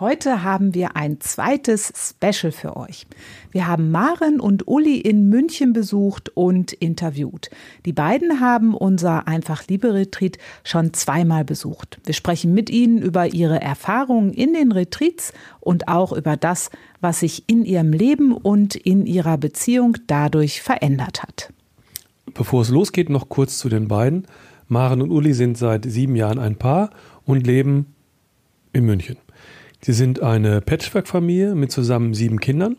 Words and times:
Heute 0.00 0.42
haben 0.42 0.72
wir 0.72 0.96
ein 0.96 1.20
zweites 1.20 1.92
Special 1.94 2.52
für 2.52 2.78
euch. 2.78 3.06
Wir 3.50 3.66
haben 3.66 3.90
Maren 3.90 4.40
und 4.40 4.66
Uli 4.66 4.98
in 4.98 5.28
München 5.28 5.74
besucht 5.74 6.30
und 6.34 6.72
interviewt. 6.72 7.50
Die 7.84 7.92
beiden 7.92 8.40
haben 8.40 8.74
unser 8.74 9.28
Einfach 9.28 9.68
Liebe 9.68 9.92
Retreat 9.92 10.38
schon 10.64 10.94
zweimal 10.94 11.44
besucht. 11.44 12.00
Wir 12.06 12.14
sprechen 12.14 12.54
mit 12.54 12.70
ihnen 12.70 12.96
über 13.02 13.34
ihre 13.34 13.60
Erfahrungen 13.60 14.32
in 14.32 14.54
den 14.54 14.72
Retreats 14.72 15.34
und 15.60 15.88
auch 15.88 16.14
über 16.14 16.38
das, 16.38 16.70
was 17.02 17.20
sich 17.20 17.44
in 17.46 17.66
ihrem 17.66 17.92
Leben 17.92 18.32
und 18.32 18.76
in 18.76 19.04
ihrer 19.04 19.36
Beziehung 19.36 19.98
dadurch 20.06 20.62
verändert 20.62 21.22
hat. 21.22 21.52
Bevor 22.32 22.62
es 22.62 22.70
losgeht, 22.70 23.10
noch 23.10 23.28
kurz 23.28 23.58
zu 23.58 23.68
den 23.68 23.86
beiden. 23.88 24.26
Maren 24.66 25.02
und 25.02 25.10
Uli 25.10 25.34
sind 25.34 25.58
seit 25.58 25.84
sieben 25.84 26.16
Jahren 26.16 26.38
ein 26.38 26.56
Paar 26.56 26.88
und 27.26 27.46
leben 27.46 27.94
in 28.72 28.86
München. 28.86 29.18
Sie 29.82 29.94
sind 29.94 30.22
eine 30.22 30.60
Patchwork-Familie 30.60 31.54
mit 31.54 31.72
zusammen 31.72 32.12
sieben 32.12 32.38
Kindern, 32.38 32.76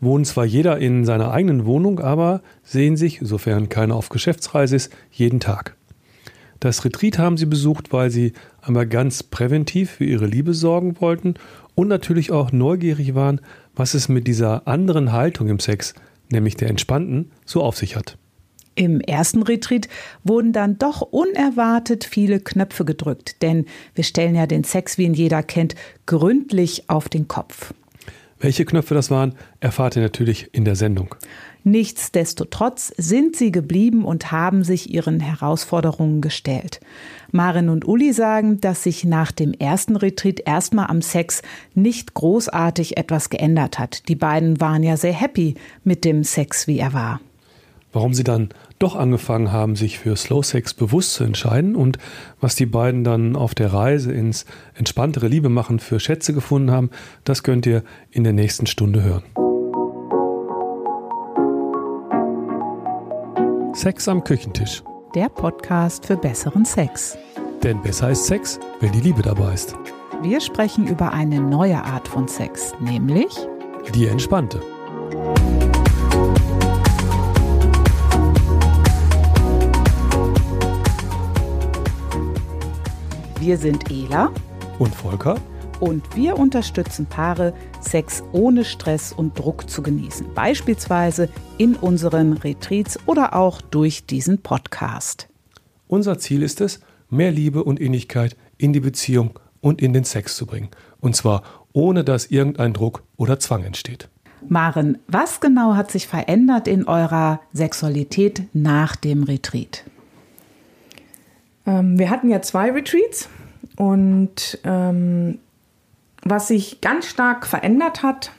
wohnen 0.00 0.26
zwar 0.26 0.44
jeder 0.44 0.78
in 0.78 1.06
seiner 1.06 1.30
eigenen 1.30 1.64
Wohnung, 1.64 2.00
aber 2.00 2.42
sehen 2.62 2.96
sich, 2.96 3.20
sofern 3.22 3.70
keiner 3.70 3.94
auf 3.94 4.10
Geschäftsreise 4.10 4.76
ist, 4.76 4.92
jeden 5.10 5.40
Tag. 5.40 5.74
Das 6.60 6.84
Retreat 6.84 7.18
haben 7.18 7.36
sie 7.36 7.46
besucht, 7.46 7.92
weil 7.92 8.10
sie 8.10 8.32
einmal 8.60 8.86
ganz 8.86 9.22
präventiv 9.22 9.92
für 9.92 10.04
ihre 10.04 10.26
Liebe 10.26 10.52
sorgen 10.52 11.00
wollten 11.00 11.34
und 11.74 11.88
natürlich 11.88 12.30
auch 12.30 12.52
neugierig 12.52 13.14
waren, 13.14 13.40
was 13.74 13.94
es 13.94 14.08
mit 14.08 14.26
dieser 14.26 14.68
anderen 14.68 15.12
Haltung 15.12 15.48
im 15.48 15.60
Sex, 15.60 15.94
nämlich 16.30 16.56
der 16.56 16.68
entspannten, 16.68 17.30
so 17.46 17.62
auf 17.62 17.76
sich 17.76 17.96
hat. 17.96 18.18
Im 18.78 19.00
ersten 19.00 19.42
Retreat 19.42 19.88
wurden 20.22 20.52
dann 20.52 20.78
doch 20.78 21.00
unerwartet 21.00 22.04
viele 22.04 22.38
Knöpfe 22.38 22.84
gedrückt, 22.84 23.42
denn 23.42 23.66
wir 23.96 24.04
stellen 24.04 24.36
ja 24.36 24.46
den 24.46 24.62
Sex, 24.62 24.98
wie 24.98 25.02
ihn 25.02 25.14
jeder 25.14 25.42
kennt, 25.42 25.74
gründlich 26.06 26.88
auf 26.88 27.08
den 27.08 27.26
Kopf. 27.26 27.74
Welche 28.38 28.64
Knöpfe 28.64 28.94
das 28.94 29.10
waren, 29.10 29.34
erfahrt 29.58 29.96
ihr 29.96 30.02
natürlich 30.02 30.50
in 30.52 30.64
der 30.64 30.76
Sendung. 30.76 31.12
Nichtsdestotrotz 31.64 32.92
sind 32.96 33.34
sie 33.34 33.50
geblieben 33.50 34.04
und 34.04 34.30
haben 34.30 34.62
sich 34.62 34.94
ihren 34.94 35.18
Herausforderungen 35.18 36.20
gestellt. 36.20 36.78
Marin 37.32 37.70
und 37.70 37.84
Uli 37.84 38.12
sagen, 38.12 38.60
dass 38.60 38.84
sich 38.84 39.04
nach 39.04 39.32
dem 39.32 39.54
ersten 39.54 39.96
Retreat 39.96 40.38
erstmal 40.46 40.86
am 40.86 41.02
Sex 41.02 41.42
nicht 41.74 42.14
großartig 42.14 42.96
etwas 42.96 43.28
geändert 43.28 43.80
hat. 43.80 44.08
Die 44.08 44.14
beiden 44.14 44.60
waren 44.60 44.84
ja 44.84 44.96
sehr 44.96 45.12
happy 45.12 45.56
mit 45.82 46.04
dem 46.04 46.22
Sex, 46.22 46.68
wie 46.68 46.78
er 46.78 46.92
war 46.92 47.20
warum 47.92 48.14
sie 48.14 48.24
dann 48.24 48.50
doch 48.78 48.94
angefangen 48.94 49.52
haben, 49.52 49.76
sich 49.76 49.98
für 49.98 50.16
Slow 50.16 50.42
Sex 50.42 50.74
bewusst 50.74 51.14
zu 51.14 51.24
entscheiden 51.24 51.76
und 51.76 51.98
was 52.40 52.54
die 52.54 52.66
beiden 52.66 53.04
dann 53.04 53.36
auf 53.36 53.54
der 53.54 53.72
Reise 53.72 54.12
ins 54.12 54.44
entspanntere 54.74 55.28
Liebe 55.28 55.48
machen 55.48 55.78
für 55.78 56.00
Schätze 56.00 56.32
gefunden 56.32 56.70
haben, 56.70 56.90
das 57.24 57.42
könnt 57.42 57.66
ihr 57.66 57.82
in 58.10 58.24
der 58.24 58.32
nächsten 58.32 58.66
Stunde 58.66 59.02
hören. 59.02 59.24
Sex 63.74 64.08
am 64.08 64.24
Küchentisch. 64.24 64.82
Der 65.14 65.28
Podcast 65.28 66.04
für 66.06 66.16
besseren 66.16 66.64
Sex. 66.64 67.16
Denn 67.62 67.80
besser 67.80 68.10
ist 68.10 68.26
Sex, 68.26 68.58
wenn 68.80 68.92
die 68.92 69.00
Liebe 69.00 69.22
dabei 69.22 69.54
ist. 69.54 69.76
Wir 70.22 70.40
sprechen 70.40 70.88
über 70.88 71.12
eine 71.12 71.40
neue 71.40 71.82
Art 71.82 72.08
von 72.08 72.26
Sex, 72.26 72.72
nämlich 72.80 73.32
die 73.94 74.06
entspannte. 74.06 74.60
Wir 83.48 83.56
sind 83.56 83.90
Ela 83.90 84.30
und 84.78 84.94
Volker 84.94 85.40
und 85.80 86.14
wir 86.14 86.38
unterstützen 86.38 87.06
Paare, 87.06 87.54
Sex 87.80 88.22
ohne 88.32 88.62
Stress 88.62 89.10
und 89.10 89.38
Druck 89.38 89.70
zu 89.70 89.82
genießen, 89.82 90.34
beispielsweise 90.34 91.30
in 91.56 91.74
unseren 91.74 92.34
Retreats 92.34 92.98
oder 93.06 93.34
auch 93.34 93.62
durch 93.62 94.04
diesen 94.04 94.42
Podcast. 94.42 95.30
Unser 95.86 96.18
Ziel 96.18 96.42
ist 96.42 96.60
es, 96.60 96.80
mehr 97.08 97.30
Liebe 97.30 97.64
und 97.64 97.80
Innigkeit 97.80 98.36
in 98.58 98.74
die 98.74 98.80
Beziehung 98.80 99.40
und 99.62 99.80
in 99.80 99.94
den 99.94 100.04
Sex 100.04 100.36
zu 100.36 100.44
bringen, 100.44 100.68
und 101.00 101.16
zwar 101.16 101.42
ohne 101.72 102.04
dass 102.04 102.26
irgendein 102.26 102.74
Druck 102.74 103.02
oder 103.16 103.38
Zwang 103.38 103.64
entsteht. 103.64 104.10
Maren, 104.46 104.98
was 105.06 105.40
genau 105.40 105.74
hat 105.74 105.90
sich 105.90 106.06
verändert 106.06 106.68
in 106.68 106.86
eurer 106.86 107.40
Sexualität 107.54 108.42
nach 108.52 108.94
dem 108.94 109.22
Retreat? 109.22 109.84
Ähm, 111.64 111.98
wir 111.98 112.10
hatten 112.10 112.28
ja 112.28 112.42
zwei 112.42 112.70
Retreats 112.70 113.30
und 113.78 114.58
ähm, 114.64 115.38
was 116.24 116.48
sich 116.48 116.80
ganz 116.80 117.06
stark 117.06 117.46
verändert 117.46 118.02
hat, 118.02 118.32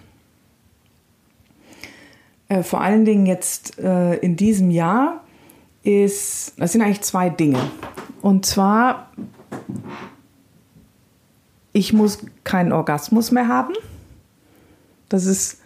äh, 2.50 2.62
vor 2.62 2.82
allen 2.82 3.06
Dingen 3.06 3.26
jetzt 3.26 3.80
äh, 3.80 4.16
in 4.16 4.36
diesem 4.36 4.70
Jahr, 4.70 5.24
ist, 5.82 6.60
das 6.60 6.74
sind 6.74 6.82
eigentlich 6.82 7.02
zwei 7.02 7.30
Dinge. 7.30 7.60
Und 8.22 8.46
zwar, 8.46 9.14
ich 11.72 11.94
muss 11.94 12.26
keinen 12.44 12.74
Orgasmus 12.74 13.32
mehr 13.32 13.48
haben. 13.48 13.76
Das 15.08 15.26
ist 15.26 15.62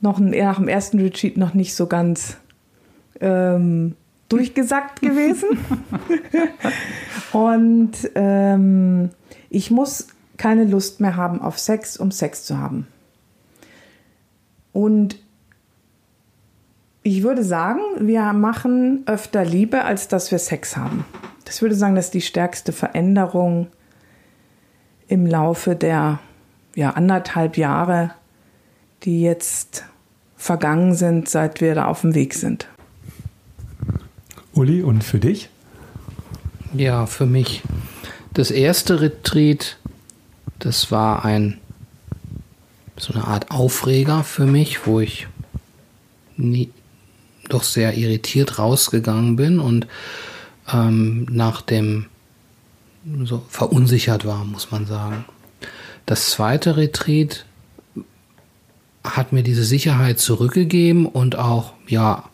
noch 0.00 0.18
nach 0.18 0.56
dem 0.56 0.66
ersten 0.66 0.98
Retreat 0.98 1.36
noch 1.36 1.54
nicht 1.54 1.76
so 1.76 1.86
ganz 1.86 2.36
ähm, 3.20 3.94
durchgesackt 4.28 5.00
gewesen. 5.00 5.58
und 7.32 7.92
ähm, 8.14 9.10
ich 9.50 9.70
muss 9.70 10.08
keine 10.36 10.64
Lust 10.64 11.00
mehr 11.00 11.16
haben 11.16 11.40
auf 11.40 11.58
Sex, 11.58 11.96
um 11.96 12.10
Sex 12.10 12.44
zu 12.44 12.58
haben. 12.58 12.86
Und 14.72 15.16
ich 17.02 17.22
würde 17.22 17.44
sagen, 17.44 17.80
wir 18.00 18.32
machen 18.32 19.04
öfter 19.06 19.44
Liebe, 19.44 19.84
als 19.84 20.08
dass 20.08 20.30
wir 20.30 20.38
Sex 20.38 20.76
haben. 20.76 21.04
Das 21.44 21.62
würde 21.62 21.74
sagen, 21.74 21.94
das 21.94 22.06
ist 22.06 22.14
die 22.14 22.22
stärkste 22.22 22.72
Veränderung 22.72 23.68
im 25.06 25.26
Laufe 25.26 25.76
der 25.76 26.18
ja, 26.74 26.90
anderthalb 26.90 27.56
Jahre, 27.56 28.12
die 29.04 29.22
jetzt 29.22 29.84
vergangen 30.34 30.94
sind, 30.94 31.28
seit 31.28 31.60
wir 31.60 31.74
da 31.74 31.86
auf 31.86 32.00
dem 32.00 32.14
Weg 32.14 32.34
sind. 32.34 32.68
Uli, 34.54 34.82
und 34.82 35.02
für 35.02 35.18
dich? 35.18 35.48
Ja, 36.72 37.06
für 37.06 37.26
mich. 37.26 37.62
Das 38.32 38.50
erste 38.50 39.00
Retreat, 39.00 39.78
das 40.58 40.90
war 40.90 41.24
ein 41.24 41.58
so 42.96 43.12
eine 43.12 43.26
Art 43.26 43.50
Aufreger 43.50 44.22
für 44.22 44.46
mich, 44.46 44.86
wo 44.86 45.00
ich 45.00 45.26
nie, 46.36 46.70
doch 47.48 47.64
sehr 47.64 47.96
irritiert 47.96 48.58
rausgegangen 48.58 49.36
bin 49.36 49.58
und 49.58 49.86
ähm, 50.72 51.26
nach 51.30 51.60
dem 51.60 52.06
so 53.24 53.42
verunsichert 53.48 54.24
war, 54.24 54.44
muss 54.44 54.70
man 54.70 54.86
sagen. 54.86 55.24
Das 56.06 56.30
zweite 56.30 56.76
Retreat 56.76 57.44
hat 59.02 59.32
mir 59.32 59.42
diese 59.42 59.64
Sicherheit 59.64 60.18
zurückgegeben 60.18 61.06
und 61.06 61.36
auch 61.36 61.74
ja 61.86 62.24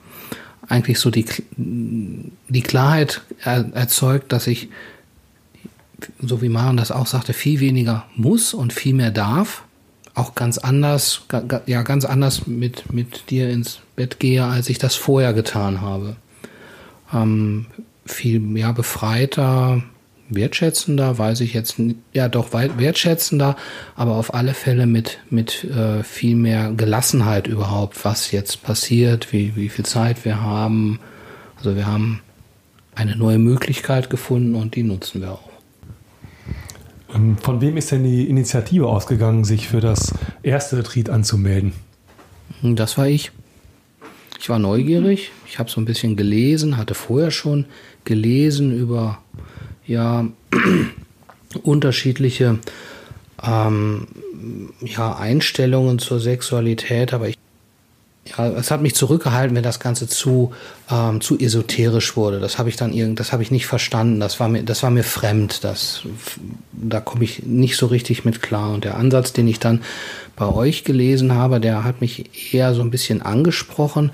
eigentlich 0.70 1.00
so 1.00 1.10
die, 1.10 1.26
die 1.56 2.62
Klarheit 2.62 3.22
erzeugt, 3.42 4.32
dass 4.32 4.47
ich, 4.47 4.69
so 6.20 6.41
wie 6.41 6.48
Maren 6.48 6.76
das 6.76 6.92
auch 6.92 7.06
sagte, 7.06 7.32
viel 7.32 7.60
weniger 7.60 8.06
muss 8.14 8.54
und 8.54 8.72
viel 8.72 8.94
mehr 8.94 9.10
darf. 9.10 9.64
Auch 10.14 10.34
ganz 10.34 10.59
anders, 10.59 11.22
ja, 11.66 11.82
ganz 11.82 12.04
anders 12.04 12.47
mit, 12.47 12.92
mit 12.92 13.30
dir 13.30 13.50
ins 13.50 13.80
Bett 13.97 14.20
gehe, 14.20 14.44
als 14.44 14.69
ich 14.69 14.78
das 14.78 14.94
vorher 14.94 15.32
getan 15.32 15.80
habe. 15.80 16.16
Ähm, 17.12 17.66
viel 18.06 18.38
mehr 18.38 18.72
befreiter, 18.72 19.82
wertschätzender, 20.30 21.18
weiß 21.18 21.41
ich 21.41 21.54
jetzt, 21.54 21.76
ja 22.12 22.28
doch 22.28 22.52
wertschätzender, 22.52 23.56
aber 23.96 24.16
auf 24.16 24.34
alle 24.34 24.54
Fälle 24.54 24.86
mit, 24.86 25.18
mit 25.28 25.65
äh, 25.65 26.03
viel 26.03 26.36
mehr 26.36 26.72
Gelassenheit 26.72 27.47
überhaupt, 27.47 28.04
was 28.04 28.30
jetzt 28.30 28.62
passiert, 28.62 29.32
wie, 29.32 29.56
wie 29.56 29.68
viel 29.68 29.84
Zeit 29.84 30.24
wir 30.24 30.41
haben. 30.41 31.00
Also 31.56 31.77
wir 31.77 31.86
haben 31.86 32.21
eine 32.94 33.16
neue 33.16 33.38
Möglichkeit 33.38 34.10
gefunden 34.10 34.54
und 34.54 34.77
die 34.77 34.82
nutzen 34.82 35.21
wir 35.21 35.32
auch. 35.32 35.50
Ähm, 37.15 37.36
von 37.38 37.60
wem 37.60 37.77
ist 37.77 37.91
denn 37.91 38.04
die 38.04 38.28
Initiative 38.28 38.86
ausgegangen, 38.86 39.44
sich 39.44 39.68
für 39.68 39.80
das 39.80 40.15
erste 40.42 40.78
Retreat 40.78 41.10
anzumelden? 41.10 41.72
Das 42.62 42.98
war 42.98 43.09
ich. 43.09 43.32
Ich 44.38 44.48
war 44.48 44.59
neugierig, 44.59 45.32
ich 45.47 45.59
habe 45.59 45.68
so 45.68 45.80
ein 45.80 45.84
bisschen 45.84 46.16
gelesen, 46.16 46.78
hatte 46.78 46.94
vorher 46.94 47.30
schon 47.30 47.66
gelesen 48.04 48.74
über 48.74 49.18
ja 49.91 50.27
unterschiedliche 51.63 52.59
ähm, 53.42 54.07
ja, 54.81 55.16
Einstellungen 55.16 55.98
zur 55.98 56.21
Sexualität, 56.21 57.13
aber 57.13 57.28
ich, 57.28 57.37
ja, 58.27 58.48
es 58.48 58.71
hat 58.71 58.83
mich 58.83 58.95
zurückgehalten, 58.95 59.57
wenn 59.57 59.63
das 59.63 59.81
Ganze 59.81 60.07
zu, 60.07 60.53
ähm, 60.91 61.21
zu 61.21 61.39
esoterisch 61.39 62.16
wurde. 62.16 62.39
Das 62.39 62.59
habe 62.59 62.69
ich 62.69 62.77
dann 62.77 62.92
irgend, 62.92 63.19
das 63.19 63.33
habe 63.33 63.42
ich 63.42 63.51
nicht 63.51 63.66
verstanden. 63.66 64.21
Das 64.21 64.39
war 64.39 64.48
mir, 64.48 64.63
das 64.63 64.83
war 64.83 64.91
mir 64.91 65.03
fremd. 65.03 65.65
Das, 65.65 66.03
da 66.72 67.01
komme 67.01 67.25
ich 67.25 67.42
nicht 67.45 67.77
so 67.77 67.87
richtig 67.87 68.25
mit 68.25 68.42
klar. 68.42 68.72
Und 68.72 68.84
der 68.84 68.97
Ansatz, 68.97 69.33
den 69.33 69.48
ich 69.48 69.59
dann 69.59 69.83
bei 70.37 70.47
euch 70.47 70.84
gelesen 70.84 71.34
habe, 71.34 71.60
der 71.60 71.83
hat 71.83 72.01
mich 72.01 72.54
eher 72.54 72.75
so 72.75 72.83
ein 72.83 72.91
bisschen 72.91 73.22
angesprochen. 73.22 74.13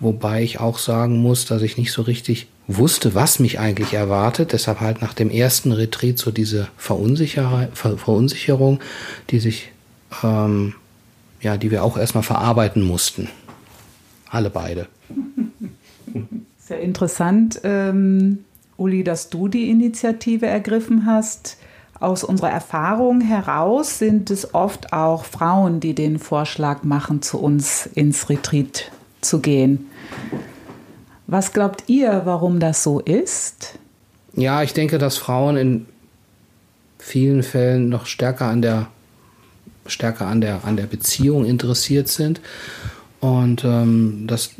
Wobei 0.00 0.42
ich 0.42 0.60
auch 0.60 0.78
sagen 0.78 1.16
muss, 1.18 1.46
dass 1.46 1.62
ich 1.62 1.78
nicht 1.78 1.92
so 1.92 2.02
richtig 2.02 2.48
wusste, 2.68 3.14
was 3.14 3.38
mich 3.38 3.58
eigentlich 3.58 3.94
erwartet. 3.94 4.52
Deshalb 4.52 4.80
halt 4.80 5.02
nach 5.02 5.14
dem 5.14 5.30
ersten 5.30 5.72
Retreat 5.72 6.18
so 6.18 6.30
diese 6.30 6.68
Verunsicher 6.76 7.68
Verunsicherung, 7.74 8.80
die 9.30 9.38
sich, 9.38 9.72
ähm, 10.22 10.74
ja, 11.40 11.56
die 11.56 11.70
wir 11.70 11.84
auch 11.84 11.96
erstmal 11.96 12.24
verarbeiten 12.24 12.82
mussten. 12.82 13.28
Alle 14.28 14.50
beide. 14.50 14.88
Sehr 16.58 16.80
interessant, 16.80 17.60
ähm, 17.62 18.44
Uli, 18.76 19.04
dass 19.04 19.30
du 19.30 19.46
die 19.48 19.70
Initiative 19.70 20.46
ergriffen 20.46 21.06
hast. 21.06 21.58
Aus 21.98 22.24
unserer 22.24 22.50
Erfahrung 22.50 23.20
heraus 23.20 23.98
sind 23.98 24.30
es 24.30 24.52
oft 24.52 24.92
auch 24.92 25.24
Frauen, 25.24 25.80
die 25.80 25.94
den 25.94 26.18
Vorschlag 26.18 26.82
machen, 26.82 27.22
zu 27.22 27.38
uns 27.38 27.86
ins 27.86 28.28
Retreat 28.28 28.90
zu 29.22 29.40
gehen. 29.40 29.86
Was 31.26 31.52
glaubt 31.52 31.84
ihr, 31.88 32.22
warum 32.24 32.60
das 32.60 32.82
so 32.82 33.00
ist? 33.00 33.78
Ja, 34.34 34.62
ich 34.62 34.74
denke, 34.74 34.98
dass 34.98 35.16
Frauen 35.16 35.56
in 35.56 35.86
vielen 36.98 37.42
Fällen 37.42 37.88
noch 37.88 38.06
stärker 38.06 38.46
an 38.46 38.62
der 38.62 38.88
stärker 39.86 40.26
an 40.26 40.40
der 40.40 40.64
an 40.64 40.76
der 40.76 40.86
Beziehung 40.86 41.44
interessiert 41.44 42.08
sind 42.08 42.40
und 43.20 43.64
ähm, 43.64 44.26
dass 44.26 44.50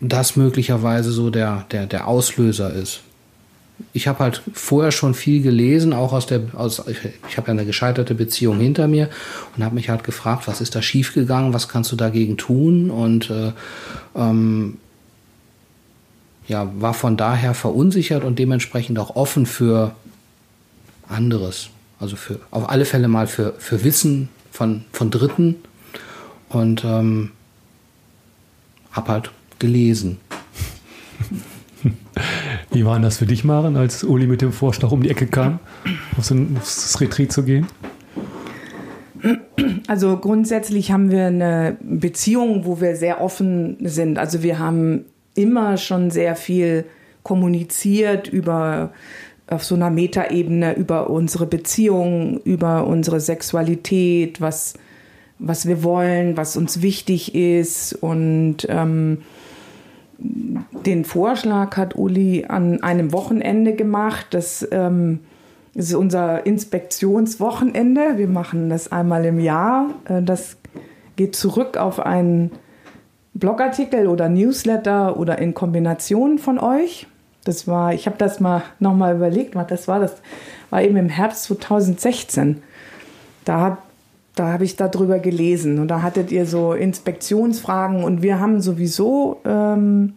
das 0.00 0.36
möglicherweise 0.36 1.10
so 1.10 1.30
der 1.30 1.64
der 1.70 1.86
der 1.86 2.06
Auslöser 2.06 2.72
ist. 2.72 3.00
Ich 3.94 4.06
habe 4.06 4.18
halt 4.18 4.42
vorher 4.52 4.92
schon 4.92 5.14
viel 5.14 5.42
gelesen, 5.42 5.94
auch 5.94 6.12
aus 6.12 6.26
der 6.26 6.42
aus 6.54 6.82
ich, 6.86 7.36
habe 7.36 7.46
ja 7.46 7.52
eine 7.52 7.64
gescheiterte 7.64 8.14
Beziehung 8.14 8.60
hinter 8.60 8.86
mir 8.88 9.08
und 9.56 9.64
habe 9.64 9.74
mich 9.74 9.88
halt 9.88 10.04
gefragt, 10.04 10.46
was 10.46 10.60
ist 10.60 10.74
da 10.74 10.82
schiefgegangen, 10.82 11.54
was 11.54 11.68
kannst 11.68 11.90
du 11.92 11.96
dagegen 11.96 12.36
tun 12.36 12.90
und 12.90 13.30
äh, 13.30 13.52
ähm, 14.14 14.76
ja, 16.50 16.68
war 16.80 16.94
von 16.94 17.16
daher 17.16 17.54
verunsichert 17.54 18.24
und 18.24 18.40
dementsprechend 18.40 18.98
auch 18.98 19.14
offen 19.14 19.46
für 19.46 19.94
anderes. 21.08 21.70
Also 22.00 22.16
für 22.16 22.40
auf 22.50 22.68
alle 22.68 22.84
Fälle 22.84 23.06
mal 23.06 23.28
für, 23.28 23.54
für 23.58 23.84
Wissen 23.84 24.28
von, 24.50 24.84
von 24.90 25.12
Dritten 25.12 25.54
und 26.48 26.84
ähm, 26.84 27.30
hab 28.90 29.08
halt 29.08 29.30
gelesen. 29.60 30.18
Wie 32.72 32.84
war 32.84 32.98
das 32.98 33.18
für 33.18 33.26
dich, 33.26 33.44
Maren, 33.44 33.76
als 33.76 34.02
Uli 34.02 34.26
mit 34.26 34.42
dem 34.42 34.52
Vorschlag 34.52 34.90
um 34.90 35.04
die 35.04 35.10
Ecke 35.10 35.28
kam, 35.28 35.60
auf 36.18 36.24
so 36.24 36.34
ein, 36.34 36.56
aufs 36.58 37.00
Retreat 37.00 37.30
zu 37.30 37.44
gehen? 37.44 37.68
Also 39.86 40.16
grundsätzlich 40.16 40.90
haben 40.90 41.12
wir 41.12 41.26
eine 41.26 41.76
Beziehung, 41.80 42.64
wo 42.64 42.80
wir 42.80 42.96
sehr 42.96 43.20
offen 43.20 43.76
sind. 43.82 44.18
Also 44.18 44.42
wir 44.42 44.58
haben 44.58 45.04
immer 45.34 45.76
schon 45.76 46.10
sehr 46.10 46.36
viel 46.36 46.84
kommuniziert 47.22 48.28
über 48.28 48.92
auf 49.48 49.64
so 49.64 49.74
einer 49.74 49.90
Metaebene 49.90 50.76
über 50.76 51.10
unsere 51.10 51.44
Beziehung, 51.44 52.38
über 52.44 52.86
unsere 52.86 53.18
Sexualität, 53.18 54.40
was, 54.40 54.74
was 55.40 55.66
wir 55.66 55.82
wollen, 55.82 56.36
was 56.36 56.56
uns 56.56 56.82
wichtig 56.82 57.34
ist. 57.34 57.94
Und 57.94 58.58
ähm, 58.68 59.22
den 60.18 61.04
Vorschlag 61.04 61.76
hat 61.76 61.96
Uli 61.96 62.44
an 62.46 62.82
einem 62.84 63.12
Wochenende 63.12 63.74
gemacht. 63.74 64.28
Das, 64.30 64.66
ähm, 64.70 65.18
ist 65.74 65.94
unser 65.94 66.46
Inspektionswochenende. 66.46 68.16
Wir 68.18 68.28
machen 68.28 68.70
das 68.70 68.90
einmal 68.90 69.24
im 69.24 69.38
Jahr. 69.38 69.90
Äh, 70.04 70.22
das 70.22 70.56
geht 71.16 71.36
zurück 71.36 71.76
auf 71.76 72.00
einen 72.00 72.50
Blogartikel 73.34 74.06
oder 74.06 74.28
Newsletter 74.28 75.16
oder 75.16 75.38
in 75.38 75.54
Kombination 75.54 76.38
von 76.38 76.58
euch. 76.58 77.06
Das 77.44 77.66
war, 77.66 77.94
ich 77.94 78.06
habe 78.06 78.18
das 78.18 78.40
mal 78.40 78.62
nochmal 78.80 79.16
überlegt, 79.16 79.54
das 79.68 79.88
war 79.88 80.00
das 80.00 80.16
war 80.68 80.82
eben 80.82 80.96
im 80.96 81.08
Herbst 81.08 81.44
2016. 81.44 82.62
Da 83.44 83.60
habe 83.60 83.78
da 84.34 84.52
hab 84.52 84.60
ich 84.62 84.76
darüber 84.76 85.18
gelesen 85.18 85.78
und 85.78 85.88
da 85.88 86.02
hattet 86.02 86.30
ihr 86.30 86.46
so 86.46 86.72
Inspektionsfragen 86.72 88.04
und 88.04 88.22
wir 88.22 88.38
haben 88.38 88.60
sowieso 88.60 89.40
ähm, 89.44 90.14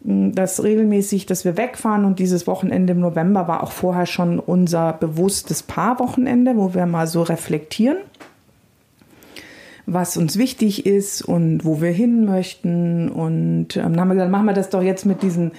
das 0.00 0.62
regelmäßig, 0.62 1.26
dass 1.26 1.44
wir 1.44 1.56
wegfahren 1.56 2.04
und 2.04 2.18
dieses 2.18 2.46
Wochenende 2.46 2.92
im 2.92 3.00
November 3.00 3.48
war 3.48 3.62
auch 3.62 3.72
vorher 3.72 4.06
schon 4.06 4.38
unser 4.38 4.92
bewusstes 4.94 5.62
Paarwochenende, 5.62 6.56
wo 6.56 6.74
wir 6.74 6.86
mal 6.86 7.06
so 7.06 7.22
reflektieren 7.22 7.98
was 9.86 10.16
uns 10.16 10.38
wichtig 10.38 10.86
ist 10.86 11.22
und 11.22 11.64
wo 11.64 11.80
wir 11.80 11.90
hin 11.90 12.24
möchten. 12.24 13.08
Und 13.08 13.76
ähm, 13.76 13.82
dann 13.82 14.00
haben 14.00 14.08
wir 14.08 14.14
gesagt, 14.14 14.30
machen 14.30 14.46
wir 14.46 14.54
das 14.54 14.70
doch 14.70 14.82
jetzt 14.82 15.06
mit 15.06 15.22
diesen 15.22 15.52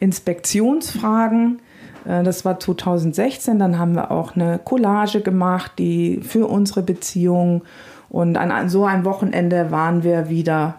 Inspektionsfragen. 0.00 1.60
Äh, 2.04 2.22
das 2.22 2.44
war 2.44 2.58
2016. 2.58 3.58
Dann 3.58 3.78
haben 3.78 3.94
wir 3.94 4.10
auch 4.10 4.34
eine 4.34 4.58
Collage 4.62 5.20
gemacht, 5.20 5.72
die 5.78 6.20
für 6.22 6.46
unsere 6.46 6.82
Beziehung. 6.82 7.62
Und 8.08 8.36
an 8.36 8.68
so 8.68 8.84
ein 8.84 9.04
Wochenende 9.04 9.70
waren 9.70 10.02
wir 10.02 10.28
wieder 10.28 10.76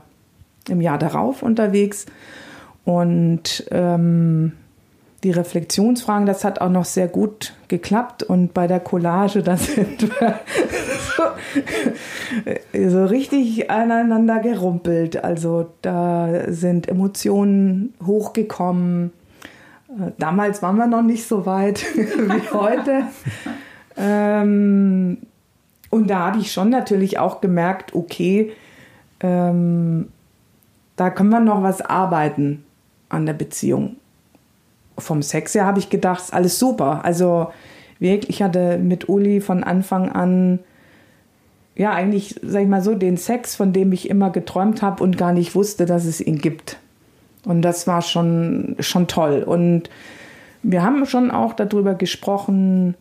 im 0.70 0.82
Jahr 0.82 1.00
darauf 1.00 1.42
unterwegs. 1.42 2.06
Und 2.86 3.66
ähm, 3.72 4.54
die 5.24 5.32
Reflexionsfragen, 5.32 6.26
das 6.26 6.44
hat 6.44 6.60
auch 6.60 6.70
noch 6.70 6.86
sehr 6.86 7.08
gut 7.08 7.54
geklappt. 7.68 8.24
Und 8.24 8.54
bei 8.54 8.68
der 8.68 8.80
Collage, 8.80 9.42
da 9.42 9.58
sind 9.58 10.02
wir 10.20 10.40
so, 12.74 12.90
so 12.90 13.06
richtig 13.06 13.70
aneinander 13.70 14.40
gerumpelt. 14.40 15.24
Also 15.24 15.70
da 15.82 16.52
sind 16.52 16.90
Emotionen 16.90 17.94
hochgekommen. 18.06 19.12
Damals 20.18 20.62
waren 20.62 20.78
wir 20.78 20.88
noch 20.88 21.04
nicht 21.04 21.26
so 21.26 21.46
weit 21.46 21.82
wie 21.96 22.50
heute. 22.52 23.04
ähm, 23.96 25.20
und 25.90 26.10
da 26.10 26.20
habe 26.20 26.40
ich 26.40 26.52
schon 26.52 26.70
natürlich 26.70 27.20
auch 27.20 27.40
gemerkt, 27.40 27.94
okay, 27.94 28.52
ähm, 29.20 30.10
da 30.96 31.12
können 31.12 31.30
wir 31.30 31.40
noch 31.40 31.62
was 31.62 31.82
arbeiten 31.82 32.66
an 33.10 33.28
der 33.28 33.34
Beziehung 33.34 33.98
vom 35.04 35.22
Sex 35.22 35.54
her 35.54 35.66
habe 35.66 35.80
ich 35.80 35.90
gedacht, 35.90 36.34
alles 36.34 36.58
super. 36.60 37.06
Also 37.06 37.48
wirklich, 38.00 38.30
ich 38.30 38.42
hatte 38.44 38.78
mit 38.78 39.10
Uli 39.10 39.42
von 39.42 39.64
Anfang 39.64 40.10
an 40.10 40.60
ja 41.76 41.92
eigentlich, 41.92 42.40
sag 42.44 42.64
ich 42.64 42.68
mal 42.68 42.82
so, 42.82 42.96
den 42.96 43.18
Sex, 43.18 43.56
von 43.56 43.74
dem 43.74 43.92
ich 43.92 44.10
immer 44.10 44.30
geträumt 44.30 44.82
habe 44.82 45.04
und 45.04 45.18
gar 45.18 45.34
nicht 45.34 45.56
wusste, 45.56 45.86
dass 45.86 46.06
es 46.06 46.22
ihn 46.22 46.38
gibt. 46.38 46.78
Und 47.46 47.62
das 47.62 47.88
war 47.88 48.02
schon, 48.02 48.76
schon 48.80 49.08
toll. 49.08 49.44
Und 49.44 49.90
wir 50.62 50.84
haben 50.84 51.06
schon 51.06 51.32
auch 51.32 51.54
darüber 51.54 51.96
gesprochen, 51.96 52.96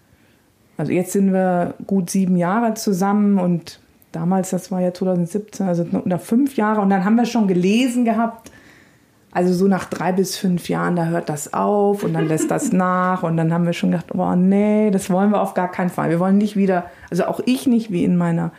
also 0.77 0.91
jetzt 0.91 1.13
sind 1.13 1.33
wir 1.33 1.75
gut 1.87 2.11
sieben 2.11 2.37
Jahre 2.37 2.75
zusammen 2.75 3.39
und 3.39 3.79
damals, 4.11 4.51
das 4.51 4.71
war 4.71 4.81
ja 4.81 4.93
2017, 4.93 5.67
also 5.67 5.87
nach 6.05 6.21
fünf 6.21 6.57
Jahre. 6.57 6.81
Und 6.81 6.91
dann 6.91 7.05
haben 7.05 7.17
wir 7.17 7.27
schon 7.27 7.49
gelesen 7.49 8.05
gehabt, 8.05 8.51
also 9.33 9.55
so 9.55 9.67
nach 9.67 9.87
drei 9.87 10.13
bis 10.13 10.37
fünf 10.37 10.69
Jahren, 10.69 10.95
da 10.95 11.07
hört 11.07 11.31
das 11.31 11.55
auf 11.55 12.05
und 12.05 12.13
dann 12.13 12.29
lässt 12.29 12.51
das 12.51 12.71
nach 12.73 13.23
und 13.23 13.37
dann 13.39 13.53
haben 13.53 13.65
wir 13.65 13.73
schon 13.73 13.91
gedacht, 13.91 14.15
oh 14.15 14.35
nee, 14.35 14.91
das 14.91 15.09
wollen 15.11 15.31
wir 15.31 15.41
auf 15.41 15.55
gar 15.55 15.71
keinen 15.71 15.91
Fall. 15.91 16.11
Wir 16.11 16.21
wollen 16.21 16.39
nicht 16.39 16.55
wieder, 16.55 16.85
also 17.11 17.25
auch 17.25 17.41
ich 17.47 17.67
nicht 17.67 17.91
wie 17.91 18.05
in 18.05 18.17
meiner 18.17 18.53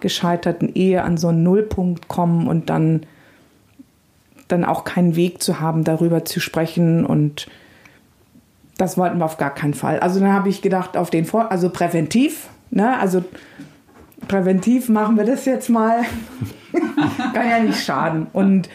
gescheiterten 0.00 0.74
Ehe 0.74 1.02
an 1.02 1.18
so 1.18 1.28
einen 1.28 1.42
Nullpunkt 1.42 2.08
kommen 2.08 2.48
und 2.48 2.70
dann, 2.70 3.02
dann 4.48 4.64
auch 4.64 4.84
keinen 4.84 5.14
Weg 5.14 5.42
zu 5.42 5.60
haben, 5.60 5.84
darüber 5.84 6.24
zu 6.24 6.40
sprechen 6.40 7.04
und 7.04 7.48
das 8.78 8.96
wollten 8.96 9.18
wir 9.18 9.24
auf 9.24 9.36
gar 9.36 9.54
keinen 9.54 9.74
Fall. 9.74 10.00
Also 10.00 10.20
dann 10.20 10.32
habe 10.32 10.48
ich 10.48 10.62
gedacht, 10.62 10.96
auf 10.96 11.10
den 11.10 11.26
Vor 11.26 11.50
also 11.50 11.68
präventiv, 11.68 12.48
ne, 12.70 12.98
also 12.98 13.24
präventiv 14.28 14.88
machen 14.88 15.18
wir 15.18 15.24
das 15.24 15.44
jetzt 15.44 15.68
mal. 15.68 16.02
Kann 17.34 17.50
ja 17.50 17.58
nicht 17.58 17.84
schaden. 17.84 18.28
Und 18.32 18.68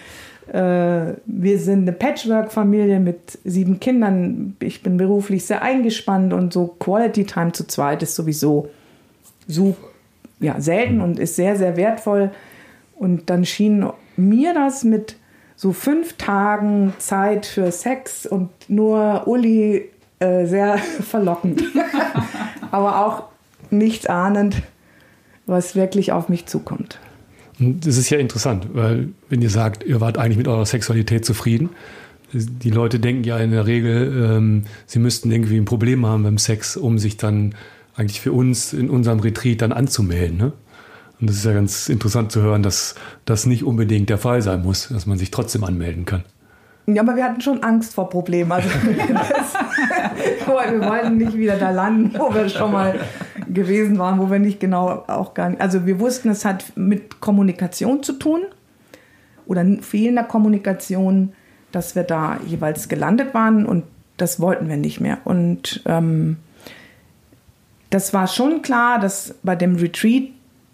wir 0.47 1.59
sind 1.59 1.83
eine 1.83 1.93
Patchwork-Familie 1.93 2.99
mit 2.99 3.39
sieben 3.45 3.79
Kindern. 3.79 4.55
Ich 4.59 4.83
bin 4.83 4.97
beruflich 4.97 5.45
sehr 5.45 5.61
eingespannt 5.61 6.33
und 6.33 6.51
so 6.51 6.67
Quality 6.79 7.25
Time 7.25 7.53
zu 7.53 7.65
zweit 7.65 8.03
ist 8.03 8.15
sowieso 8.15 8.69
so 9.47 9.75
ja, 10.39 10.59
selten 10.59 11.01
und 11.01 11.19
ist 11.19 11.35
sehr, 11.35 11.55
sehr 11.55 11.77
wertvoll. 11.77 12.31
Und 12.95 13.29
dann 13.29 13.45
schien 13.45 13.87
mir 14.17 14.53
das 14.53 14.83
mit 14.83 15.15
so 15.55 15.71
fünf 15.71 16.17
Tagen 16.17 16.93
Zeit 16.99 17.45
für 17.45 17.71
Sex 17.71 18.25
und 18.25 18.49
nur 18.67 19.27
Uli 19.27 19.89
äh, 20.19 20.45
sehr 20.45 20.77
verlockend. 21.01 21.63
Aber 22.71 23.05
auch 23.05 23.23
nicht 23.69 24.09
ahnend, 24.09 24.61
was 25.45 25.75
wirklich 25.75 26.11
auf 26.11 26.29
mich 26.29 26.45
zukommt. 26.45 26.99
Und 27.59 27.85
das 27.85 27.97
ist 27.97 28.09
ja 28.09 28.17
interessant, 28.17 28.67
weil 28.73 29.09
wenn 29.29 29.41
ihr 29.41 29.49
sagt, 29.49 29.83
ihr 29.83 30.01
wart 30.01 30.17
eigentlich 30.17 30.37
mit 30.37 30.47
eurer 30.47 30.65
Sexualität 30.65 31.25
zufrieden, 31.25 31.69
die 32.33 32.71
Leute 32.71 32.99
denken 32.99 33.23
ja 33.23 33.37
in 33.37 33.51
der 33.51 33.67
Regel, 33.67 34.37
ähm, 34.37 34.63
sie 34.87 34.99
müssten 34.99 35.31
irgendwie 35.31 35.57
ein 35.57 35.65
Problem 35.65 36.05
haben 36.05 36.23
beim 36.23 36.37
Sex, 36.37 36.75
um 36.75 36.97
sich 36.97 37.17
dann 37.17 37.53
eigentlich 37.95 38.21
für 38.21 38.31
uns 38.31 38.73
in 38.73 38.89
unserem 38.89 39.19
Retreat 39.19 39.61
dann 39.61 39.71
anzumelden. 39.71 40.37
Ne? 40.37 40.53
Und 41.21 41.29
das 41.29 41.37
ist 41.37 41.45
ja 41.45 41.53
ganz 41.53 41.89
interessant 41.89 42.31
zu 42.31 42.41
hören, 42.41 42.63
dass 42.63 42.95
das 43.25 43.45
nicht 43.45 43.63
unbedingt 43.63 44.09
der 44.09 44.17
Fall 44.17 44.41
sein 44.41 44.63
muss, 44.63 44.89
dass 44.89 45.05
man 45.05 45.17
sich 45.17 45.31
trotzdem 45.31 45.63
anmelden 45.63 46.05
kann. 46.05 46.23
Ja, 46.85 47.01
aber 47.01 47.15
wir 47.15 47.23
hatten 47.23 47.39
schon 47.39 47.63
Angst 47.63 47.93
vor 47.93 48.09
Problemen. 48.09 48.51
Also 48.51 48.67
das, 49.13 49.53
wir 50.47 50.89
wollten 50.89 51.17
nicht 51.17 51.37
wieder 51.37 51.57
da 51.57 51.69
landen, 51.69 52.13
wo 52.17 52.33
wir 52.33 52.49
schon 52.49 52.71
mal 52.71 52.99
gewesen 53.47 53.97
waren, 53.97 54.19
wo 54.19 54.29
wir 54.29 54.39
nicht 54.39 54.59
genau 54.59 55.03
auch 55.07 55.33
gar 55.33 55.49
nicht. 55.49 55.61
Also 55.61 55.85
wir 55.85 55.99
wussten, 55.99 56.29
es 56.29 56.45
hat 56.45 56.73
mit 56.75 57.19
Kommunikation 57.19 58.03
zu 58.03 58.13
tun 58.13 58.41
oder 59.45 59.65
fehlender 59.81 60.23
Kommunikation, 60.23 61.33
dass 61.71 61.95
wir 61.95 62.03
da 62.03 62.39
jeweils 62.45 62.89
gelandet 62.89 63.33
waren 63.33 63.65
und 63.65 63.83
das 64.17 64.39
wollten 64.39 64.69
wir 64.69 64.77
nicht 64.77 64.99
mehr. 64.99 65.19
Und 65.25 65.81
ähm, 65.85 66.37
das 67.89 68.13
war 68.13 68.27
schon 68.27 68.61
klar, 68.61 68.99
dass 68.99 69.35
bei 69.43 69.55
dem 69.55 69.75
Retreat 69.75 70.29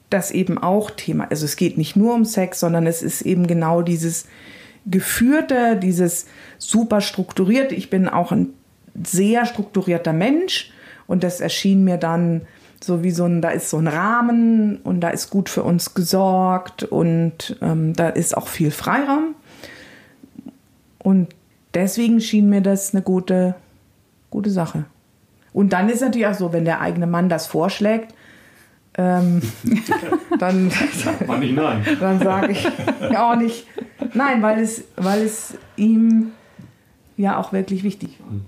das 0.09 0.31
eben 0.31 0.57
auch 0.57 0.91
Thema, 0.91 1.27
also 1.29 1.45
es 1.45 1.55
geht 1.55 1.77
nicht 1.77 1.95
nur 1.95 2.13
um 2.13 2.25
Sex, 2.25 2.59
sondern 2.59 2.87
es 2.87 3.01
ist 3.01 3.21
eben 3.21 3.47
genau 3.47 3.81
dieses 3.81 4.25
geführte, 4.85 5.77
dieses 5.77 6.25
super 6.57 7.01
strukturierte. 7.01 7.75
Ich 7.75 7.89
bin 7.89 8.07
auch 8.07 8.31
ein 8.31 8.53
sehr 9.03 9.45
strukturierter 9.45 10.13
Mensch 10.13 10.71
und 11.07 11.23
das 11.23 11.41
erschien 11.41 11.83
mir 11.83 11.97
dann 11.97 12.41
so 12.81 13.03
wie 13.03 13.11
so 13.11 13.25
ein, 13.25 13.41
da 13.41 13.49
ist 13.49 13.69
so 13.69 13.77
ein 13.77 13.87
Rahmen 13.87 14.77
und 14.77 15.01
da 15.01 15.09
ist 15.09 15.29
gut 15.29 15.49
für 15.49 15.63
uns 15.63 15.93
gesorgt 15.93 16.83
und 16.83 17.57
ähm, 17.61 17.93
da 17.93 18.09
ist 18.09 18.35
auch 18.37 18.47
viel 18.47 18.71
Freiraum. 18.71 19.35
Und 20.97 21.29
deswegen 21.73 22.21
schien 22.21 22.49
mir 22.49 22.61
das 22.61 22.93
eine 22.93 23.01
gute, 23.01 23.55
gute 24.29 24.49
Sache. 24.49 24.85
Und 25.51 25.73
dann 25.73 25.89
ist 25.89 26.01
natürlich 26.01 26.27
auch 26.27 26.33
so, 26.33 26.53
wenn 26.53 26.65
der 26.65 26.81
eigene 26.81 27.07
Mann 27.07 27.29
das 27.29 27.47
vorschlägt, 27.47 28.13
ähm, 28.97 29.41
dann, 30.39 30.71
Man 31.27 31.39
nicht 31.39 31.55
nein. 31.55 31.85
dann 31.99 32.19
sage 32.19 32.51
ich 32.51 32.67
auch 33.17 33.35
nicht 33.35 33.65
nein, 34.13 34.41
weil 34.41 34.59
es, 34.59 34.83
weil 34.95 35.21
es 35.21 35.57
ihm 35.75 36.31
ja 37.17 37.37
auch 37.37 37.51
wirklich 37.51 37.83
wichtig 37.83 38.19
war. 38.19 38.39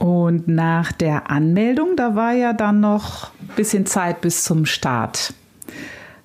Und 0.00 0.48
nach 0.48 0.92
der 0.92 1.30
Anmeldung, 1.30 1.94
da 1.94 2.16
war 2.16 2.32
ja 2.32 2.54
dann 2.54 2.80
noch 2.80 3.32
ein 3.42 3.54
bisschen 3.54 3.84
Zeit 3.84 4.22
bis 4.22 4.44
zum 4.44 4.64
Start. 4.64 5.34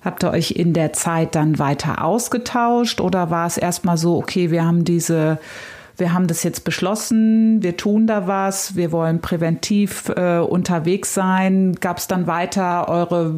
Habt 0.02 0.24
ihr 0.24 0.30
euch 0.30 0.52
in 0.52 0.72
der 0.72 0.94
Zeit 0.94 1.34
dann 1.34 1.58
weiter 1.58 2.02
ausgetauscht 2.02 3.02
oder 3.02 3.30
war 3.30 3.46
es 3.46 3.58
erstmal 3.58 3.98
so, 3.98 4.16
okay, 4.16 4.50
wir 4.50 4.64
haben 4.64 4.84
diese 4.84 5.38
wir 5.98 6.12
haben 6.12 6.26
das 6.26 6.42
jetzt 6.42 6.64
beschlossen, 6.64 7.62
wir 7.62 7.76
tun 7.76 8.06
da 8.06 8.26
was, 8.26 8.76
wir 8.76 8.92
wollen 8.92 9.20
präventiv 9.20 10.10
äh, 10.14 10.38
unterwegs 10.38 11.14
sein. 11.14 11.74
Gab 11.80 11.98
es 11.98 12.06
dann 12.06 12.26
weiter 12.26 12.88
eure 12.88 13.34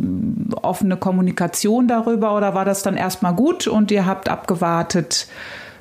offene 0.63 0.97
Kommunikation 0.97 1.87
darüber 1.87 2.37
oder 2.37 2.55
war 2.55 2.65
das 2.65 2.83
dann 2.83 2.97
erstmal 2.97 3.35
gut 3.35 3.69
und 3.69 3.93
ihr 3.93 4.07
habt 4.07 4.29
abgewartet, 4.29 5.29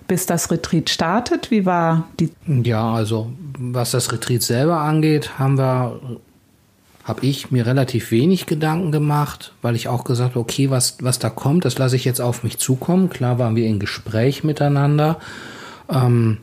bis 0.08 0.26
das 0.26 0.52
Retreat 0.52 0.90
startet? 0.90 1.52
Wie 1.52 1.66
war 1.66 2.08
die? 2.20 2.32
Ja, 2.48 2.94
also 2.94 3.32
was 3.60 3.92
das 3.92 4.12
Retreat 4.12 4.44
selber 4.44 4.80
angeht, 4.80 5.40
haben 5.40 5.58
wir 5.58 6.00
habe 7.08 7.26
ich 7.26 7.52
mir 7.52 7.66
relativ 7.66 8.12
wenig 8.12 8.48
Gedanken 8.48 8.92
gemacht, 8.92 9.54
weil 9.62 9.78
ich 9.78 9.88
auch 9.88 10.04
gesagt 10.04 10.32
habe, 10.32 10.42
okay, 10.42 10.70
was, 10.70 10.98
was 11.00 11.20
da 11.20 11.30
kommt, 11.30 11.64
das 11.64 11.78
lasse 11.78 11.96
ich 11.96 12.04
jetzt 12.04 12.20
auf 12.20 12.44
mich 12.44 12.58
zukommen. 12.58 13.10
Klar 13.10 13.40
waren 13.40 13.56
wir 13.56 13.66
in 13.66 13.80
Gespräch 13.80 14.44
miteinander. 14.44 15.18
Ähm, 15.90 16.40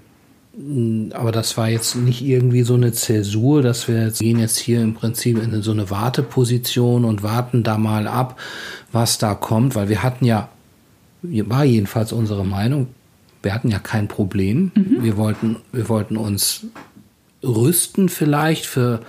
aber 1.12 1.32
das 1.32 1.58
war 1.58 1.68
jetzt 1.68 1.96
nicht 1.96 2.22
irgendwie 2.22 2.62
so 2.62 2.74
eine 2.74 2.92
Zäsur, 2.92 3.60
dass 3.60 3.88
wir 3.88 4.04
jetzt 4.04 4.20
gehen 4.20 4.38
jetzt 4.38 4.56
hier 4.56 4.80
im 4.80 4.94
Prinzip 4.94 5.42
in 5.42 5.60
so 5.60 5.72
eine 5.72 5.90
Warteposition 5.90 7.04
und 7.04 7.22
warten 7.22 7.62
da 7.62 7.76
mal 7.76 8.06
ab, 8.06 8.38
was 8.90 9.18
da 9.18 9.34
kommt, 9.34 9.74
weil 9.74 9.90
wir 9.90 10.02
hatten 10.02 10.24
ja, 10.24 10.48
war 11.22 11.64
jedenfalls 11.64 12.12
unsere 12.12 12.44
Meinung, 12.46 12.86
wir 13.44 13.54
hatten 13.54 13.68
ja 13.68 13.78
kein 13.78 14.08
Problem. 14.08 14.72
Mhm. 14.74 15.02
Wir 15.02 15.16
wollten, 15.16 15.56
wir 15.72 15.88
wollten 15.88 16.16
uns 16.16 16.66
rüsten 17.42 18.08
vielleicht 18.08 18.66
für, 18.66 19.00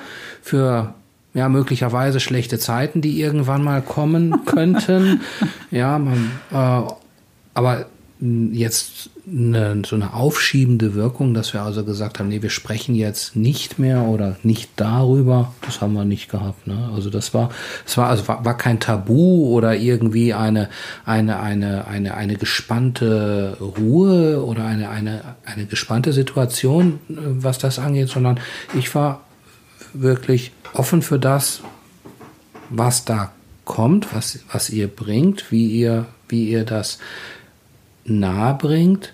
für 0.41 0.93
ja, 1.33 1.49
möglicherweise 1.49 2.19
schlechte 2.19 2.59
Zeiten, 2.59 3.01
die 3.01 3.19
irgendwann 3.19 3.63
mal 3.63 3.81
kommen 3.81 4.45
könnten. 4.45 5.21
ja, 5.71 5.97
man, 5.97 6.31
äh, 6.51 6.93
aber 7.53 7.85
jetzt 8.53 9.09
eine, 9.27 9.81
so 9.85 9.95
eine 9.95 10.13
aufschiebende 10.13 10.93
Wirkung, 10.93 11.33
dass 11.33 11.53
wir 11.53 11.61
also 11.61 11.83
gesagt 11.83 12.19
haben, 12.19 12.29
nee, 12.29 12.41
wir 12.41 12.49
sprechen 12.49 12.95
jetzt 12.95 13.35
nicht 13.35 13.79
mehr 13.79 14.03
oder 14.03 14.37
nicht 14.43 14.69
darüber. 14.75 15.53
Das 15.61 15.81
haben 15.81 15.93
wir 15.93 16.05
nicht 16.05 16.29
gehabt. 16.29 16.67
Ne? 16.67 16.89
Also 16.93 17.09
das 17.09 17.33
war, 17.33 17.49
es 17.85 17.97
war, 17.97 18.09
also 18.09 18.27
war, 18.27 18.45
war 18.45 18.57
kein 18.57 18.79
Tabu 18.79 19.47
oder 19.49 19.75
irgendwie 19.75 20.33
eine, 20.33 20.69
eine, 21.05 21.39
eine, 21.39 21.87
eine, 21.87 22.13
eine 22.15 22.35
gespannte 22.35 23.57
Ruhe 23.59 24.43
oder 24.43 24.65
eine, 24.65 24.89
eine, 24.89 25.21
eine 25.45 25.65
gespannte 25.65 26.13
Situation, 26.13 26.99
was 27.07 27.57
das 27.57 27.79
angeht, 27.79 28.09
sondern 28.09 28.39
ich 28.77 28.93
war 28.93 29.21
wirklich 29.93 30.51
offen 30.73 31.01
für 31.01 31.19
das, 31.19 31.61
was 32.69 33.05
da 33.05 33.31
kommt, 33.65 34.13
was, 34.13 34.39
was 34.51 34.69
ihr 34.69 34.87
bringt, 34.87 35.51
wie 35.51 35.67
ihr, 35.67 36.05
wie 36.29 36.49
ihr 36.49 36.63
das 36.63 36.99
nahe 38.05 38.55
bringt. 38.55 39.13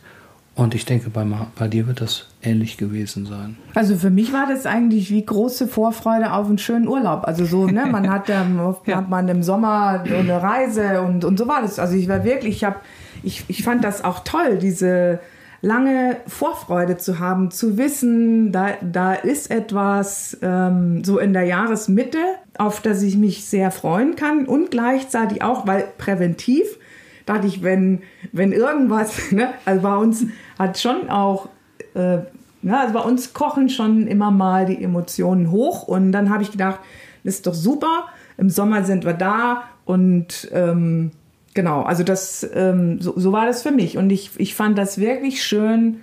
Und 0.53 0.75
ich 0.75 0.85
denke, 0.85 1.09
bei, 1.09 1.25
bei 1.57 1.67
dir 1.67 1.87
wird 1.87 2.01
das 2.01 2.27
ähnlich 2.43 2.77
gewesen 2.77 3.25
sein. 3.25 3.57
Also 3.73 3.95
für 3.95 4.09
mich 4.09 4.33
war 4.33 4.47
das 4.47 4.65
eigentlich 4.65 5.09
wie 5.09 5.25
große 5.25 5.67
Vorfreude 5.67 6.33
auf 6.33 6.47
einen 6.47 6.57
schönen 6.57 6.87
Urlaub. 6.87 7.25
Also 7.25 7.45
so, 7.45 7.65
ne, 7.67 7.85
man 7.89 8.09
hat 8.09 8.27
ja, 8.27 8.45
ja. 8.85 8.97
hat 8.97 9.09
man 9.09 9.27
im 9.29 9.43
Sommer 9.43 10.03
so 10.07 10.15
eine 10.15 10.43
Reise 10.43 11.01
und, 11.01 11.23
und 11.23 11.39
so 11.39 11.47
war 11.47 11.61
das. 11.61 11.79
Also 11.79 11.95
ich 11.95 12.09
war 12.09 12.23
wirklich, 12.25 12.57
ich 12.57 12.63
habe, 12.65 12.77
ich, 13.23 13.45
ich 13.47 13.63
fand 13.63 13.83
das 13.83 14.03
auch 14.03 14.19
toll, 14.19 14.57
diese 14.57 15.19
lange 15.61 16.17
Vorfreude 16.27 16.97
zu 16.97 17.19
haben, 17.19 17.51
zu 17.51 17.77
wissen, 17.77 18.51
da, 18.51 18.71
da 18.81 19.13
ist 19.13 19.51
etwas 19.51 20.37
ähm, 20.41 21.03
so 21.03 21.19
in 21.19 21.33
der 21.33 21.43
Jahresmitte, 21.43 22.17
auf 22.57 22.81
das 22.81 23.01
ich 23.03 23.15
mich 23.15 23.45
sehr 23.45 23.71
freuen 23.71 24.15
kann 24.15 24.47
und 24.47 24.71
gleichzeitig 24.71 25.43
auch, 25.43 25.67
weil 25.67 25.85
präventiv 25.97 26.77
dachte 27.25 27.47
ich, 27.47 27.63
wenn, 27.63 28.01
wenn 28.31 28.51
irgendwas, 28.51 29.31
ne, 29.31 29.49
also 29.65 29.81
bei 29.81 29.95
uns 29.95 30.25
hat 30.57 30.79
schon 30.79 31.09
auch, 31.09 31.49
äh, 31.93 32.19
ne, 32.61 32.79
also 32.79 32.93
bei 32.93 33.01
uns 33.01 33.33
kochen 33.33 33.69
schon 33.69 34.07
immer 34.07 34.31
mal 34.31 34.65
die 34.65 34.83
Emotionen 34.83 35.51
hoch 35.51 35.87
und 35.87 36.11
dann 36.11 36.29
habe 36.29 36.43
ich 36.43 36.51
gedacht, 36.51 36.79
das 37.23 37.35
ist 37.35 37.47
doch 37.47 37.53
super, 37.53 38.05
im 38.37 38.49
Sommer 38.49 38.83
sind 38.83 39.05
wir 39.05 39.13
da 39.13 39.63
und 39.85 40.49
ähm, 40.51 41.11
genau, 41.53 41.83
also 41.83 42.03
das, 42.03 42.49
ähm, 42.53 43.01
so, 43.01 43.13
so 43.17 43.31
war 43.31 43.45
das 43.45 43.63
für 43.63 43.71
mich 43.71 43.97
und 43.97 44.09
ich, 44.09 44.31
ich 44.37 44.55
fand 44.55 44.77
das 44.77 44.99
wirklich 44.99 45.43
schön, 45.43 45.97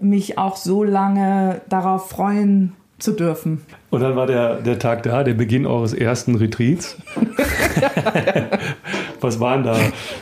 mich 0.00 0.38
auch 0.38 0.56
so 0.56 0.84
lange 0.84 1.60
darauf 1.68 2.08
freuen 2.08 2.72
zu 2.98 3.12
dürfen. 3.12 3.62
Und 3.90 4.00
dann 4.00 4.16
war 4.16 4.26
der, 4.26 4.56
der 4.56 4.78
Tag 4.78 5.02
da, 5.04 5.22
der 5.22 5.34
Beginn 5.34 5.66
eures 5.66 5.92
ersten 5.92 6.34
Retreats. 6.34 6.96
was 9.20 9.40
waren 9.40 9.64
da, 9.64 9.76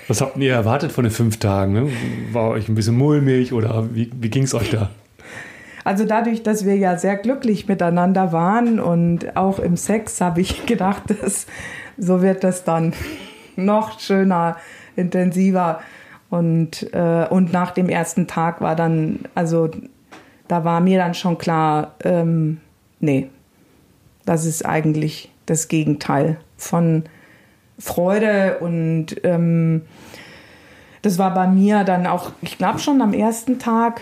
was 0.09 0.21
habt 0.21 0.37
ihr 0.37 0.53
erwartet 0.53 0.93
von 0.93 1.05
den 1.05 1.13
fünf 1.13 1.39
Tagen? 1.39 1.73
Ne? 1.73 1.91
War 2.33 2.51
euch 2.51 2.69
ein 2.69 2.75
bisschen 2.75 2.97
mulmig 2.97 3.53
oder 3.53 3.95
wie, 3.95 4.11
wie 4.19 4.29
ging 4.29 4.45
es 4.45 4.55
euch 4.55 4.71
da? 4.71 4.91
Also 5.85 6.05
dadurch, 6.05 6.43
dass 6.43 6.65
wir 6.65 6.77
ja 6.77 6.99
sehr 6.99 7.17
glücklich 7.17 7.69
miteinander 7.69 8.33
waren 8.33 8.81
und 8.81 9.37
auch 9.37 9.61
im 9.61 9.77
Sex, 9.77 10.21
habe 10.21 10.41
ich 10.41 10.67
gedacht, 10.67 11.05
dass 11.23 11.47
so 11.97 12.23
wird 12.23 12.43
das 12.43 12.65
dann 12.65 12.93
noch 13.55 14.01
schöner, 14.01 14.57
intensiver. 14.97 15.81
Und, 16.29 16.93
äh, 16.93 17.27
und 17.31 17.53
nach 17.53 17.71
dem 17.71 17.89
ersten 17.89 18.27
Tag 18.27 18.61
war 18.61 18.75
dann, 18.75 19.21
also 19.35 19.71
da 20.49 20.65
war 20.65 20.81
mir 20.81 20.99
dann 20.99 21.15
schon 21.15 21.39
klar, 21.39 21.95
ähm, 22.05 22.61
nee, 22.99 23.29
das 24.25 24.45
ist 24.45 24.67
eigentlich 24.67 25.31
das 25.47 25.69
Gegenteil 25.69 26.39
von 26.57 27.05
Freude 27.79 28.59
und 28.61 29.17
ähm, 29.25 29.83
das 31.03 31.19
war 31.19 31.35
bei 31.35 31.47
mir 31.47 31.85
dann 31.85 32.07
auch, 32.07 32.33
ich 32.43 32.59
glaube 32.59 32.79
schon 32.79 33.01
am 33.01 33.13
ersten 33.13 33.59
Tag. 33.59 34.01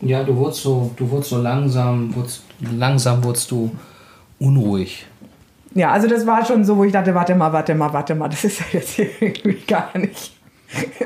Ja, 0.00 0.24
du 0.24 0.36
wurdest 0.36 0.62
so, 0.62 0.90
du 0.96 1.10
wurdest 1.10 1.30
so 1.30 1.38
langsam, 1.38 2.14
wurdest, 2.14 2.42
langsam 2.60 3.22
wurdest 3.22 3.50
du 3.50 3.70
unruhig. 4.38 5.06
Ja, 5.74 5.92
also 5.92 6.08
das 6.08 6.26
war 6.26 6.44
schon 6.44 6.64
so, 6.64 6.76
wo 6.76 6.84
ich 6.84 6.92
dachte, 6.92 7.14
warte 7.14 7.34
mal, 7.34 7.52
warte 7.52 7.74
mal, 7.74 7.92
warte 7.92 8.14
mal, 8.14 8.28
das 8.28 8.44
ist 8.44 8.60
ja 8.60 8.66
jetzt 8.72 8.98
irgendwie 9.20 9.62
gar 9.66 9.96
nicht. 9.96 10.36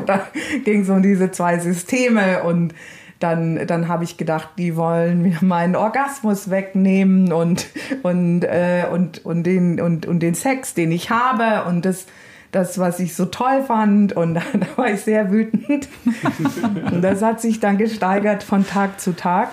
da 0.07 0.26
ging 0.64 0.83
es 0.83 0.88
um 0.88 1.02
diese 1.02 1.31
zwei 1.31 1.59
Systeme 1.59 2.43
und 2.43 2.75
dann, 3.18 3.66
dann 3.66 3.88
habe 3.88 4.04
ich 4.04 4.16
gedacht, 4.16 4.50
die 4.58 4.76
wollen 4.76 5.23
mir 5.23 5.38
meinen 5.40 5.75
Orgasmus 5.75 6.50
wegnehmen 6.50 7.32
und, 7.32 7.66
und, 8.02 8.42
äh, 8.44 8.85
und, 8.90 9.25
und, 9.25 9.44
den, 9.44 9.80
und, 9.80 10.06
und 10.06 10.20
den 10.20 10.35
Sex, 10.35 10.75
den 10.75 10.92
ich 10.92 11.11
habe. 11.11 11.66
Und 11.68 11.87
das, 11.87 12.06
das, 12.52 12.78
was 12.78 13.00
ich 13.00 13.14
so 13.14 13.25
toll 13.26 13.62
fand. 13.62 14.12
Und 14.12 14.35
da, 14.35 14.42
war 14.76 14.90
ich 14.90 15.00
sehr 15.00 15.30
wütend. 15.30 15.88
und 16.92 17.02
das 17.02 17.23
hat 17.23 17.40
sich 17.40 17.58
dann 17.58 17.78
gesteigert 17.78 18.42
von 18.42 18.66
Tag 18.66 19.00
zu 19.00 19.16
Tag. 19.16 19.49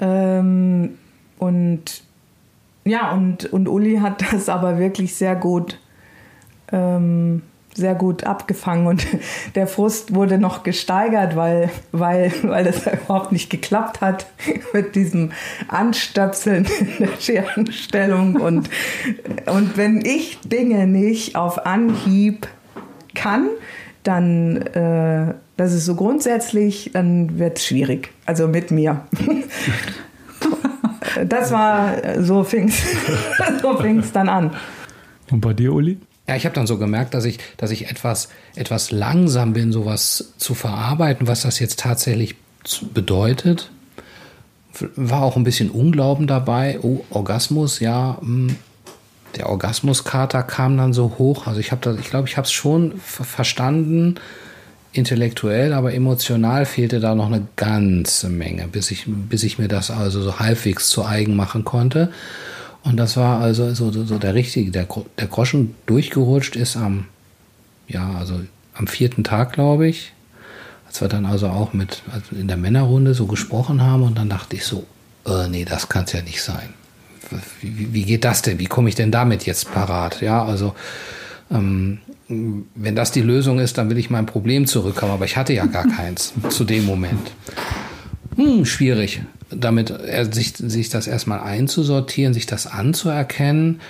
Ähm, 0.00 0.98
und 1.38 2.02
ja, 2.84 3.12
und, 3.12 3.52
und 3.52 3.68
Uli 3.68 3.98
hat 3.98 4.32
das 4.32 4.48
aber 4.48 4.78
wirklich 4.78 5.14
sehr 5.14 5.36
gut 5.36 5.78
ähm, 6.72 7.42
sehr 7.76 7.94
gut 7.94 8.24
abgefangen 8.24 8.86
und 8.86 9.06
der 9.54 9.66
Frust 9.66 10.14
wurde 10.14 10.38
noch 10.38 10.62
gesteigert, 10.62 11.36
weil, 11.36 11.70
weil, 11.92 12.32
weil 12.42 12.64
das 12.64 12.86
überhaupt 13.04 13.32
nicht 13.32 13.50
geklappt 13.50 14.00
hat 14.00 14.26
mit 14.72 14.94
diesem 14.94 15.32
Anstöpseln 15.68 16.66
in 16.80 17.06
der 17.06 17.20
Scherenstellung 17.20 18.36
und, 18.36 18.70
und 19.46 19.76
wenn 19.76 20.04
ich 20.04 20.40
Dinge 20.40 20.86
nicht 20.86 21.36
auf 21.36 21.66
Anhieb 21.66 22.48
kann, 23.14 23.48
dann, 24.02 24.56
äh, 24.58 25.34
das 25.56 25.72
ist 25.72 25.84
so 25.84 25.94
grundsätzlich, 25.94 26.90
dann 26.92 27.38
wird 27.38 27.58
es 27.58 27.66
schwierig. 27.66 28.10
Also 28.24 28.46
mit 28.46 28.70
mir. 28.70 29.06
das 31.26 31.50
war, 31.50 31.94
so 32.22 32.44
fing 32.44 32.68
es 32.68 32.82
so 33.62 33.72
dann 34.12 34.28
an. 34.28 34.50
Und 35.30 35.40
bei 35.40 35.54
dir, 35.54 35.72
Uli? 35.72 35.98
Ja, 36.28 36.34
ich 36.34 36.44
habe 36.44 36.54
dann 36.54 36.66
so 36.66 36.76
gemerkt, 36.78 37.14
dass 37.14 37.24
ich, 37.24 37.38
dass 37.56 37.70
ich 37.70 37.88
etwas, 37.88 38.28
etwas 38.56 38.90
langsam 38.90 39.52
bin, 39.52 39.72
sowas 39.72 40.32
zu 40.38 40.54
verarbeiten, 40.54 41.28
was 41.28 41.42
das 41.42 41.58
jetzt 41.60 41.78
tatsächlich 41.78 42.34
bedeutet. 42.92 43.70
War 44.96 45.22
auch 45.22 45.36
ein 45.36 45.44
bisschen 45.44 45.70
Unglauben 45.70 46.26
dabei. 46.26 46.80
Oh, 46.82 47.04
Orgasmus, 47.10 47.80
ja. 47.80 48.18
Hm. 48.20 48.56
Der 49.36 49.50
Orgasmuskater 49.50 50.42
kam 50.42 50.76
dann 50.76 50.92
so 50.92 51.16
hoch. 51.18 51.46
Also 51.46 51.60
ich 51.60 51.70
habe 51.70 51.98
ich 52.00 52.08
glaube, 52.08 52.28
ich 52.28 52.36
habe 52.36 52.46
es 52.46 52.52
schon 52.52 52.98
verstanden, 52.98 54.16
intellektuell, 54.92 55.72
aber 55.74 55.92
emotional 55.94 56.64
fehlte 56.64 57.00
da 57.00 57.14
noch 57.14 57.26
eine 57.26 57.46
ganze 57.56 58.28
Menge, 58.28 58.66
bis 58.68 58.90
ich, 58.90 59.04
bis 59.06 59.42
ich 59.42 59.58
mir 59.58 59.68
das 59.68 59.90
also 59.90 60.22
so 60.22 60.38
halbwegs 60.38 60.88
zu 60.88 61.04
eigen 61.04 61.36
machen 61.36 61.64
konnte. 61.64 62.10
Und 62.82 62.96
das 62.96 63.16
war 63.16 63.40
also 63.40 63.74
so, 63.74 63.90
so 63.90 64.18
der 64.18 64.34
richtige, 64.34 64.70
der, 64.70 64.86
der 65.18 65.26
Groschen 65.26 65.74
durchgerutscht 65.86 66.56
ist 66.56 66.76
am, 66.76 67.06
ja, 67.88 68.14
also 68.18 68.40
am 68.74 68.86
vierten 68.86 69.24
Tag, 69.24 69.52
glaube 69.52 69.88
ich, 69.88 70.12
als 70.86 71.00
wir 71.00 71.08
dann 71.08 71.26
also 71.26 71.48
auch 71.48 71.72
mit 71.72 72.02
also 72.12 72.36
in 72.36 72.48
der 72.48 72.56
Männerrunde 72.56 73.14
so 73.14 73.26
gesprochen 73.26 73.82
haben 73.82 74.02
und 74.02 74.16
dann 74.18 74.28
dachte 74.28 74.56
ich 74.56 74.64
so, 74.64 74.86
äh, 75.26 75.48
nee, 75.48 75.64
das 75.64 75.88
kann 75.88 76.04
es 76.04 76.12
ja 76.12 76.22
nicht 76.22 76.42
sein. 76.42 76.74
Wie, 77.60 77.92
wie, 77.92 78.04
geht 78.04 78.24
das 78.24 78.42
denn? 78.42 78.60
Wie 78.60 78.66
komme 78.66 78.88
ich 78.88 78.94
denn 78.94 79.10
damit 79.10 79.46
jetzt 79.46 79.72
parat? 79.72 80.20
Ja, 80.20 80.44
also 80.44 80.76
ähm, 81.50 81.98
wenn 82.28 82.94
das 82.94 83.10
die 83.10 83.22
Lösung 83.22 83.58
ist, 83.58 83.78
dann 83.78 83.90
will 83.90 83.98
ich 83.98 84.10
mein 84.10 84.26
Problem 84.26 84.66
zurückhaben, 84.66 85.10
aber 85.10 85.24
ich 85.24 85.36
hatte 85.36 85.52
ja 85.52 85.66
gar 85.66 85.88
keins 85.88 86.32
zu 86.50 86.64
dem 86.64 86.86
Moment. 86.86 87.32
Hm, 88.36 88.64
schwierig 88.64 89.22
damit 89.50 89.92
sich, 90.32 90.56
sich 90.56 90.88
das 90.88 91.06
erstmal 91.06 91.40
einzusortieren, 91.40 92.34
sich 92.34 92.46
das 92.46 92.66
anzuerkennen. 92.66 93.80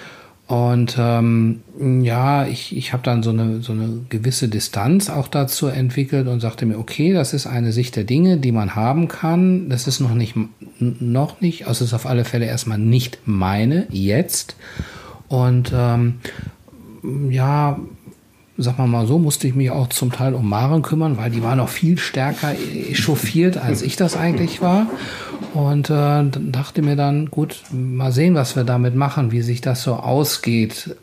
Und 0.46 0.96
ähm, 0.96 1.62
ja, 2.02 2.46
ich, 2.46 2.76
ich 2.76 2.92
habe 2.92 3.02
dann 3.02 3.24
so 3.24 3.30
eine, 3.30 3.62
so 3.62 3.72
eine 3.72 4.02
gewisse 4.08 4.48
Distanz 4.48 5.10
auch 5.10 5.26
dazu 5.26 5.66
entwickelt 5.66 6.28
und 6.28 6.38
sagte 6.38 6.66
mir, 6.66 6.78
okay, 6.78 7.12
das 7.12 7.32
ist 7.32 7.48
eine 7.48 7.72
Sicht 7.72 7.96
der 7.96 8.04
Dinge, 8.04 8.36
die 8.36 8.52
man 8.52 8.76
haben 8.76 9.08
kann. 9.08 9.68
Das 9.68 9.88
ist 9.88 9.98
noch 9.98 10.14
nicht, 10.14 10.36
noch 10.78 11.40
nicht, 11.40 11.66
also 11.66 11.84
ist 11.84 11.94
auf 11.94 12.06
alle 12.06 12.24
Fälle 12.24 12.46
erstmal 12.46 12.78
nicht 12.78 13.18
meine 13.24 13.88
jetzt. 13.90 14.54
Und 15.26 15.72
ähm, 15.74 16.20
ja, 17.30 17.80
sag 18.58 18.78
mal 18.78 18.86
mal 18.86 19.06
so, 19.06 19.18
musste 19.18 19.48
ich 19.48 19.54
mich 19.54 19.70
auch 19.70 19.88
zum 19.88 20.12
Teil 20.12 20.34
um 20.34 20.48
Maren 20.48 20.82
kümmern, 20.82 21.16
weil 21.16 21.30
die 21.30 21.42
war 21.42 21.56
noch 21.56 21.68
viel 21.68 21.98
stärker 21.98 22.54
echauffiert, 22.90 23.58
als 23.58 23.82
ich 23.82 23.96
das 23.96 24.16
eigentlich 24.16 24.62
war. 24.62 24.86
Und 25.56 25.88
äh, 25.88 26.22
dachte 26.52 26.82
mir 26.82 26.96
dann, 26.96 27.30
gut, 27.30 27.62
mal 27.72 28.12
sehen, 28.12 28.34
was 28.34 28.56
wir 28.56 28.64
damit 28.64 28.94
machen, 28.94 29.32
wie 29.32 29.40
sich 29.40 29.62
das 29.62 29.82
so 29.82 29.94
ausgeht. 29.94 30.94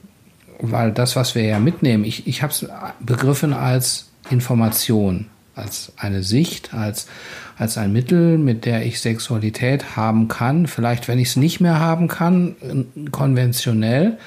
Weil 0.60 0.92
das, 0.92 1.16
was 1.16 1.34
wir 1.34 1.42
ja 1.42 1.58
mitnehmen, 1.58 2.04
ich, 2.04 2.28
ich 2.28 2.44
habe 2.44 2.54
es 2.54 2.68
begriffen 3.00 3.54
als 3.54 4.12
Information, 4.30 5.26
als 5.56 5.92
eine 5.98 6.22
Sicht, 6.22 6.72
als, 6.76 7.08
als 7.58 7.80
ein 7.80 7.92
Mittel, 7.94 8.38
mit 8.38 8.66
der 8.66 8.86
ich 8.86 9.02
Sexualität 9.02 9.96
haben 9.98 10.28
kann. 10.28 10.68
Vielleicht, 10.68 11.08
wenn 11.08 11.18
ich 11.18 11.30
es 11.30 11.36
nicht 11.36 11.60
mehr 11.60 11.80
haben 11.80 12.08
kann, 12.08 12.56
konventionell 13.10 14.20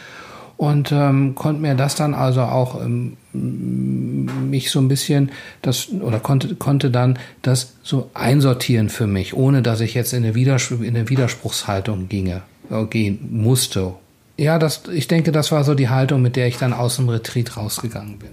und 0.56 0.90
ähm, 0.92 1.34
konnte 1.34 1.60
mir 1.60 1.74
das 1.74 1.94
dann 1.96 2.14
also 2.14 2.42
auch 2.42 2.80
ähm, 2.80 3.16
mich 3.32 4.70
so 4.70 4.80
ein 4.80 4.88
bisschen 4.88 5.30
das 5.62 5.88
oder 5.90 6.18
konnte 6.18 6.54
konnte 6.54 6.90
dann 6.90 7.18
das 7.42 7.74
so 7.82 8.10
einsortieren 8.14 8.88
für 8.88 9.06
mich, 9.06 9.34
ohne 9.34 9.62
dass 9.62 9.80
ich 9.80 9.94
jetzt 9.94 10.12
in 10.12 10.24
eine, 10.24 10.34
Widerspruch, 10.34 10.80
in 10.80 10.96
eine 10.96 11.08
Widerspruchshaltung 11.08 12.08
ginge, 12.08 12.42
äh, 12.70 12.84
gehen 12.86 13.28
musste. 13.30 13.94
Ja, 14.38 14.58
das, 14.58 14.82
ich 14.92 15.08
denke, 15.08 15.32
das 15.32 15.52
war 15.52 15.64
so 15.64 15.74
die 15.74 15.88
Haltung, 15.88 16.22
mit 16.22 16.36
der 16.36 16.46
ich 16.46 16.58
dann 16.58 16.72
aus 16.72 16.96
dem 16.96 17.08
Retreat 17.08 17.56
rausgegangen 17.56 18.18
bin. 18.18 18.30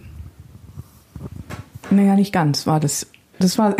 Naja, 1.92 2.16
nicht 2.16 2.34
ganz 2.34 2.68
war 2.68 2.80
das. 2.80 3.08
Das 3.40 3.58
war, 3.58 3.76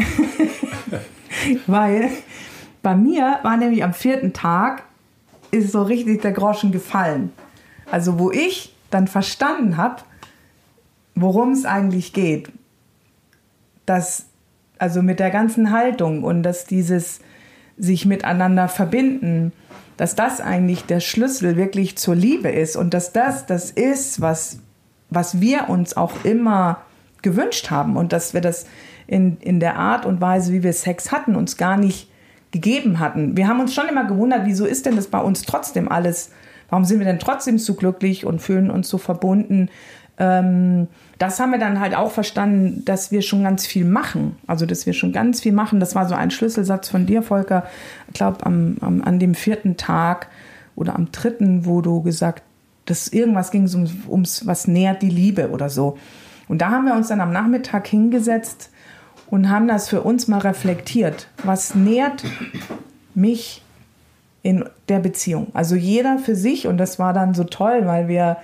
weil 1.68 2.10
bei 2.82 2.96
mir 2.96 3.40
war 3.44 3.58
nämlich 3.58 3.84
am 3.84 3.94
vierten 3.94 4.34
Tag 4.34 4.84
ist 5.52 5.72
so 5.72 5.84
richtig 5.84 6.22
der 6.22 6.32
Groschen 6.32 6.72
gefallen. 6.72 7.32
Also 7.94 8.18
wo 8.18 8.32
ich 8.32 8.74
dann 8.90 9.08
verstanden 9.08 9.78
habe, 9.78 10.02
worum 11.14 11.52
es 11.52 11.64
eigentlich 11.64 12.12
geht. 12.12 12.52
Dass, 13.86 14.26
also 14.80 15.04
mit 15.04 15.20
der 15.20 15.30
ganzen 15.30 15.70
Haltung 15.70 16.24
und 16.24 16.42
dass 16.42 16.66
dieses 16.66 17.20
sich 17.78 18.08
miteinander 18.08 18.68
verbinden, 18.68 19.52
dass 19.96 20.16
das 20.16 20.42
eigentlich 20.42 20.86
der 20.86 21.02
Schlüssel 21.02 21.56
wirklich 21.56 21.96
zur 21.96 22.16
Liebe 22.16 22.50
ist 22.50 22.78
und 22.78 22.96
dass 22.96 23.14
das 23.14 23.46
das 23.46 23.70
ist, 23.70 24.20
was, 24.20 24.58
was 25.12 25.40
wir 25.40 25.70
uns 25.70 25.96
auch 25.96 26.26
immer 26.26 26.82
gewünscht 27.22 27.70
haben 27.70 27.96
und 27.96 28.12
dass 28.12 28.34
wir 28.34 28.42
das 28.42 28.66
in, 29.06 29.38
in 29.38 29.60
der 29.60 29.76
Art 29.76 30.08
und 30.08 30.20
Weise, 30.20 30.52
wie 30.52 30.64
wir 30.64 30.74
Sex 30.74 31.12
hatten, 31.12 31.36
uns 31.36 31.58
gar 31.58 31.78
nicht 31.78 32.10
gegeben 32.50 32.98
hatten. 32.98 33.38
Wir 33.38 33.48
haben 33.48 33.60
uns 33.60 33.76
schon 33.76 33.88
immer 33.88 34.06
gewundert, 34.06 34.48
wieso 34.48 34.66
ist 34.66 34.88
denn 34.88 34.96
das 34.96 35.10
bei 35.10 35.20
uns 35.20 35.44
trotzdem 35.44 35.88
alles 35.88 36.32
Warum 36.70 36.86
sind 36.86 37.00
wir 37.00 37.06
denn 37.06 37.20
trotzdem 37.20 37.58
so 37.58 37.74
glücklich 37.76 38.26
und 38.26 38.40
fühlen 38.40 38.72
uns 38.72 38.90
so 38.90 38.98
verbunden? 38.98 39.70
Ähm, 40.18 40.88
das 41.20 41.40
haben 41.40 41.52
wir 41.52 41.60
dann 41.60 41.80
halt 41.80 41.96
auch 41.96 42.12
verstanden, 42.12 42.84
dass 42.86 43.12
wir 43.12 43.22
schon 43.22 43.44
ganz 43.44 43.66
viel 43.66 43.86
machen. 43.86 44.36
Also, 44.48 44.66
dass 44.66 44.86
wir 44.86 44.94
schon 44.94 45.14
ganz 45.14 45.42
viel 45.42 45.54
machen. 45.54 45.80
Das 45.80 45.96
war 45.96 46.08
so 46.08 46.16
ein 46.16 46.32
Schlüsselsatz 46.32 46.90
von 46.90 47.06
dir, 47.06 47.22
Volker. 47.22 47.66
Ich 48.08 48.14
glaube, 48.14 48.46
am, 48.46 48.78
am, 48.82 49.02
an 49.02 49.20
dem 49.20 49.36
vierten 49.36 49.78
Tag 49.78 50.28
oder 50.76 50.96
am 50.96 51.12
dritten, 51.12 51.66
wo 51.66 51.82
du 51.82 52.02
gesagt 52.02 52.44
dass 52.86 53.08
irgendwas 53.08 53.52
ging 53.52 53.70
ums, 53.70 53.94
ums, 54.08 54.46
was 54.46 54.68
nährt 54.68 55.02
die 55.02 55.10
Liebe 55.10 55.50
oder 55.50 55.70
so. 55.70 55.98
Und 56.48 56.62
da 56.62 56.72
haben 56.72 56.86
wir 56.86 56.96
uns 56.96 57.08
dann 57.08 57.22
am 57.22 57.32
Nachmittag 57.32 57.88
hingesetzt 57.88 58.70
und 59.30 59.50
haben 59.50 59.68
das 59.68 59.90
für 59.90 60.02
uns 60.02 60.28
mal 60.28 60.40
reflektiert. 60.40 61.28
Was 61.44 61.76
nährt 61.76 62.24
mich 63.16 63.63
in 64.44 64.66
der 64.90 65.00
Beziehung. 65.00 65.48
Also 65.54 65.76
jeder 65.76 66.20
für 66.20 66.36
sich 66.36 66.68
und 66.68 66.78
das 66.78 67.00
war 67.00 67.14
dann 67.14 67.34
so 67.34 67.46
toll, 67.46 67.86
weil 67.86 68.10
wir, 68.10 68.38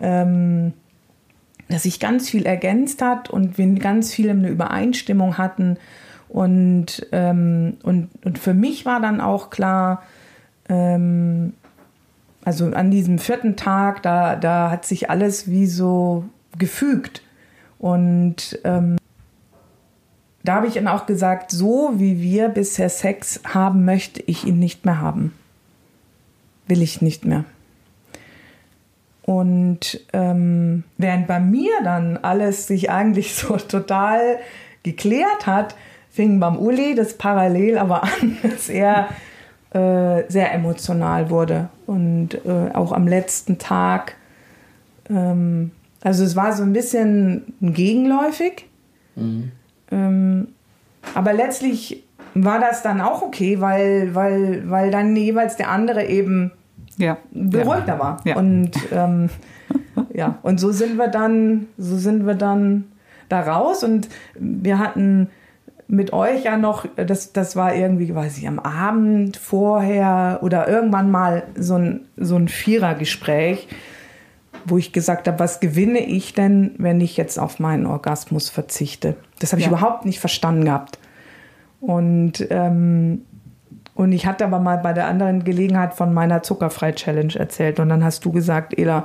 ähm, 0.00 0.72
dass 1.68 1.82
sich 1.82 1.98
ganz 2.00 2.30
viel 2.30 2.46
ergänzt 2.46 3.02
hat 3.02 3.28
und 3.28 3.58
wir 3.58 3.66
ganz 3.74 4.14
viel 4.14 4.30
eine 4.30 4.48
Übereinstimmung 4.48 5.38
hatten. 5.38 5.76
Und, 6.28 7.06
ähm, 7.10 7.76
und, 7.82 8.10
und 8.24 8.38
für 8.38 8.54
mich 8.54 8.86
war 8.86 9.00
dann 9.00 9.20
auch 9.20 9.50
klar, 9.50 10.04
ähm, 10.68 11.52
also 12.44 12.66
an 12.66 12.92
diesem 12.92 13.18
vierten 13.18 13.56
Tag, 13.56 14.02
da, 14.02 14.36
da 14.36 14.70
hat 14.70 14.86
sich 14.86 15.10
alles 15.10 15.50
wie 15.50 15.66
so 15.66 16.24
gefügt. 16.58 17.22
Und 17.80 18.58
ähm, 18.62 18.98
da 20.44 20.54
habe 20.54 20.68
ich 20.68 20.74
dann 20.74 20.86
auch 20.86 21.06
gesagt, 21.06 21.50
so 21.50 21.94
wie 21.96 22.22
wir 22.22 22.48
bisher 22.48 22.88
Sex 22.88 23.40
haben, 23.52 23.84
möchte 23.84 24.22
ich 24.22 24.46
ihn 24.46 24.60
nicht 24.60 24.84
mehr 24.84 25.00
haben 25.00 25.32
will 26.70 26.82
ich 26.82 27.02
nicht 27.02 27.24
mehr. 27.24 27.44
Und 29.22 30.00
ähm, 30.12 30.84
während 30.98 31.26
bei 31.26 31.38
mir 31.38 31.72
dann 31.84 32.16
alles 32.16 32.66
sich 32.66 32.90
eigentlich 32.90 33.34
so 33.36 33.56
total 33.56 34.38
geklärt 34.82 35.46
hat, 35.46 35.76
fing 36.10 36.40
beim 36.40 36.56
Uli 36.56 36.94
das 36.94 37.16
parallel 37.16 37.78
aber 37.78 38.02
an, 38.04 38.38
dass 38.42 38.68
er 38.68 39.08
äh, 39.72 40.24
sehr 40.28 40.52
emotional 40.52 41.30
wurde. 41.30 41.68
Und 41.86 42.34
äh, 42.44 42.72
auch 42.72 42.92
am 42.92 43.06
letzten 43.06 43.58
Tag, 43.58 44.16
ähm, 45.08 45.70
also 46.02 46.24
es 46.24 46.34
war 46.34 46.52
so 46.52 46.62
ein 46.62 46.72
bisschen 46.72 47.54
gegenläufig. 47.60 48.66
Mhm. 49.16 49.52
Ähm, 49.92 50.48
aber 51.14 51.32
letztlich 51.32 52.04
war 52.34 52.58
das 52.58 52.82
dann 52.82 53.00
auch 53.00 53.22
okay, 53.22 53.60
weil, 53.60 54.14
weil, 54.14 54.68
weil 54.70 54.90
dann 54.90 55.14
jeweils 55.16 55.56
der 55.56 55.70
andere 55.70 56.06
eben 56.06 56.52
ja. 57.00 57.16
beruhigter 57.32 57.98
war. 57.98 58.18
Ja. 58.24 58.36
Und 58.36 58.72
ähm, 58.92 59.30
ja, 60.14 60.38
und 60.42 60.60
so 60.60 60.70
sind 60.72 60.96
wir 60.96 61.08
dann, 61.08 61.68
so 61.78 61.96
sind 61.96 62.26
wir 62.26 62.34
dann 62.34 62.84
da 63.28 63.40
raus 63.40 63.84
und 63.84 64.08
wir 64.34 64.78
hatten 64.78 65.28
mit 65.88 66.12
euch 66.12 66.44
ja 66.44 66.56
noch, 66.56 66.86
das, 66.94 67.32
das 67.32 67.56
war 67.56 67.74
irgendwie, 67.74 68.14
weiß 68.14 68.38
ich, 68.38 68.46
am 68.46 68.60
Abend 68.60 69.36
vorher 69.36 70.38
oder 70.42 70.68
irgendwann 70.68 71.10
mal 71.10 71.42
so 71.56 71.74
ein, 71.74 72.06
so 72.16 72.36
ein 72.36 72.48
Vierergespräch, 72.48 73.66
wo 74.64 74.78
ich 74.78 74.92
gesagt 74.92 75.26
habe, 75.26 75.38
was 75.40 75.58
gewinne 75.58 76.00
ich 76.00 76.32
denn, 76.32 76.74
wenn 76.78 77.00
ich 77.00 77.16
jetzt 77.16 77.38
auf 77.38 77.58
meinen 77.58 77.86
Orgasmus 77.86 78.50
verzichte? 78.50 79.16
Das 79.40 79.52
habe 79.52 79.60
ich 79.60 79.66
ja. 79.66 79.72
überhaupt 79.72 80.04
nicht 80.04 80.20
verstanden 80.20 80.66
gehabt. 80.66 80.98
Und, 81.80 82.46
ähm, 82.50 83.22
und 84.00 84.12
ich 84.12 84.24
hatte 84.24 84.46
aber 84.46 84.60
mal 84.60 84.78
bei 84.78 84.94
der 84.94 85.06
anderen 85.08 85.44
Gelegenheit 85.44 85.92
von 85.92 86.14
meiner 86.14 86.42
Zuckerfrei-Challenge 86.42 87.34
erzählt. 87.36 87.78
Und 87.80 87.90
dann 87.90 88.02
hast 88.02 88.24
du 88.24 88.32
gesagt, 88.32 88.78
Ela, 88.78 89.04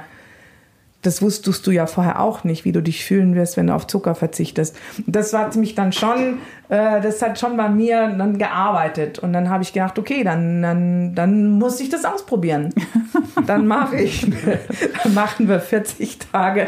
das 1.01 1.21
wusstest 1.21 1.67
du 1.67 1.71
ja 1.71 1.85
vorher 1.85 2.21
auch 2.21 2.45
nicht, 2.45 2.63
wie 2.63 2.71
du 2.71 2.81
dich 2.81 3.03
fühlen 3.03 3.35
wirst, 3.35 3.57
wenn 3.57 3.67
du 3.67 3.75
auf 3.75 3.87
Zucker 3.87 4.15
verzichtest. 4.15 4.77
Das 5.05 5.33
hat 5.33 5.57
mich 5.57 5.75
dann 5.75 5.91
schon, 5.91 6.37
äh, 6.69 7.01
das 7.01 7.21
hat 7.21 7.37
schon 7.37 7.57
bei 7.57 7.67
mir 7.67 8.07
dann 8.07 8.37
gearbeitet. 8.37 9.19
Und 9.19 9.33
dann 9.33 9.49
habe 9.49 9.63
ich 9.63 9.73
gedacht, 9.73 9.99
okay, 9.99 10.23
dann, 10.23 10.61
dann, 10.61 11.13
dann 11.13 11.49
muss 11.49 11.81
ich 11.81 11.89
das 11.89 12.05
ausprobieren. 12.05 12.69
dann 13.45 13.67
mache 13.67 13.97
ich, 13.97 14.25
dann 15.03 15.13
machen 15.13 15.49
wir 15.49 15.59
40 15.59 16.19
Tage 16.31 16.67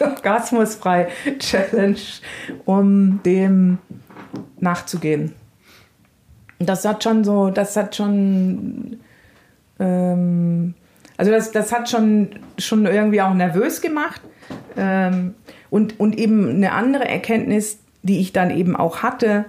orgasmusfrei 0.00 1.06
Challenge, 1.38 2.00
um 2.64 3.22
dem 3.22 3.78
nachzugehen. 4.58 5.32
Das 6.58 6.84
hat 6.84 7.04
schon 7.04 7.24
so, 7.24 7.50
das 7.50 7.76
hat 7.76 7.94
schon 7.94 8.98
ähm, 9.78 10.74
also 11.18 11.32
das, 11.32 11.50
das 11.50 11.72
hat 11.72 11.90
schon, 11.90 12.28
schon 12.58 12.86
irgendwie 12.86 13.20
auch 13.20 13.34
nervös 13.34 13.82
gemacht. 13.82 14.22
Ähm, 14.76 15.34
und, 15.68 16.00
und 16.00 16.16
eben 16.16 16.48
eine 16.48 16.72
andere 16.72 17.06
Erkenntnis, 17.06 17.78
die 18.02 18.20
ich 18.20 18.32
dann 18.32 18.50
eben 18.50 18.76
auch 18.76 19.02
hatte 19.02 19.44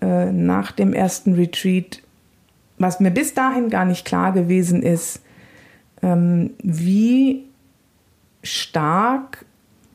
äh, 0.00 0.30
nach 0.30 0.70
dem 0.70 0.92
ersten 0.92 1.34
Retreat, 1.34 2.02
was 2.78 3.00
mir 3.00 3.10
bis 3.10 3.34
dahin 3.34 3.70
gar 3.70 3.86
nicht 3.86 4.04
klar 4.04 4.32
gewesen 4.32 4.82
ist, 4.82 5.22
ähm, 6.02 6.50
wie 6.62 7.44
stark 8.42 9.46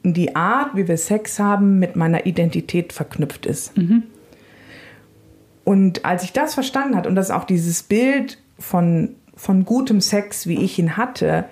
die 0.04 0.36
Art, 0.36 0.76
wie 0.76 0.88
wir 0.88 0.97
Sex 0.97 1.38
haben, 1.38 1.80
mit 1.80 1.95
meiner 1.95 2.26
Identität 2.26 2.91
verknüpft 2.91 3.45
ist. 3.45 3.78
Mhm. 3.78 4.04
Und 5.67 6.06
als 6.06 6.23
ich 6.23 6.32
das 6.32 6.53
verstanden 6.53 6.95
hat 6.95 7.08
und 7.08 7.15
dass 7.15 7.30
auch 7.30 7.43
dieses 7.43 7.84
Bild 7.84 8.38
von 8.58 9.15
von 9.36 9.65
gutem 9.65 9.99
Sex, 9.99 10.47
wie 10.47 10.63
ich 10.63 10.80
ihn 10.80 10.95
hatte, 10.95 11.43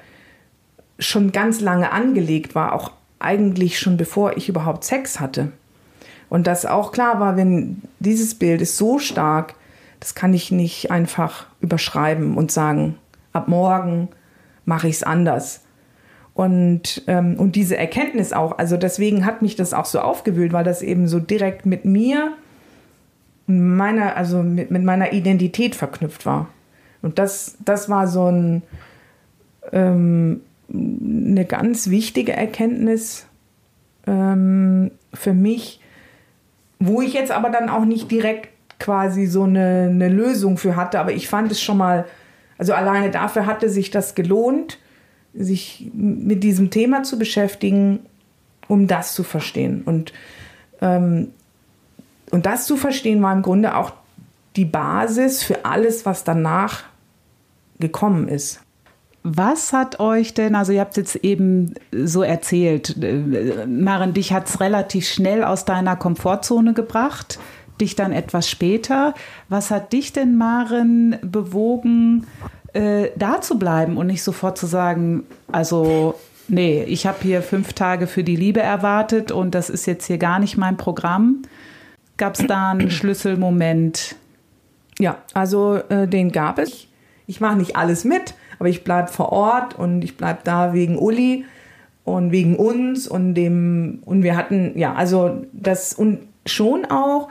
schon 0.98 1.34
ganz 1.34 1.60
lange 1.60 1.92
angelegt 1.92 2.56
war, 2.56 2.72
auch 2.72 2.94
eigentlich 3.20 3.78
schon 3.78 3.98
bevor 3.98 4.38
ich 4.38 4.48
überhaupt 4.48 4.86
Sex 4.86 5.20
hatte. 5.20 5.52
Und 6.30 6.48
das 6.48 6.66
auch 6.66 6.94
klar 6.94 7.20
war, 7.20 7.36
wenn 7.36 7.82
dieses 8.00 8.36
Bild 8.36 8.62
ist 8.62 8.78
so 8.78 9.00
stark, 9.00 9.56
das 10.00 10.16
kann 10.16 10.34
ich 10.34 10.50
nicht 10.50 10.92
einfach 10.92 11.48
überschreiben 11.60 12.38
und 12.38 12.54
sagen, 12.54 12.98
ab 13.34 13.50
morgen 13.50 14.08
mache 14.64 14.88
ich 14.88 14.96
es 14.96 15.04
anders. 15.04 15.66
Und, 16.34 17.04
ähm, 17.08 17.36
und 17.38 17.58
diese 17.58 17.76
Erkenntnis 17.76 18.32
auch, 18.32 18.60
also 18.60 18.78
deswegen 18.78 19.26
hat 19.26 19.42
mich 19.42 19.58
das 19.58 19.74
auch 19.74 19.86
so 19.86 20.00
aufgewühlt, 20.00 20.54
weil 20.54 20.64
das 20.64 20.82
eben 20.82 21.10
so 21.10 21.20
direkt 21.20 21.66
mit 21.66 21.84
mir, 21.84 22.32
meiner, 23.48 24.16
also 24.16 24.42
mit, 24.44 24.72
mit 24.72 24.84
meiner 24.84 25.14
Identität 25.14 25.76
verknüpft 25.76 26.26
war. 26.26 26.50
Und 27.02 27.20
das, 27.20 27.58
das 27.64 27.90
war 27.90 28.08
so 28.08 28.32
ein, 28.32 28.64
ähm, 29.72 30.42
eine 30.70 31.46
ganz 31.46 31.90
wichtige 31.90 32.34
Erkenntnis 32.34 33.28
ähm, 34.08 34.92
für 35.14 35.34
mich, 35.34 35.80
wo 36.80 37.02
ich 37.02 37.14
jetzt 37.14 37.32
aber 37.32 37.50
dann 37.50 37.70
auch 37.70 37.86
nicht 37.86 38.10
direkt 38.10 38.50
quasi 38.80 39.26
so 39.26 39.44
eine, 39.44 39.90
eine 39.90 40.10
Lösung 40.10 40.58
für 40.58 40.76
hatte. 40.76 41.00
Aber 41.00 41.12
ich 41.12 41.28
fand 41.28 41.52
es 41.52 41.62
schon 41.62 41.78
mal, 41.78 42.06
also 42.58 42.74
alleine 42.74 43.12
dafür 43.12 43.46
hatte 43.46 43.70
sich 43.70 43.92
das 43.92 44.16
gelohnt, 44.16 44.80
sich 45.34 45.92
mit 45.94 46.44
diesem 46.44 46.72
Thema 46.72 47.04
zu 47.04 47.20
beschäftigen, 47.20 48.00
um 48.68 48.88
das 48.88 49.14
zu 49.14 49.24
verstehen. 49.24 49.84
Und, 49.86 50.14
ähm, 50.82 51.30
und 52.32 52.46
das 52.46 52.66
zu 52.66 52.78
verstehen 52.78 53.22
war 53.22 53.34
im 53.34 53.42
Grunde 53.42 53.76
auch 53.76 53.94
die 54.56 54.66
Basis 54.66 55.44
für 55.44 55.66
alles, 55.66 56.06
was 56.06 56.24
danach 56.24 56.84
gekommen 57.80 58.28
ist. 58.28 58.62
Was 59.28 59.74
hat 59.74 60.00
euch 60.00 60.36
denn, 60.36 60.54
also 60.54 60.72
ihr 60.72 60.82
habt 60.82 60.98
jetzt 60.98 61.16
eben 61.16 61.74
so 61.92 62.22
erzählt, 62.22 62.96
äh, 63.02 63.66
Maren, 63.66 64.14
dich 64.14 64.32
hat 64.32 64.48
es 64.48 64.60
relativ 64.60 65.08
schnell 65.08 65.44
aus 65.44 65.66
deiner 65.66 65.96
Komfortzone 65.96 66.74
gebracht, 66.74 67.40
dich 67.82 67.96
dann 67.96 68.12
etwas 68.12 68.48
später. 68.48 69.16
Was 69.50 69.72
hat 69.72 69.94
dich 69.94 70.14
denn, 70.14 70.38
Maren, 70.38 71.18
bewogen, 71.24 72.28
äh, 72.74 73.10
da 73.16 73.42
zu 73.42 73.58
bleiben 73.58 73.98
und 73.98 74.08
nicht 74.08 74.22
sofort 74.22 74.60
zu 74.60 74.68
sagen, 74.68 75.24
also 75.52 76.14
nee, 76.48 76.84
ich 76.84 77.08
habe 77.08 77.18
hier 77.22 77.42
fünf 77.42 77.74
Tage 77.74 78.06
für 78.06 78.24
die 78.24 78.36
Liebe 78.36 78.62
erwartet 78.62 79.32
und 79.32 79.56
das 79.56 79.72
ist 79.72 79.88
jetzt 79.88 80.06
hier 80.06 80.20
gar 80.20 80.38
nicht 80.38 80.56
mein 80.56 80.78
Programm? 80.78 81.42
Gab 82.18 82.40
es 82.40 82.46
da 82.48 82.72
einen 82.72 82.90
Schlüsselmoment? 82.92 84.16
Ja, 85.00 85.18
also 85.34 85.76
äh, 85.90 86.08
den 86.08 86.32
gab 86.32 86.60
es 86.60 86.88
ich 87.28 87.42
mache 87.42 87.58
nicht 87.58 87.76
alles 87.76 88.04
mit, 88.04 88.36
aber 88.60 88.70
ich 88.70 88.84
bleibe 88.84 89.10
vor 89.10 89.32
Ort 89.32 89.78
und 89.78 90.04
ich 90.04 90.18
bleibe 90.18 90.40
da 90.44 90.74
wegen 90.74 90.98
Uli 90.98 91.46
und 92.04 92.32
wegen 92.32 92.56
uns 92.56 93.08
und 93.08 93.34
dem 93.34 94.02
und 94.06 94.24
wir 94.24 94.38
hatten 94.38 94.78
ja 94.78 94.94
also 94.94 95.46
das 95.54 95.94
und 95.94 96.20
schon 96.46 96.86
auch 96.86 97.30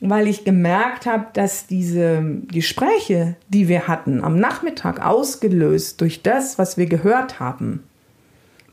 weil 0.00 0.28
ich 0.28 0.44
gemerkt 0.44 1.06
habe, 1.06 1.28
dass 1.32 1.66
diese 1.66 2.22
Gespräche, 2.48 3.34
die 3.48 3.66
wir 3.66 3.88
hatten 3.88 4.22
am 4.22 4.38
Nachmittag 4.38 5.04
ausgelöst 5.04 6.02
durch 6.02 6.22
das, 6.22 6.58
was 6.58 6.76
wir 6.76 6.84
gehört 6.84 7.40
haben, 7.40 7.82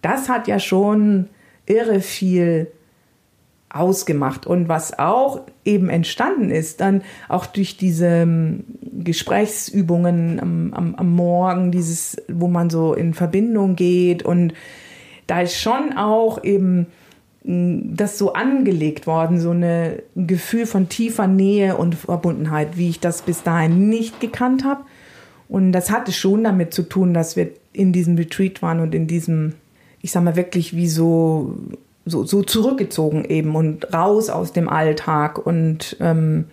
das 0.02 0.28
hat 0.28 0.50
ja 0.50 0.60
schon 0.60 1.30
irre 1.66 2.02
viel 2.02 2.68
ausgemacht. 3.74 4.46
Und 4.46 4.70
was 4.70 4.98
auch 4.98 5.42
eben 5.66 5.90
entstanden 5.90 6.52
ist, 6.52 6.80
dann 6.80 7.02
auch 7.28 7.46
durch 7.46 7.76
diese 7.76 8.08
ähm, 8.08 8.64
Gesprächsübungen 8.82 10.40
am, 10.40 10.74
am, 10.74 10.96
am 10.96 11.12
Morgen, 11.12 11.72
dieses, 11.72 12.18
wo 12.32 12.48
man 12.48 12.70
so 12.70 12.94
in 12.94 13.14
Verbindung 13.14 13.76
geht 13.76 14.24
und 14.24 14.54
da 15.28 15.42
ist 15.42 15.60
schon 15.60 15.98
auch 15.98 16.44
eben 16.44 16.88
mm, 17.44 17.96
das 17.96 18.18
so 18.18 18.34
angelegt 18.34 19.08
worden, 19.08 19.40
so 19.40 19.52
ein 19.52 20.00
Gefühl 20.16 20.66
von 20.66 20.90
tiefer 20.90 21.28
Nähe 21.28 21.78
und 21.78 21.96
Verbundenheit, 21.96 22.78
wie 22.78 22.90
ich 22.90 23.00
das 23.00 23.22
bis 23.22 23.44
dahin 23.44 23.90
nicht 23.90 24.20
gekannt 24.20 24.64
habe. 24.64 24.84
Und 25.50 25.72
das 25.72 25.92
hatte 25.92 26.12
schon 26.12 26.44
damit 26.44 26.74
zu 26.74 26.84
tun, 26.84 27.14
dass 27.14 27.36
wir 27.36 27.50
in 27.74 27.94
diesem 27.94 28.16
Retreat 28.16 28.62
waren 28.62 28.80
und 28.80 28.96
in 28.96 29.08
diesem, 29.08 29.54
ich 30.02 30.12
sag 30.12 30.24
mal 30.24 30.36
wirklich 30.36 30.76
wie 30.76 30.88
so 30.88 31.58
so, 32.06 32.26
so 32.26 32.44
zurückgezogen 32.44 33.26
eben 33.26 33.56
und 33.56 33.94
raus 33.94 34.30
aus 34.30 34.54
dem 34.54 34.70
Alltag. 34.70 35.46
Und 35.46 35.98
ähm, 36.00 36.46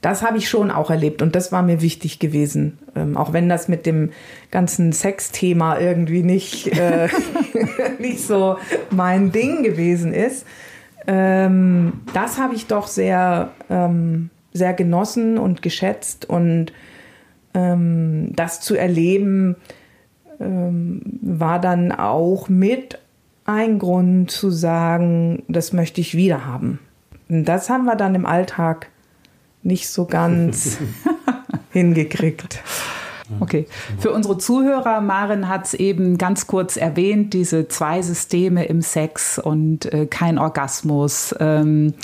das 0.00 0.22
habe 0.22 0.38
ich 0.38 0.48
schon 0.48 0.70
auch 0.70 0.90
erlebt 0.90 1.22
und 1.22 1.34
das 1.34 1.50
war 1.50 1.62
mir 1.62 1.82
wichtig 1.82 2.18
gewesen. 2.18 2.78
Ähm, 2.94 3.16
auch 3.16 3.32
wenn 3.32 3.48
das 3.48 3.66
mit 3.68 3.86
dem 3.86 4.10
ganzen 4.50 4.92
Sexthema 4.92 5.78
irgendwie 5.78 6.22
nicht, 6.22 6.68
äh, 6.78 7.08
nicht 7.98 8.20
so 8.20 8.56
mein 8.90 9.32
Ding 9.32 9.62
gewesen 9.62 10.12
ist. 10.12 10.46
Ähm, 11.06 12.00
das 12.12 12.38
habe 12.38 12.54
ich 12.54 12.66
doch 12.66 12.86
sehr, 12.86 13.50
ähm, 13.70 14.30
sehr 14.52 14.74
genossen 14.74 15.38
und 15.38 15.62
geschätzt 15.62 16.28
und 16.28 16.72
ähm, 17.54 18.30
das 18.34 18.60
zu 18.60 18.76
erleben 18.76 19.56
ähm, 20.40 21.00
war 21.22 21.60
dann 21.60 21.92
auch 21.92 22.48
mit 22.48 22.98
ein 23.46 23.78
Grund 23.78 24.30
zu 24.30 24.50
sagen, 24.50 25.42
das 25.48 25.72
möchte 25.72 26.00
ich 26.00 26.16
wieder 26.16 26.44
haben. 26.44 26.78
Das 27.28 27.70
haben 27.70 27.84
wir 27.84 27.96
dann 27.96 28.14
im 28.14 28.26
Alltag 28.26 28.88
nicht 29.62 29.88
so 29.88 30.04
ganz 30.04 30.78
hingekriegt. 31.72 32.62
Okay, 33.40 33.66
für 33.98 34.12
unsere 34.12 34.38
Zuhörer, 34.38 35.00
Maren 35.00 35.48
hat 35.48 35.66
es 35.66 35.74
eben 35.74 36.16
ganz 36.16 36.46
kurz 36.46 36.76
erwähnt, 36.76 37.34
diese 37.34 37.66
zwei 37.66 38.00
Systeme 38.00 38.66
im 38.66 38.82
Sex 38.82 39.38
und 39.38 39.92
äh, 39.92 40.06
kein 40.06 40.38
Orgasmus. 40.38 41.34
Ähm, 41.40 41.94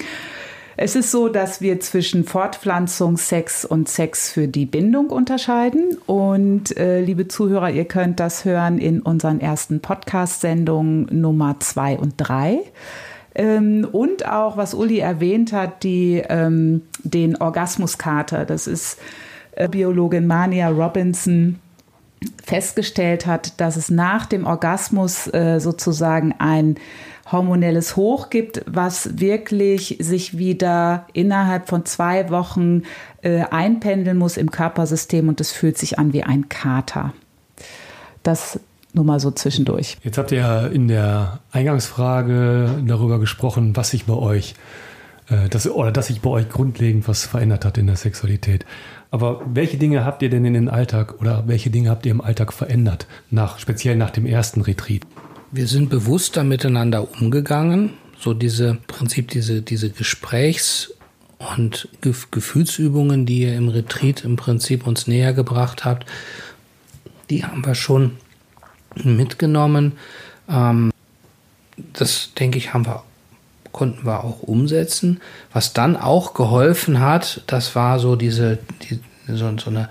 es 0.76 0.96
ist 0.96 1.10
so, 1.10 1.28
dass 1.28 1.60
wir 1.60 1.80
zwischen 1.80 2.24
Fortpflanzung, 2.24 3.16
Sex 3.16 3.64
und 3.64 3.88
Sex 3.88 4.30
für 4.30 4.48
die 4.48 4.66
Bindung 4.66 5.10
unterscheiden. 5.10 5.98
Und 6.06 6.76
äh, 6.76 7.00
liebe 7.00 7.28
Zuhörer, 7.28 7.70
ihr 7.70 7.84
könnt 7.84 8.20
das 8.20 8.44
hören 8.44 8.78
in 8.78 9.00
unseren 9.00 9.40
ersten 9.40 9.80
Podcast-Sendungen 9.80 11.08
Nummer 11.10 11.56
zwei 11.60 11.98
und 11.98 12.14
drei. 12.16 12.60
Ähm, 13.34 13.86
und 13.90 14.26
auch, 14.26 14.56
was 14.56 14.74
Uli 14.74 14.98
erwähnt 14.98 15.52
hat, 15.52 15.82
die, 15.82 16.22
ähm, 16.28 16.82
den 17.02 17.36
Orgasmuskater. 17.36 18.44
Das 18.44 18.66
ist 18.66 18.98
äh, 19.52 19.68
Biologin 19.68 20.26
Mania 20.26 20.68
Robinson 20.68 21.58
festgestellt 22.44 23.26
hat, 23.26 23.60
dass 23.60 23.76
es 23.76 23.90
nach 23.90 24.26
dem 24.26 24.46
Orgasmus 24.46 25.32
äh, 25.32 25.58
sozusagen 25.60 26.34
ein 26.38 26.76
hormonelles 27.30 27.96
Hoch 27.96 28.30
gibt, 28.30 28.62
was 28.66 29.18
wirklich 29.20 29.96
sich 30.00 30.36
wieder 30.36 31.06
innerhalb 31.12 31.68
von 31.68 31.84
zwei 31.84 32.30
Wochen 32.30 32.82
äh, 33.22 33.44
einpendeln 33.50 34.18
muss 34.18 34.36
im 34.36 34.50
Körpersystem 34.50 35.28
und 35.28 35.40
es 35.40 35.52
fühlt 35.52 35.78
sich 35.78 35.98
an 35.98 36.12
wie 36.12 36.24
ein 36.24 36.48
Kater. 36.48 37.12
Das 38.22 38.60
nur 38.94 39.04
mal 39.04 39.20
so 39.20 39.30
zwischendurch. 39.30 39.96
Jetzt 40.02 40.18
habt 40.18 40.32
ihr 40.32 40.38
ja 40.38 40.66
in 40.66 40.88
der 40.88 41.40
Eingangsfrage 41.50 42.82
darüber 42.86 43.18
gesprochen, 43.18 43.74
was 43.74 43.90
sich 43.90 44.04
bei 44.04 44.14
euch 44.14 44.54
äh, 45.28 45.48
das, 45.48 45.68
oder 45.68 45.92
dass 45.92 46.08
sich 46.08 46.20
bei 46.20 46.30
euch 46.30 46.48
grundlegend 46.48 47.08
was 47.08 47.24
verändert 47.24 47.64
hat 47.64 47.78
in 47.78 47.86
der 47.86 47.96
Sexualität. 47.96 48.66
Aber 49.12 49.42
welche 49.44 49.76
Dinge 49.76 50.06
habt 50.06 50.22
ihr 50.22 50.30
denn 50.30 50.46
in 50.46 50.54
den 50.54 50.70
Alltag 50.70 51.20
oder 51.20 51.44
welche 51.46 51.68
Dinge 51.68 51.90
habt 51.90 52.06
ihr 52.06 52.12
im 52.12 52.22
Alltag 52.22 52.50
verändert, 52.50 53.06
nach, 53.30 53.58
speziell 53.58 53.94
nach 53.94 54.08
dem 54.08 54.24
ersten 54.24 54.62
Retreat? 54.62 55.02
Wir 55.50 55.66
sind 55.66 55.90
bewusster 55.90 56.44
miteinander 56.44 57.06
umgegangen. 57.20 57.92
So 58.18 58.32
diese 58.32 58.78
Prinzip, 58.86 59.28
diese, 59.28 59.60
diese 59.60 59.90
Gesprächs- 59.90 60.94
und 61.38 61.90
Gefühlsübungen, 62.00 63.26
die 63.26 63.40
ihr 63.40 63.54
im 63.54 63.68
Retreat 63.68 64.24
im 64.24 64.36
Prinzip 64.36 64.86
uns 64.86 65.06
näher 65.06 65.34
gebracht 65.34 65.84
habt, 65.84 66.06
die 67.28 67.44
haben 67.44 67.66
wir 67.66 67.74
schon 67.74 68.12
mitgenommen. 68.94 69.92
Ähm, 70.48 70.90
das 71.92 72.32
denke 72.32 72.56
ich, 72.56 72.72
haben 72.72 72.86
wir 72.86 73.02
konnten 73.72 74.06
wir 74.06 74.24
auch 74.24 74.42
umsetzen. 74.42 75.20
Was 75.52 75.72
dann 75.72 75.96
auch 75.96 76.34
geholfen 76.34 77.00
hat, 77.00 77.42
das 77.46 77.74
war 77.74 77.98
so 77.98 78.16
diese, 78.16 78.58
die, 78.82 79.00
so, 79.26 79.56
so 79.58 79.70
eine, 79.70 79.88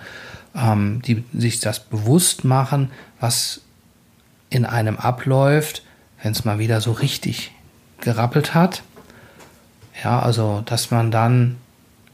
ähm, 0.55 1.01
die 1.05 1.23
sich 1.33 1.59
das 1.59 1.79
bewusst 1.79 2.43
machen, 2.43 2.91
was 3.19 3.61
in 4.49 4.65
einem 4.65 4.97
abläuft, 4.97 5.83
wenn 6.21 6.31
es 6.31 6.45
mal 6.45 6.59
wieder 6.59 6.81
so 6.81 6.91
richtig 6.91 7.51
gerappelt 8.01 8.53
hat. 8.53 8.83
Ja, 10.03 10.19
also, 10.19 10.61
dass 10.65 10.91
man 10.91 11.11
dann 11.11 11.57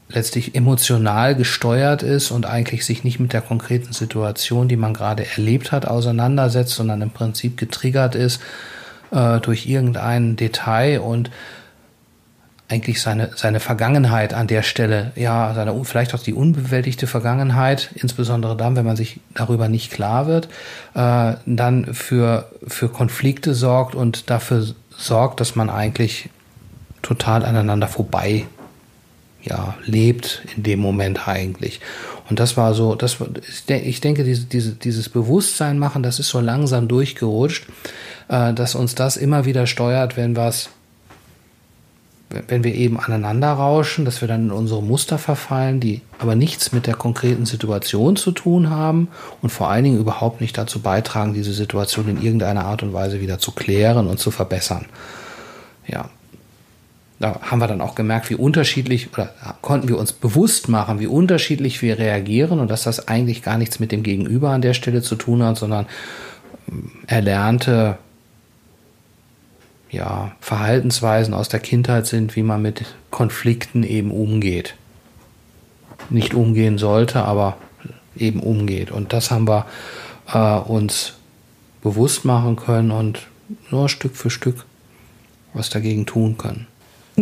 letztlich 0.08 0.54
emotional 0.54 1.34
gesteuert 1.34 2.02
ist 2.02 2.30
und 2.30 2.46
eigentlich 2.46 2.86
sich 2.86 3.04
nicht 3.04 3.20
mit 3.20 3.32
der 3.32 3.42
konkreten 3.42 3.92
Situation, 3.92 4.68
die 4.68 4.76
man 4.76 4.94
gerade 4.94 5.26
erlebt 5.26 5.70
hat, 5.70 5.86
auseinandersetzt, 5.86 6.74
sondern 6.74 7.02
im 7.02 7.10
Prinzip 7.10 7.58
getriggert 7.58 8.14
ist 8.14 8.40
äh, 9.10 9.38
durch 9.40 9.66
irgendein 9.66 10.36
Detail 10.36 11.00
und 11.00 11.30
eigentlich 12.68 13.00
seine, 13.00 13.30
seine 13.34 13.60
Vergangenheit 13.60 14.34
an 14.34 14.46
der 14.46 14.62
Stelle, 14.62 15.12
ja, 15.16 15.54
seine, 15.54 15.84
vielleicht 15.84 16.14
auch 16.14 16.22
die 16.22 16.34
unbewältigte 16.34 17.06
Vergangenheit, 17.06 17.90
insbesondere 17.94 18.56
dann, 18.56 18.76
wenn 18.76 18.84
man 18.84 18.96
sich 18.96 19.20
darüber 19.34 19.68
nicht 19.68 19.90
klar 19.90 20.26
wird, 20.26 20.48
äh, 20.94 21.34
dann 21.46 21.94
für, 21.94 22.50
für 22.66 22.90
Konflikte 22.90 23.54
sorgt 23.54 23.94
und 23.94 24.28
dafür 24.28 24.66
sorgt, 24.90 25.40
dass 25.40 25.56
man 25.56 25.70
eigentlich 25.70 26.28
total 27.00 27.44
aneinander 27.44 27.88
vorbei 27.88 28.46
ja, 29.42 29.74
lebt 29.84 30.42
in 30.56 30.62
dem 30.62 30.80
Moment 30.80 31.26
eigentlich. 31.26 31.80
Und 32.28 32.38
das 32.38 32.56
war 32.58 32.74
so, 32.74 32.94
das, 32.94 33.16
ich 33.68 34.00
denke, 34.00 34.24
diese, 34.24 34.44
diese, 34.44 34.72
dieses 34.72 35.08
Bewusstsein 35.08 35.78
machen, 35.78 36.02
das 36.02 36.18
ist 36.18 36.28
so 36.28 36.40
langsam 36.40 36.86
durchgerutscht, 36.86 37.66
äh, 38.28 38.52
dass 38.52 38.74
uns 38.74 38.94
das 38.94 39.16
immer 39.16 39.46
wieder 39.46 39.66
steuert, 39.66 40.18
wenn 40.18 40.36
was 40.36 40.68
wenn 42.30 42.62
wir 42.62 42.74
eben 42.74 43.00
aneinander 43.00 43.52
rauschen, 43.52 44.04
dass 44.04 44.20
wir 44.20 44.28
dann 44.28 44.46
in 44.46 44.50
unsere 44.50 44.82
Muster 44.82 45.16
verfallen, 45.16 45.80
die 45.80 46.02
aber 46.18 46.34
nichts 46.34 46.72
mit 46.72 46.86
der 46.86 46.94
konkreten 46.94 47.46
Situation 47.46 48.16
zu 48.16 48.32
tun 48.32 48.68
haben 48.68 49.08
und 49.40 49.50
vor 49.50 49.70
allen 49.70 49.84
Dingen 49.84 49.98
überhaupt 49.98 50.42
nicht 50.42 50.58
dazu 50.58 50.80
beitragen, 50.80 51.32
diese 51.32 51.54
Situation 51.54 52.08
in 52.08 52.20
irgendeiner 52.20 52.66
Art 52.66 52.82
und 52.82 52.92
Weise 52.92 53.20
wieder 53.20 53.38
zu 53.38 53.52
klären 53.52 54.06
und 54.08 54.18
zu 54.18 54.30
verbessern. 54.30 54.86
Ja. 55.86 56.10
Da 57.20 57.40
haben 57.42 57.58
wir 57.58 57.66
dann 57.66 57.80
auch 57.80 57.96
gemerkt, 57.96 58.30
wie 58.30 58.36
unterschiedlich 58.36 59.12
oder 59.12 59.34
konnten 59.60 59.88
wir 59.88 59.98
uns 59.98 60.12
bewusst 60.12 60.68
machen, 60.68 61.00
wie 61.00 61.08
unterschiedlich 61.08 61.82
wir 61.82 61.98
reagieren 61.98 62.60
und 62.60 62.70
dass 62.70 62.84
das 62.84 63.08
eigentlich 63.08 63.42
gar 63.42 63.58
nichts 63.58 63.80
mit 63.80 63.90
dem 63.90 64.04
Gegenüber 64.04 64.50
an 64.50 64.62
der 64.62 64.74
Stelle 64.74 65.02
zu 65.02 65.16
tun 65.16 65.42
hat, 65.42 65.56
sondern 65.56 65.86
ähm, 66.68 66.92
erlernte 67.08 67.98
ja, 69.90 70.32
Verhaltensweisen 70.40 71.34
aus 71.34 71.48
der 71.48 71.60
Kindheit 71.60 72.06
sind, 72.06 72.36
wie 72.36 72.42
man 72.42 72.62
mit 72.62 72.84
Konflikten 73.10 73.82
eben 73.82 74.10
umgeht. 74.10 74.74
Nicht 76.10 76.34
umgehen 76.34 76.78
sollte, 76.78 77.24
aber 77.24 77.56
eben 78.16 78.40
umgeht. 78.40 78.90
Und 78.90 79.12
das 79.12 79.30
haben 79.30 79.48
wir 79.48 79.66
äh, 80.32 80.58
uns 80.58 81.14
bewusst 81.82 82.24
machen 82.24 82.56
können 82.56 82.90
und 82.90 83.26
nur 83.70 83.88
Stück 83.88 84.16
für 84.16 84.30
Stück 84.30 84.64
was 85.54 85.70
dagegen 85.70 86.06
tun 86.06 86.36
können. 86.36 86.66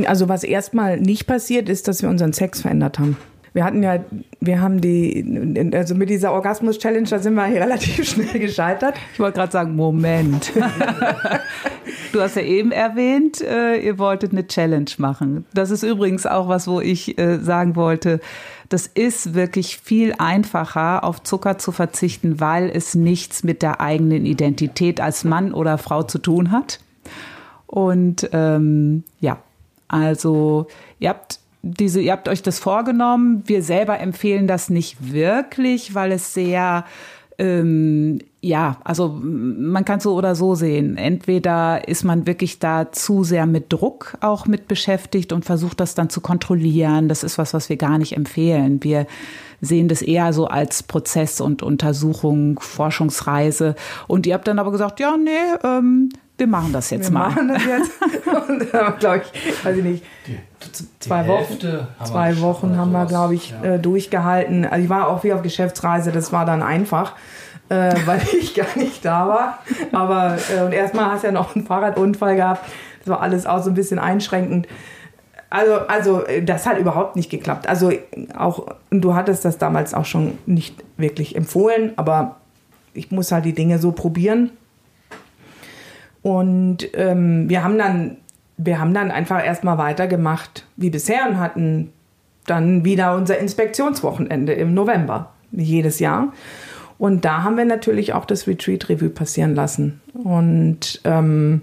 Also 0.06 0.28
was 0.28 0.44
erstmal 0.44 0.98
nicht 0.98 1.26
passiert 1.26 1.68
ist, 1.68 1.88
dass 1.88 2.02
wir 2.02 2.08
unseren 2.08 2.32
Sex 2.32 2.60
verändert 2.60 2.98
haben. 2.98 3.16
Wir 3.56 3.64
hatten 3.64 3.82
ja, 3.82 4.04
wir 4.38 4.60
haben 4.60 4.82
die, 4.82 5.72
also 5.72 5.94
mit 5.94 6.10
dieser 6.10 6.32
Orgasmus-Challenge, 6.32 7.08
da 7.08 7.18
sind 7.18 7.32
wir 7.32 7.46
hier 7.46 7.60
relativ 7.62 8.06
schnell 8.06 8.38
gescheitert. 8.38 8.96
Ich 9.14 9.18
wollte 9.18 9.38
gerade 9.38 9.50
sagen, 9.50 9.74
Moment. 9.74 10.52
du 12.12 12.20
hast 12.20 12.36
ja 12.36 12.42
eben 12.42 12.70
erwähnt, 12.70 13.40
äh, 13.40 13.78
ihr 13.78 13.98
wolltet 13.98 14.32
eine 14.32 14.46
Challenge 14.46 14.90
machen. 14.98 15.46
Das 15.54 15.70
ist 15.70 15.84
übrigens 15.84 16.26
auch 16.26 16.48
was, 16.48 16.68
wo 16.68 16.82
ich 16.82 17.16
äh, 17.18 17.38
sagen 17.38 17.76
wollte, 17.76 18.20
das 18.68 18.86
ist 18.88 19.32
wirklich 19.32 19.78
viel 19.78 20.12
einfacher, 20.18 21.02
auf 21.02 21.22
Zucker 21.22 21.56
zu 21.56 21.72
verzichten, 21.72 22.40
weil 22.40 22.68
es 22.68 22.94
nichts 22.94 23.42
mit 23.42 23.62
der 23.62 23.80
eigenen 23.80 24.26
Identität 24.26 25.00
als 25.00 25.24
Mann 25.24 25.54
oder 25.54 25.78
Frau 25.78 26.02
zu 26.02 26.18
tun 26.18 26.50
hat. 26.50 26.80
Und 27.66 28.28
ähm, 28.34 29.04
ja, 29.20 29.38
also 29.88 30.66
ihr 30.98 31.08
habt 31.08 31.40
diese, 31.66 32.00
ihr 32.00 32.12
habt 32.12 32.28
euch 32.28 32.42
das 32.42 32.58
vorgenommen. 32.58 33.42
Wir 33.46 33.62
selber 33.62 33.98
empfehlen 33.98 34.46
das 34.46 34.70
nicht 34.70 35.12
wirklich, 35.12 35.94
weil 35.94 36.12
es 36.12 36.32
sehr, 36.32 36.84
ähm, 37.38 38.20
ja, 38.40 38.78
also 38.84 39.18
man 39.22 39.84
kann 39.84 40.00
so 40.00 40.14
oder 40.14 40.34
so 40.34 40.54
sehen. 40.54 40.96
Entweder 40.96 41.88
ist 41.88 42.04
man 42.04 42.26
wirklich 42.26 42.58
da 42.58 42.92
zu 42.92 43.24
sehr 43.24 43.46
mit 43.46 43.72
Druck 43.72 44.16
auch 44.20 44.46
mit 44.46 44.68
beschäftigt 44.68 45.32
und 45.32 45.44
versucht 45.44 45.80
das 45.80 45.94
dann 45.94 46.08
zu 46.08 46.20
kontrollieren. 46.20 47.08
Das 47.08 47.24
ist 47.24 47.38
was, 47.38 47.52
was 47.52 47.68
wir 47.68 47.76
gar 47.76 47.98
nicht 47.98 48.16
empfehlen. 48.16 48.82
Wir 48.82 49.06
sehen 49.60 49.88
das 49.88 50.02
eher 50.02 50.32
so 50.32 50.46
als 50.46 50.82
Prozess 50.82 51.40
und 51.40 51.62
Untersuchung, 51.62 52.60
Forschungsreise. 52.60 53.74
Und 54.06 54.26
ihr 54.26 54.34
habt 54.34 54.46
dann 54.46 54.58
aber 54.58 54.70
gesagt, 54.70 55.00
ja, 55.00 55.16
nee, 55.16 55.30
ähm, 55.64 56.10
wir 56.38 56.46
machen 56.46 56.72
das 56.72 56.90
jetzt 56.90 57.10
wir 57.10 57.18
mal. 57.18 57.34
Wir 57.34 57.42
machen 57.42 57.48
das 57.48 57.64
jetzt. 57.64 57.92
und 58.48 58.62
äh, 58.62 58.92
glaube 58.98 59.22
ich, 59.32 59.64
weiß 59.64 59.76
ich 59.76 59.84
nicht, 59.84 60.04
die, 60.26 60.38
zwei 61.00 61.22
die 61.22 61.28
Wochen, 61.28 61.58
zwei 62.04 62.40
Wochen 62.40 62.76
haben 62.76 62.92
wir, 62.92 63.06
glaube 63.06 63.34
ich, 63.34 63.50
ja. 63.50 63.74
äh, 63.74 63.78
durchgehalten. 63.78 64.64
Also 64.64 64.84
ich 64.84 64.90
war 64.90 65.08
auch 65.08 65.24
wie 65.24 65.32
auf 65.32 65.42
Geschäftsreise, 65.42 66.12
das 66.12 66.32
war 66.32 66.44
dann 66.44 66.62
einfach. 66.62 67.14
Äh, 67.68 67.94
weil 68.04 68.20
ich 68.40 68.54
gar 68.54 68.76
nicht 68.76 69.04
da 69.04 69.28
war. 69.28 69.58
Aber 69.92 70.36
äh, 70.54 70.62
und 70.62 70.72
erstmal 70.72 71.10
hast 71.10 71.22
du 71.22 71.28
ja 71.28 71.32
noch 71.32 71.56
einen 71.56 71.66
Fahrradunfall 71.66 72.36
gehabt. 72.36 72.64
Das 73.00 73.08
war 73.08 73.20
alles 73.20 73.46
auch 73.46 73.62
so 73.62 73.70
ein 73.70 73.74
bisschen 73.74 73.98
einschränkend. 73.98 74.68
Also, 75.50 75.74
also 75.88 76.24
äh, 76.24 76.42
das 76.42 76.66
hat 76.66 76.78
überhaupt 76.78 77.16
nicht 77.16 77.30
geklappt. 77.30 77.68
Also 77.68 77.92
auch, 78.36 78.66
du 78.90 79.14
hattest 79.14 79.44
das 79.44 79.58
damals 79.58 79.94
auch 79.94 80.04
schon 80.04 80.38
nicht 80.46 80.82
wirklich 80.96 81.34
empfohlen, 81.34 81.92
aber 81.96 82.36
ich 82.94 83.10
muss 83.10 83.32
halt 83.32 83.44
die 83.44 83.52
Dinge 83.52 83.78
so 83.78 83.92
probieren. 83.92 84.50
Und 86.26 86.88
ähm, 86.94 87.48
wir 87.48 87.62
haben 87.62 87.78
dann, 87.78 88.16
wir 88.56 88.80
haben 88.80 88.92
dann 88.92 89.12
einfach 89.12 89.44
erstmal 89.44 89.78
weitergemacht 89.78 90.66
wie 90.74 90.90
bisher 90.90 91.24
und 91.28 91.38
hatten 91.38 91.92
dann 92.46 92.84
wieder 92.84 93.14
unser 93.14 93.38
Inspektionswochenende 93.38 94.52
im 94.52 94.74
November, 94.74 95.30
jedes 95.52 96.00
Jahr. 96.00 96.32
Und 96.98 97.24
da 97.24 97.44
haben 97.44 97.56
wir 97.56 97.64
natürlich 97.64 98.12
auch 98.12 98.24
das 98.24 98.48
Retreat 98.48 98.88
Revue 98.88 99.08
passieren 99.08 99.54
lassen. 99.54 100.00
Und 100.14 101.00
ähm, 101.04 101.62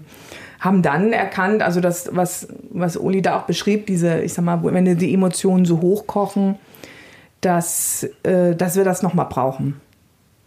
haben 0.60 0.80
dann 0.80 1.12
erkannt, 1.12 1.62
also 1.62 1.80
das, 1.82 2.08
was, 2.16 2.48
was 2.70 2.96
Uli 2.96 3.20
da 3.20 3.36
auch 3.36 3.42
beschrieb, 3.42 3.84
diese, 3.84 4.20
ich 4.20 4.32
sag 4.32 4.46
mal, 4.46 4.60
wenn 4.64 4.96
die 4.96 5.12
Emotionen 5.12 5.66
so 5.66 5.82
hochkochen, 5.82 6.54
dass, 7.42 8.08
äh, 8.22 8.56
dass 8.56 8.76
wir 8.76 8.84
das 8.84 9.02
nochmal 9.02 9.26
brauchen. 9.28 9.78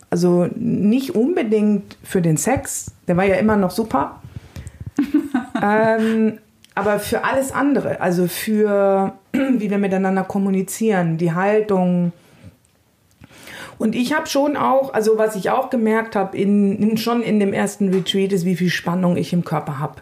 Also 0.10 0.48
nicht 0.56 1.16
unbedingt 1.16 1.98
für 2.04 2.22
den 2.22 2.38
Sex, 2.38 2.92
der 3.08 3.18
war 3.18 3.26
ja 3.26 3.36
immer 3.36 3.58
noch 3.58 3.72
super. 3.72 4.22
ähm, 5.62 6.40
aber 6.76 7.00
für 7.00 7.24
alles 7.24 7.52
andere, 7.52 8.02
also 8.02 8.28
für 8.28 9.14
wie 9.34 9.70
wir 9.70 9.78
miteinander 9.78 10.24
kommunizieren, 10.24 11.18
die 11.18 11.34
Haltung. 11.34 12.12
Und 13.78 13.96
ich 13.96 14.14
habe 14.16 14.28
schon 14.28 14.58
auch, 14.58 14.94
also 14.94 15.18
was 15.18 15.36
ich 15.36 15.50
auch 15.50 15.70
gemerkt 15.70 16.16
habe, 16.16 16.38
in, 16.38 16.78
in, 16.78 16.98
schon 16.98 17.22
in 17.22 17.40
dem 17.40 17.54
ersten 17.54 17.94
Retreat 17.94 18.32
ist, 18.34 18.46
wie 18.46 18.56
viel 18.56 18.70
Spannung 18.70 19.18
ich 19.18 19.34
im 19.34 19.44
Körper 19.44 19.80
habe. 19.80 20.02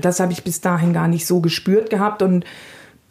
Das 0.00 0.20
habe 0.20 0.32
ich 0.32 0.44
bis 0.44 0.60
dahin 0.60 0.92
gar 0.92 1.08
nicht 1.08 1.26
so 1.26 1.40
gespürt 1.40 1.90
gehabt 1.90 2.22
und 2.22 2.44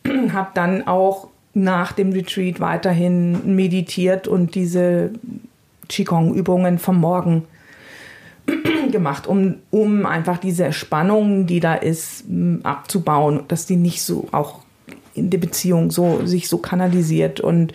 habe 0.34 0.52
dann 0.54 0.88
auch 0.88 1.28
nach 1.54 1.92
dem 1.92 2.12
Retreat 2.12 2.60
weiterhin 2.60 3.56
meditiert 3.56 4.28
und 4.28 4.56
diese 4.56 5.12
Qigong-Übungen 5.90 6.80
vom 6.80 7.00
Morgen 7.00 7.46
gemacht, 8.92 9.28
um, 9.28 9.56
um 9.70 10.06
einfach 10.06 10.38
diese 10.38 10.72
Spannung, 10.72 11.46
die 11.46 11.60
da 11.60 11.76
ist, 11.76 12.24
abzubauen, 12.64 13.44
dass 13.48 13.66
die 13.66 13.76
nicht 13.76 14.02
so 14.02 14.28
auch 14.32 14.60
in 15.14 15.30
der 15.30 15.40
Beziehung 15.40 15.92
so 15.92 16.26
sich 16.26 16.48
so 16.48 16.58
kanalisiert 16.60 17.42
und 17.42 17.74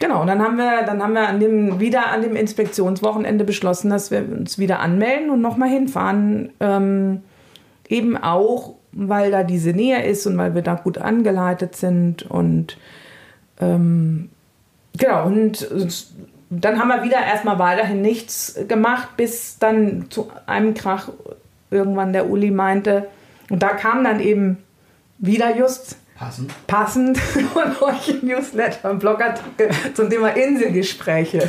Genau, 0.00 0.22
und 0.22 0.28
dann 0.28 0.40
haben 0.40 0.56
wir, 0.56 0.82
dann 0.84 1.02
haben 1.02 1.12
wir 1.12 1.28
an 1.28 1.40
dem, 1.40 1.78
wieder 1.78 2.10
an 2.10 2.22
dem 2.22 2.34
Inspektionswochenende 2.34 3.44
beschlossen, 3.44 3.90
dass 3.90 4.10
wir 4.10 4.20
uns 4.32 4.58
wieder 4.58 4.80
anmelden 4.80 5.28
und 5.28 5.42
nochmal 5.42 5.68
hinfahren. 5.68 6.52
Ähm, 6.58 7.20
eben 7.86 8.16
auch, 8.16 8.76
weil 8.92 9.30
da 9.30 9.42
diese 9.42 9.74
Nähe 9.74 10.02
ist 10.02 10.26
und 10.26 10.38
weil 10.38 10.54
wir 10.54 10.62
da 10.62 10.74
gut 10.76 10.96
angeleitet 10.96 11.76
sind. 11.76 12.22
Und 12.22 12.78
ähm, 13.60 14.30
genau, 14.96 15.26
und 15.26 15.68
dann 16.50 16.78
haben 16.78 16.88
wir 16.88 17.04
wieder 17.04 17.24
erstmal 17.24 17.58
weiterhin 17.58 18.02
nichts 18.02 18.58
gemacht, 18.66 19.16
bis 19.16 19.58
dann 19.58 20.10
zu 20.10 20.30
einem 20.46 20.74
Krach 20.74 21.08
irgendwann 21.70 22.12
der 22.12 22.28
Uli 22.28 22.50
meinte, 22.50 23.08
und 23.50 23.62
da 23.62 23.70
kam 23.70 24.04
dann 24.04 24.20
eben 24.20 24.58
wieder 25.18 25.56
just 25.56 25.96
Passend. 26.20 26.52
Passend 26.66 27.16
von 27.54 27.88
euch 27.88 28.10
ein 28.10 28.26
Newsletter, 28.28 28.90
ein 28.90 28.98
Blogartikel 28.98 29.70
zum 29.94 30.10
Thema 30.10 30.28
Inselgespräche. 30.28 31.48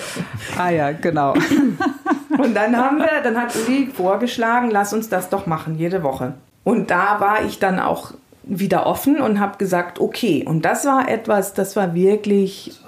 Ah 0.58 0.70
ja, 0.70 0.94
genau. 0.94 1.34
Und 2.38 2.54
dann 2.54 2.78
haben 2.78 3.00
wir, 3.00 3.22
dann 3.22 3.36
hat 3.36 3.54
Uli 3.54 3.88
vorgeschlagen, 3.88 4.72
lass 4.72 4.94
uns 4.94 5.10
das 5.10 5.28
doch 5.28 5.46
machen, 5.46 5.78
jede 5.78 6.04
Woche. 6.04 6.36
Und 6.64 6.90
da 6.90 7.20
war 7.20 7.44
ich 7.44 7.60
dann 7.60 7.82
auch 7.82 8.14
wieder 8.44 8.86
offen 8.86 9.20
und 9.20 9.42
habe 9.42 9.58
gesagt, 9.58 10.00
okay. 10.00 10.46
Und 10.48 10.64
das 10.64 10.86
war 10.86 11.10
etwas, 11.10 11.54
das 11.54 11.76
war 11.76 11.94
wirklich 11.94 12.80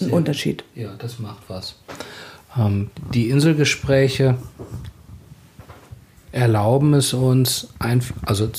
ein 0.00 0.10
Unterschied. 0.10 0.64
Ja, 0.74 0.94
das 0.98 1.18
macht 1.18 1.42
was. 1.48 1.76
Ähm, 2.56 2.90
die 3.12 3.30
Inselgespräche 3.30 4.36
erlauben 6.32 6.94
es 6.94 7.14
uns, 7.14 7.68
ein, 7.78 8.02
also 8.26 8.50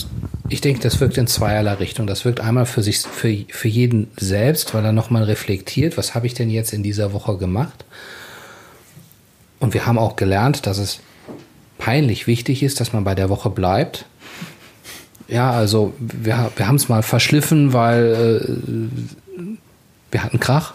ich 0.47 0.61
denke, 0.61 0.81
das 0.81 0.99
wirkt 1.01 1.17
in 1.17 1.27
zweierlei 1.27 1.73
Richtung. 1.73 2.07
Das 2.07 2.23
wirkt 2.23 2.39
einmal 2.39 2.65
für 2.65 2.81
sich, 2.81 2.99
für, 2.99 3.35
für 3.49 3.67
jeden 3.67 4.07
selbst, 4.15 4.73
weil 4.73 4.85
er 4.85 4.93
nochmal 4.93 5.23
reflektiert, 5.23 5.97
was 5.97 6.15
habe 6.15 6.25
ich 6.25 6.33
denn 6.33 6.49
jetzt 6.49 6.71
in 6.71 6.83
dieser 6.83 7.11
Woche 7.11 7.37
gemacht? 7.37 7.83
Und 9.59 9.73
wir 9.73 9.85
haben 9.85 9.97
auch 9.97 10.15
gelernt, 10.15 10.67
dass 10.67 10.77
es 10.77 11.01
peinlich 11.77 12.27
wichtig 12.27 12.63
ist, 12.63 12.79
dass 12.79 12.93
man 12.93 13.03
bei 13.03 13.15
der 13.15 13.29
Woche 13.29 13.49
bleibt. 13.49 14.05
Ja, 15.27 15.51
also 15.51 15.93
wir, 15.99 16.51
wir 16.55 16.67
haben 16.67 16.75
es 16.75 16.87
mal 16.87 17.03
verschliffen, 17.03 17.73
weil 17.73 18.57
äh, 19.37 19.41
wir 20.11 20.23
hatten 20.23 20.39
Krach. 20.39 20.73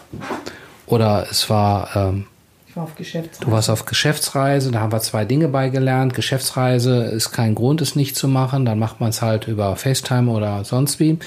Oder 0.85 1.27
es 1.29 1.49
war 1.49 1.95
ähm, 1.95 2.25
ich 2.71 2.77
war 2.77 2.83
auf 2.85 2.95
Geschäftsreise. 2.95 3.45
Du 3.45 3.51
warst 3.51 3.69
auf 3.69 3.83
Geschäftsreise, 3.85 4.71
da 4.71 4.79
haben 4.79 4.93
wir 4.93 5.01
zwei 5.01 5.25
Dinge 5.25 5.49
beigelernt. 5.49 6.13
Geschäftsreise 6.13 7.03
ist 7.03 7.33
kein 7.33 7.53
Grund, 7.53 7.81
es 7.81 7.97
nicht 7.97 8.15
zu 8.15 8.29
machen. 8.29 8.63
Dann 8.63 8.79
macht 8.79 9.01
man 9.01 9.09
es 9.09 9.21
halt 9.21 9.49
über 9.49 9.75
FaceTime 9.75 10.31
oder 10.31 10.63
sonst 10.63 10.97
wie. 11.01 11.19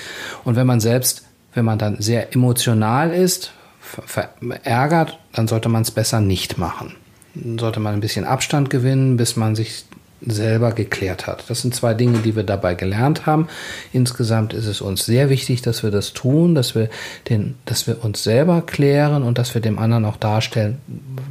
Und 0.44 0.56
wenn 0.56 0.66
man 0.66 0.80
selbst, 0.80 1.26
wenn 1.52 1.66
man 1.66 1.78
dann 1.78 2.00
sehr 2.00 2.34
emotional 2.34 3.12
ist, 3.12 3.52
verärgert, 3.80 5.18
dann 5.34 5.46
sollte 5.46 5.68
man 5.68 5.82
es 5.82 5.90
besser 5.90 6.20
nicht 6.20 6.56
machen. 6.56 6.94
Dann 7.34 7.58
sollte 7.58 7.78
man 7.78 7.92
ein 7.92 8.00
bisschen 8.00 8.24
Abstand 8.24 8.70
gewinnen, 8.70 9.18
bis 9.18 9.36
man 9.36 9.54
sich 9.54 9.84
selber 10.26 10.72
geklärt 10.72 11.26
hat. 11.26 11.44
Das 11.48 11.62
sind 11.62 11.74
zwei 11.74 11.94
Dinge, 11.94 12.18
die 12.18 12.36
wir 12.36 12.42
dabei 12.42 12.74
gelernt 12.74 13.26
haben. 13.26 13.48
Insgesamt 13.92 14.52
ist 14.52 14.66
es 14.66 14.80
uns 14.80 15.04
sehr 15.04 15.28
wichtig, 15.28 15.62
dass 15.62 15.82
wir 15.82 15.90
das 15.90 16.12
tun, 16.12 16.54
dass 16.54 16.74
wir, 16.74 16.88
den, 17.28 17.56
dass 17.64 17.86
wir 17.86 18.04
uns 18.04 18.22
selber 18.22 18.62
klären 18.62 19.22
und 19.22 19.38
dass 19.38 19.54
wir 19.54 19.60
dem 19.60 19.78
anderen 19.78 20.04
auch 20.04 20.16
darstellen, 20.16 20.78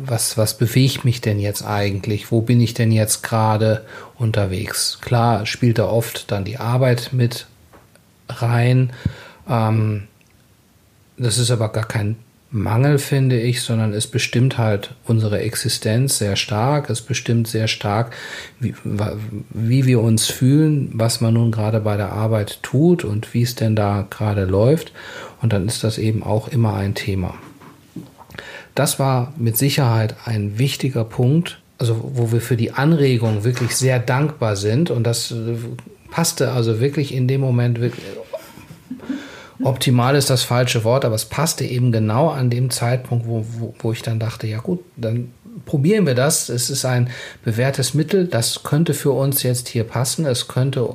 was, 0.06 0.38
was 0.38 0.58
bewegt 0.58 1.06
mich 1.06 1.22
denn 1.22 1.40
jetzt 1.40 1.66
eigentlich? 1.66 2.32
Wo 2.32 2.42
bin 2.42 2.60
ich 2.62 2.74
denn 2.74 2.92
jetzt 2.92 3.24
gerade 3.24 3.86
unterwegs? 4.18 5.00
Klar 5.02 5.46
spielt 5.46 5.80
da 5.80 5.86
oft 5.86 6.32
dann 6.32 6.46
die 6.46 6.58
Arbeit 6.58 7.10
mit 7.12 7.48
rein. 8.30 8.94
Ähm, 9.50 10.08
das 11.18 11.38
ist 11.38 11.52
aber 11.52 11.70
gar 11.70 11.88
kein 11.88 12.18
Mangel, 12.56 13.00
finde 13.00 13.42
ich, 13.42 13.64
sondern 13.64 13.94
es 13.94 14.06
bestimmt 14.06 14.60
halt 14.60 14.94
unsere 15.06 15.40
Existenz 15.40 16.20
sehr 16.20 16.36
stark. 16.36 16.88
Es 16.92 17.02
bestimmt 17.02 17.48
sehr 17.48 17.68
stark, 17.68 18.16
wie, 18.60 18.76
wie 19.50 19.86
wir 19.88 20.00
uns 20.02 20.28
fühlen, 20.28 20.92
was 20.94 21.20
man 21.20 21.34
nun 21.34 21.52
gerade 21.52 21.80
bei 21.80 21.98
der 21.98 22.12
Arbeit 22.12 22.60
tut 22.62 23.04
und 23.04 23.34
wie 23.34 23.42
es 23.42 23.56
denn 23.56 23.76
da 23.76 24.06
gerade 24.08 24.46
läuft. 24.46 24.92
Und 25.42 25.52
dann 25.52 25.68
ist 25.68 25.84
das 25.84 25.98
eben 25.98 26.22
auch 26.22 26.48
immer 26.48 26.76
ein 26.76 26.94
Thema. 26.94 27.34
Das 28.76 29.00
war 29.00 29.34
mit 29.36 29.58
Sicherheit 29.58 30.16
ein 30.26 30.60
wichtiger 30.60 31.06
Punkt, 31.06 31.60
also 31.80 32.12
wo 32.14 32.32
wir 32.32 32.40
für 32.40 32.56
die 32.56 32.72
Anregung 32.72 33.44
wirklich 33.44 33.76
sehr 33.76 33.98
dankbar 33.98 34.58
sind. 34.58 34.92
Und 34.92 35.06
das 35.06 35.32
äh, 35.32 35.56
passte 36.12 36.52
also 36.52 36.80
wirklich 36.80 37.16
in 37.16 37.28
dem 37.28 37.42
Moment 37.42 37.82
wirklich 37.82 38.06
Optimal 39.64 40.16
ist 40.16 40.30
das 40.30 40.44
falsche 40.44 40.84
Wort, 40.84 41.06
aber 41.06 41.16
es 41.16 41.26
passte 41.26 41.66
eben 41.66 41.92
genau 41.92 42.30
an 42.30 42.50
dem 42.50 42.70
Zeitpunkt, 42.70 43.28
wo, 43.28 43.46
wo, 43.58 43.74
wo 43.80 43.92
ich 43.92 44.02
dann 44.02 44.20
dachte, 44.20 44.48
ja 44.48 44.60
gut, 44.60 44.80
dann 44.98 45.32
probieren 45.66 46.06
wir 46.06 46.16
das. 46.16 46.50
Es 46.50 46.70
ist 46.70 46.86
ein 46.86 47.10
bewährtes 47.44 47.94
Mittel, 47.94 48.28
das 48.28 48.64
könnte 48.64 48.94
für 48.94 49.12
uns 49.12 49.44
jetzt 49.44 49.70
hier 49.70 49.84
passen. 49.84 50.26
Es 50.26 50.48
könnte, 50.48 50.90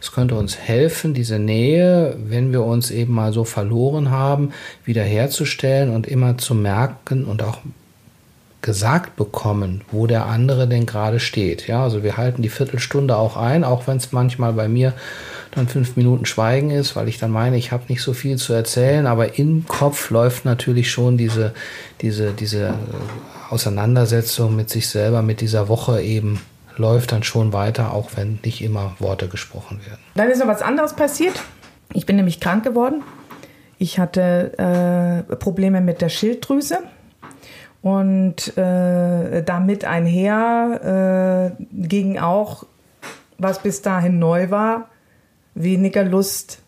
es 0.00 0.12
könnte 0.12 0.34
uns 0.34 0.56
helfen, 0.56 1.14
diese 1.14 1.38
Nähe, 1.38 2.16
wenn 2.18 2.52
wir 2.52 2.64
uns 2.64 2.90
eben 2.90 3.14
mal 3.14 3.32
so 3.32 3.44
verloren 3.44 4.10
haben, 4.10 4.52
wiederherzustellen 4.84 5.94
und 5.94 6.06
immer 6.06 6.38
zu 6.38 6.54
merken 6.54 7.24
und 7.24 7.42
auch 7.42 7.58
gesagt 8.66 9.14
bekommen, 9.14 9.82
wo 9.92 10.08
der 10.08 10.26
andere 10.26 10.66
denn 10.66 10.86
gerade 10.86 11.20
steht. 11.20 11.68
Ja, 11.68 11.84
also 11.84 12.02
wir 12.02 12.16
halten 12.16 12.42
die 12.42 12.48
Viertelstunde 12.48 13.16
auch 13.16 13.36
ein, 13.36 13.62
auch 13.62 13.86
wenn 13.86 13.96
es 13.96 14.10
manchmal 14.10 14.52
bei 14.54 14.66
mir 14.66 14.92
dann 15.52 15.68
fünf 15.68 15.96
Minuten 15.96 16.26
Schweigen 16.26 16.70
ist, 16.70 16.96
weil 16.96 17.08
ich 17.08 17.18
dann 17.18 17.30
meine, 17.30 17.56
ich 17.56 17.70
habe 17.70 17.84
nicht 17.88 18.02
so 18.02 18.12
viel 18.12 18.36
zu 18.38 18.52
erzählen, 18.52 19.06
aber 19.06 19.38
im 19.38 19.66
Kopf 19.68 20.10
läuft 20.10 20.44
natürlich 20.44 20.90
schon 20.90 21.16
diese, 21.16 21.54
diese, 22.00 22.32
diese 22.32 22.66
äh, 22.66 22.72
Auseinandersetzung 23.50 24.56
mit 24.56 24.68
sich 24.68 24.88
selber, 24.88 25.22
mit 25.22 25.40
dieser 25.40 25.68
Woche 25.68 26.02
eben 26.02 26.40
läuft 26.76 27.12
dann 27.12 27.22
schon 27.22 27.52
weiter, 27.52 27.94
auch 27.94 28.10
wenn 28.16 28.40
nicht 28.44 28.62
immer 28.62 28.96
Worte 28.98 29.28
gesprochen 29.28 29.80
werden. 29.86 30.00
Dann 30.16 30.28
ist 30.28 30.40
noch 30.40 30.48
was 30.48 30.60
anderes 30.60 30.94
passiert. 30.94 31.40
Ich 31.94 32.04
bin 32.04 32.16
nämlich 32.16 32.40
krank 32.40 32.64
geworden. 32.64 33.04
Ich 33.78 34.00
hatte 34.00 35.24
äh, 35.30 35.36
Probleme 35.36 35.80
mit 35.80 36.00
der 36.00 36.08
Schilddrüse 36.08 36.80
und 37.86 38.58
äh, 38.58 39.44
damit 39.44 39.84
einher 39.84 41.54
äh, 41.56 41.64
ging 41.70 42.18
auch, 42.18 42.66
was 43.38 43.62
bis 43.62 43.80
dahin 43.80 44.18
neu 44.18 44.50
war, 44.50 44.88
weniger 45.54 46.02
Lust 46.02 46.58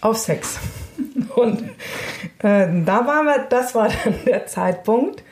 auf 0.00 0.18
Sex. 0.18 0.58
Und 1.36 1.62
äh, 2.40 2.66
da 2.84 3.06
waren 3.06 3.26
wir, 3.26 3.46
das 3.48 3.76
war 3.76 3.90
dann 4.04 4.14
der 4.26 4.46
Zeitpunkt, 4.46 5.22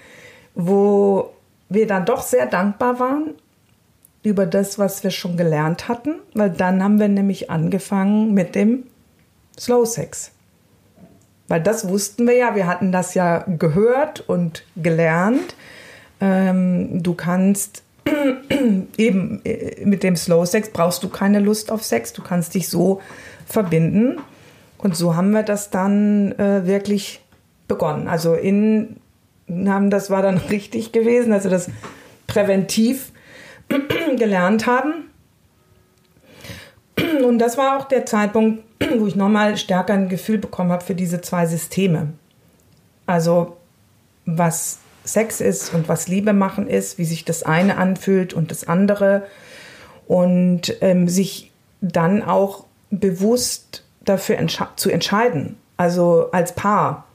wo 0.54 1.32
wir 1.68 1.88
dann 1.88 2.04
doch 2.04 2.22
sehr 2.22 2.46
dankbar 2.46 3.00
waren 3.00 3.34
über 4.22 4.46
das, 4.46 4.78
was 4.78 5.02
wir 5.02 5.10
schon 5.10 5.36
gelernt 5.36 5.88
hatten, 5.88 6.20
weil 6.34 6.50
dann 6.50 6.80
haben 6.80 7.00
wir 7.00 7.08
nämlich 7.08 7.50
angefangen 7.50 8.34
mit 8.34 8.54
dem 8.54 8.84
Slow 9.58 9.84
Sex. 9.84 10.30
Weil 11.48 11.60
das 11.60 11.88
wussten 11.88 12.26
wir 12.26 12.34
ja, 12.34 12.54
wir 12.54 12.66
hatten 12.66 12.90
das 12.90 13.14
ja 13.14 13.44
gehört 13.46 14.20
und 14.26 14.64
gelernt. 14.76 15.54
Ähm, 16.20 17.02
du 17.02 17.14
kannst 17.14 17.82
eben 18.96 19.40
äh, 19.44 19.84
mit 19.84 20.02
dem 20.02 20.16
Slow 20.16 20.46
Sex 20.46 20.70
brauchst 20.70 21.02
du 21.02 21.08
keine 21.08 21.40
Lust 21.40 21.70
auf 21.70 21.84
Sex, 21.84 22.12
du 22.12 22.22
kannst 22.22 22.54
dich 22.54 22.68
so 22.68 23.00
verbinden. 23.46 24.18
Und 24.78 24.96
so 24.96 25.16
haben 25.16 25.30
wir 25.30 25.42
das 25.42 25.70
dann 25.70 26.32
äh, 26.32 26.66
wirklich 26.66 27.20
begonnen. 27.68 28.08
Also 28.08 28.34
in 28.34 28.96
haben 29.48 29.90
das 29.90 30.10
war 30.10 30.22
dann 30.22 30.38
richtig 30.50 30.92
gewesen, 30.92 31.32
also 31.32 31.48
das 31.48 31.70
präventiv 32.26 33.12
gelernt 34.16 34.66
haben. 34.66 35.10
Und 37.24 37.38
das 37.38 37.58
war 37.58 37.78
auch 37.78 37.86
der 37.86 38.06
Zeitpunkt, 38.06 38.64
wo 38.98 39.06
ich 39.06 39.16
nochmal 39.16 39.56
stärker 39.56 39.94
ein 39.94 40.08
Gefühl 40.08 40.38
bekommen 40.38 40.72
habe 40.72 40.84
für 40.84 40.94
diese 40.94 41.20
zwei 41.20 41.46
Systeme. 41.46 42.12
Also 43.06 43.56
was 44.26 44.78
Sex 45.04 45.40
ist 45.40 45.74
und 45.74 45.88
was 45.88 46.08
Liebe 46.08 46.32
machen 46.32 46.66
ist, 46.66 46.98
wie 46.98 47.04
sich 47.04 47.24
das 47.24 47.42
eine 47.42 47.76
anfühlt 47.76 48.32
und 48.32 48.50
das 48.50 48.66
andere. 48.66 49.26
Und 50.06 50.76
ähm, 50.80 51.08
sich 51.08 51.50
dann 51.80 52.22
auch 52.22 52.64
bewusst 52.90 53.84
dafür 54.04 54.38
entsche 54.38 54.68
zu 54.76 54.90
entscheiden, 54.90 55.56
also 55.76 56.30
als 56.32 56.54
Paar, 56.54 57.06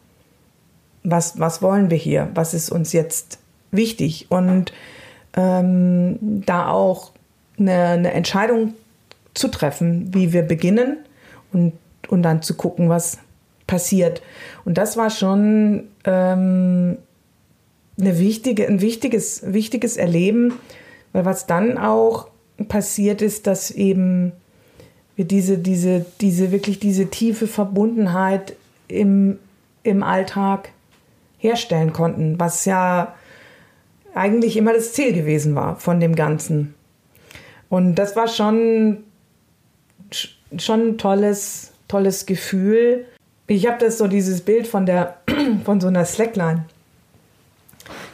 was, 1.03 1.39
was 1.39 1.61
wollen 1.61 1.89
wir 1.89 1.97
hier, 1.97 2.29
was 2.33 2.53
ist 2.53 2.71
uns 2.71 2.93
jetzt 2.93 3.39
wichtig 3.71 4.27
und 4.29 4.73
ähm, 5.35 6.17
da 6.45 6.69
auch 6.69 7.11
eine, 7.57 7.85
eine 7.85 8.11
Entscheidung 8.13 8.73
zu 9.39 9.47
treffen, 9.47 10.13
wie 10.13 10.33
wir 10.33 10.43
beginnen 10.43 10.97
und, 11.51 11.73
und 12.07 12.21
dann 12.23 12.41
zu 12.41 12.55
gucken, 12.55 12.89
was 12.89 13.17
passiert. 13.67 14.21
Und 14.65 14.77
das 14.77 14.97
war 14.97 15.09
schon 15.09 15.85
ähm, 16.03 16.97
eine 17.99 18.19
wichtige, 18.19 18.67
ein 18.67 18.81
wichtiges, 18.81 19.41
wichtiges 19.45 19.97
Erleben, 19.97 20.53
weil 21.13 21.25
was 21.25 21.47
dann 21.47 21.77
auch 21.77 22.27
passiert 22.67 23.21
ist, 23.21 23.47
dass 23.47 23.71
eben 23.71 24.33
wir 25.15 25.25
diese, 25.25 25.57
diese, 25.57 26.05
diese, 26.21 26.51
wirklich 26.51 26.79
diese 26.79 27.07
tiefe 27.07 27.47
Verbundenheit 27.47 28.55
im, 28.87 29.37
im 29.83 30.03
Alltag 30.03 30.69
herstellen 31.37 31.93
konnten, 31.93 32.39
was 32.39 32.65
ja 32.65 33.15
eigentlich 34.13 34.57
immer 34.57 34.73
das 34.73 34.93
Ziel 34.93 35.13
gewesen 35.13 35.55
war 35.55 35.75
von 35.75 35.99
dem 35.99 36.15
Ganzen. 36.15 36.73
Und 37.69 37.95
das 37.95 38.15
war 38.15 38.27
schon, 38.27 39.03
schon 40.57 40.89
ein 40.89 40.97
tolles, 40.97 41.71
tolles 41.87 42.25
Gefühl. 42.25 43.05
Ich 43.47 43.67
habe 43.67 43.77
das 43.79 43.97
so 43.97 44.07
dieses 44.07 44.41
Bild 44.41 44.67
von 44.67 44.85
der 44.85 45.17
von 45.65 45.81
so 45.81 45.87
einer 45.87 46.05
Slackline. 46.05 46.65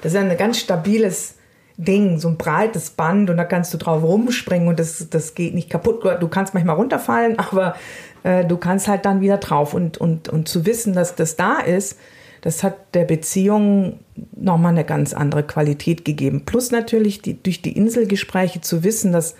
Das 0.02 0.14
ist 0.14 0.18
ein 0.18 0.36
ganz 0.38 0.60
stabiles 0.60 1.36
Ding, 1.78 2.20
so 2.20 2.30
ein 2.30 2.38
breites 2.38 2.92
Band 2.92 3.30
und 3.30 3.38
da 3.38 3.44
kannst 3.44 3.74
du 3.74 3.78
drauf 3.78 4.02
rumspringen 4.02 4.68
und 4.68 4.80
das, 4.80 5.10
das 5.10 5.36
geht 5.36 5.54
nicht 5.54 5.70
kaputt. 5.70 6.04
Du 6.22 6.28
kannst 6.28 6.54
manchmal 6.54 6.76
runterfallen, 6.76 7.38
aber 7.40 7.76
äh, 8.24 8.46
du 8.46 8.58
kannst 8.58 8.88
halt 8.88 9.06
dann 9.06 9.22
wieder 9.22 9.38
drauf 9.38 9.74
und, 9.74 9.98
und, 9.98 10.30
und 10.30 10.48
zu 10.48 10.66
wissen, 10.66 10.94
dass 10.94 11.16
das 11.16 11.36
da 11.36 11.60
ist, 11.60 11.98
das 12.42 12.64
hat 12.64 12.94
der 12.94 13.06
Beziehung 13.06 14.00
nochmal 14.36 14.72
eine 14.72 14.86
ganz 14.86 15.14
andere 15.14 15.42
Qualität 15.42 16.06
gegeben. 16.06 16.46
Plus 16.46 16.70
natürlich 16.70 17.22
die, 17.22 17.42
durch 17.42 17.64
die 17.64 17.76
Inselgespräche 17.76 18.62
zu 18.62 18.84
wissen, 18.84 19.12
dass 19.12 19.36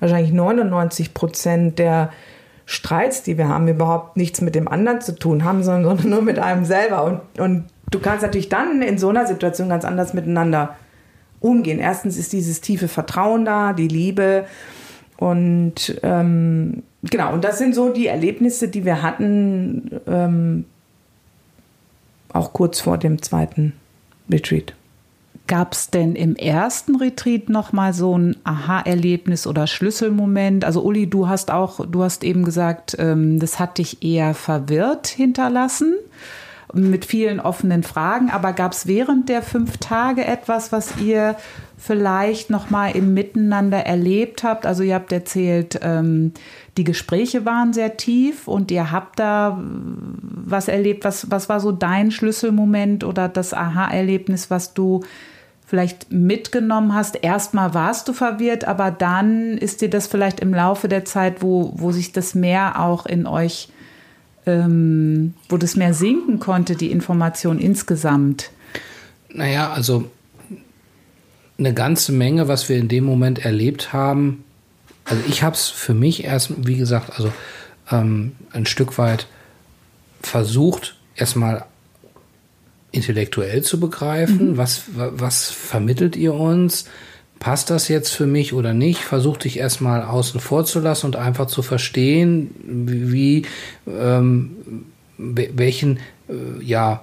wahrscheinlich 0.00 0.32
99 0.32 1.14
Prozent 1.14 1.78
der 1.78 2.10
Streits, 2.66 3.22
die 3.22 3.38
wir 3.38 3.48
haben, 3.48 3.66
überhaupt 3.66 4.16
nichts 4.16 4.40
mit 4.40 4.54
dem 4.54 4.68
anderen 4.68 5.00
zu 5.00 5.18
tun 5.18 5.44
haben, 5.44 5.62
sondern 5.62 5.98
nur 6.08 6.22
mit 6.22 6.38
einem 6.38 6.64
selber. 6.64 7.04
Und, 7.04 7.20
und 7.38 7.64
du 7.90 7.98
kannst 7.98 8.22
natürlich 8.22 8.48
dann 8.48 8.82
in 8.82 8.98
so 8.98 9.08
einer 9.08 9.26
Situation 9.26 9.68
ganz 9.68 9.84
anders 9.84 10.14
miteinander 10.14 10.76
umgehen. 11.40 11.78
Erstens 11.78 12.16
ist 12.18 12.32
dieses 12.32 12.60
tiefe 12.60 12.88
Vertrauen 12.88 13.44
da, 13.44 13.72
die 13.72 13.88
Liebe. 13.88 14.44
Und 15.16 15.98
ähm, 16.02 16.82
genau, 17.02 17.32
und 17.32 17.44
das 17.44 17.58
sind 17.58 17.74
so 17.74 17.92
die 17.92 18.06
Erlebnisse, 18.06 18.68
die 18.68 18.84
wir 18.84 19.02
hatten, 19.02 20.00
ähm, 20.06 20.64
auch 22.32 22.52
kurz 22.52 22.80
vor 22.80 22.98
dem 22.98 23.22
zweiten 23.22 23.72
Retreat. 24.30 24.74
Gab 25.48 25.72
es 25.72 25.88
denn 25.88 26.14
im 26.14 26.36
ersten 26.36 26.96
Retreat 26.96 27.48
noch 27.48 27.72
mal 27.72 27.94
so 27.94 28.16
ein 28.18 28.36
Aha-Erlebnis 28.44 29.46
oder 29.46 29.66
Schlüsselmoment? 29.66 30.62
Also 30.62 30.82
Uli, 30.82 31.08
du 31.08 31.26
hast 31.26 31.50
auch, 31.50 31.86
du 31.86 32.02
hast 32.02 32.22
eben 32.22 32.44
gesagt, 32.44 32.94
ähm, 32.98 33.40
das 33.40 33.58
hat 33.58 33.78
dich 33.78 34.02
eher 34.02 34.34
verwirrt 34.34 35.06
hinterlassen 35.06 35.94
mit 36.74 37.06
vielen 37.06 37.40
offenen 37.40 37.82
Fragen. 37.82 38.28
Aber 38.28 38.52
gab 38.52 38.72
es 38.72 38.86
während 38.86 39.30
der 39.30 39.40
fünf 39.40 39.78
Tage 39.78 40.22
etwas, 40.22 40.70
was 40.70 41.00
ihr 41.00 41.34
vielleicht 41.78 42.50
noch 42.50 42.68
mal 42.68 42.90
im 42.90 43.14
Miteinander 43.14 43.78
erlebt 43.78 44.42
habt? 44.42 44.66
Also 44.66 44.82
ihr 44.82 44.96
habt 44.96 45.12
erzählt, 45.12 45.80
ähm, 45.82 46.32
die 46.76 46.84
Gespräche 46.84 47.46
waren 47.46 47.72
sehr 47.72 47.96
tief 47.96 48.48
und 48.48 48.70
ihr 48.70 48.90
habt 48.90 49.18
da 49.18 49.58
was 49.62 50.68
erlebt. 50.68 51.06
Was, 51.06 51.30
was 51.30 51.48
war 51.48 51.60
so 51.60 51.72
dein 51.72 52.10
Schlüsselmoment 52.10 53.02
oder 53.02 53.30
das 53.30 53.54
Aha-Erlebnis, 53.54 54.50
was 54.50 54.74
du 54.74 55.00
vielleicht 55.68 56.10
mitgenommen 56.10 56.94
hast. 56.94 57.22
Erstmal 57.22 57.74
warst 57.74 58.08
du 58.08 58.14
verwirrt, 58.14 58.64
aber 58.64 58.90
dann 58.90 59.58
ist 59.58 59.82
dir 59.82 59.90
das 59.90 60.06
vielleicht 60.06 60.40
im 60.40 60.54
Laufe 60.54 60.88
der 60.88 61.04
Zeit, 61.04 61.42
wo, 61.42 61.72
wo 61.76 61.92
sich 61.92 62.10
das 62.12 62.34
mehr 62.34 62.80
auch 62.80 63.04
in 63.04 63.26
euch, 63.26 63.68
ähm, 64.46 65.34
wo 65.50 65.58
das 65.58 65.76
mehr 65.76 65.92
sinken 65.92 66.40
konnte, 66.40 66.74
die 66.74 66.90
Information 66.90 67.58
insgesamt. 67.58 68.50
Naja, 69.28 69.70
also 69.70 70.10
eine 71.58 71.74
ganze 71.74 72.12
Menge, 72.12 72.48
was 72.48 72.70
wir 72.70 72.78
in 72.78 72.88
dem 72.88 73.04
Moment 73.04 73.44
erlebt 73.44 73.92
haben. 73.92 74.44
Also 75.04 75.22
ich 75.28 75.42
habe 75.42 75.54
es 75.54 75.68
für 75.68 75.92
mich 75.92 76.24
erst, 76.24 76.66
wie 76.66 76.76
gesagt, 76.76 77.10
also 77.10 77.30
ähm, 77.90 78.36
ein 78.52 78.64
Stück 78.64 78.96
weit 78.96 79.26
versucht, 80.22 80.96
erstmal 81.14 81.66
intellektuell 82.98 83.62
zu 83.62 83.80
begreifen. 83.80 84.52
Mhm. 84.52 84.56
Was, 84.56 84.82
was 84.94 85.50
vermittelt 85.50 86.16
ihr 86.16 86.34
uns? 86.34 86.84
Passt 87.38 87.70
das 87.70 87.88
jetzt 87.88 88.10
für 88.10 88.26
mich 88.26 88.52
oder 88.52 88.74
nicht? 88.74 89.00
Versuch 89.00 89.36
dich 89.36 89.58
erstmal 89.58 90.02
außen 90.02 90.40
vor 90.40 90.64
zu 90.64 90.80
lassen 90.80 91.06
und 91.06 91.16
einfach 91.16 91.46
zu 91.46 91.62
verstehen, 91.62 92.50
wie, 92.64 93.46
ähm, 93.86 94.56
welchen, 95.16 95.98
äh, 96.28 96.62
ja, 96.64 97.02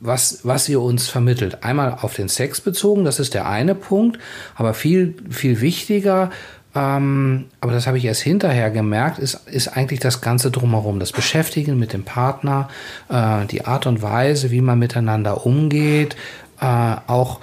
was, 0.00 0.40
was 0.44 0.68
ihr 0.68 0.80
uns 0.80 1.08
vermittelt. 1.08 1.64
Einmal 1.64 1.98
auf 2.00 2.14
den 2.14 2.28
Sex 2.28 2.60
bezogen, 2.60 3.04
das 3.04 3.18
ist 3.18 3.34
der 3.34 3.48
eine 3.48 3.74
Punkt, 3.74 4.18
aber 4.54 4.74
viel, 4.74 5.14
viel 5.30 5.60
wichtiger, 5.60 6.30
ähm, 6.78 7.46
aber 7.60 7.72
das 7.72 7.86
habe 7.86 7.98
ich 7.98 8.04
erst 8.04 8.20
hinterher 8.20 8.70
gemerkt, 8.70 9.18
ist, 9.18 9.48
ist 9.48 9.68
eigentlich 9.68 9.98
das 10.00 10.20
Ganze 10.20 10.50
drumherum. 10.50 11.00
Das 11.00 11.10
Beschäftigen 11.10 11.78
mit 11.78 11.92
dem 11.92 12.04
Partner, 12.04 12.68
äh, 13.08 13.46
die 13.46 13.64
Art 13.64 13.86
und 13.86 14.00
Weise, 14.00 14.50
wie 14.52 14.60
man 14.60 14.78
miteinander 14.78 15.44
umgeht, 15.44 16.14
äh, 16.60 16.96
auch 17.06 17.40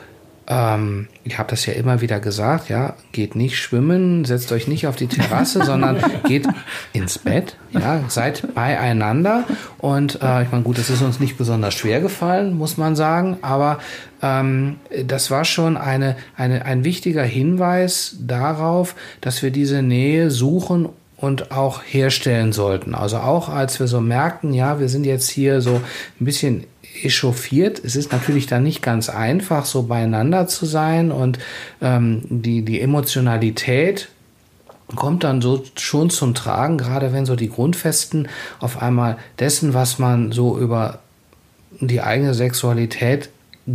ähm, 0.47 1.07
ich 1.23 1.39
habe 1.39 1.49
das 1.49 1.65
ja 1.65 1.73
immer 1.73 2.01
wieder 2.01 2.19
gesagt, 2.19 2.69
ja, 2.69 2.93
geht 3.11 3.35
nicht 3.35 3.57
schwimmen, 3.57 4.25
setzt 4.25 4.51
euch 4.51 4.67
nicht 4.67 4.85
auf 4.85 4.95
die 4.95 5.07
Terrasse, 5.07 5.63
sondern 5.65 5.97
geht 6.27 6.47
ins 6.93 7.17
Bett, 7.17 7.57
ja, 7.71 8.03
seid 8.07 8.53
beieinander. 8.53 9.45
Und 9.79 10.21
äh, 10.21 10.43
ich 10.43 10.51
meine, 10.51 10.63
gut, 10.63 10.77
das 10.77 10.89
ist 10.89 11.01
uns 11.01 11.19
nicht 11.19 11.37
besonders 11.37 11.73
schwer 11.73 11.99
gefallen, 11.99 12.55
muss 12.55 12.77
man 12.77 12.95
sagen, 12.95 13.37
aber 13.41 13.79
ähm, 14.21 14.77
das 15.05 15.31
war 15.31 15.45
schon 15.45 15.77
eine, 15.77 16.15
eine, 16.35 16.65
ein 16.65 16.83
wichtiger 16.83 17.23
Hinweis 17.23 18.15
darauf, 18.19 18.95
dass 19.21 19.41
wir 19.41 19.51
diese 19.51 19.81
Nähe 19.81 20.29
suchen 20.29 20.89
und 21.17 21.51
auch 21.51 21.81
herstellen 21.83 22.51
sollten. 22.51 22.93
Also 22.93 23.17
auch 23.17 23.49
als 23.49 23.79
wir 23.79 23.87
so 23.87 24.01
merkten, 24.01 24.53
ja, 24.53 24.79
wir 24.79 24.89
sind 24.89 25.05
jetzt 25.05 25.29
hier 25.29 25.61
so 25.61 25.81
ein 26.19 26.25
bisschen 26.25 26.65
echauffiert. 27.05 27.83
Es 27.83 27.95
ist 27.95 28.11
natürlich 28.11 28.47
dann 28.47 28.63
nicht 28.63 28.81
ganz 28.81 29.09
einfach, 29.09 29.65
so 29.65 29.83
beieinander 29.83 30.47
zu 30.47 30.65
sein 30.65 31.11
und 31.11 31.39
ähm, 31.81 32.23
die, 32.29 32.63
die 32.63 32.81
Emotionalität 32.81 34.09
kommt 34.95 35.23
dann 35.23 35.41
so 35.41 35.63
schon 35.75 36.09
zum 36.09 36.35
Tragen, 36.35 36.77
gerade 36.77 37.11
wenn 37.13 37.25
so 37.25 37.35
die 37.35 37.49
Grundfesten 37.49 38.27
auf 38.59 38.81
einmal 38.81 39.17
dessen, 39.39 39.73
was 39.73 39.99
man 39.99 40.31
so 40.31 40.57
über 40.57 40.99
die 41.79 42.01
eigene 42.01 42.33
Sexualität 42.33 43.29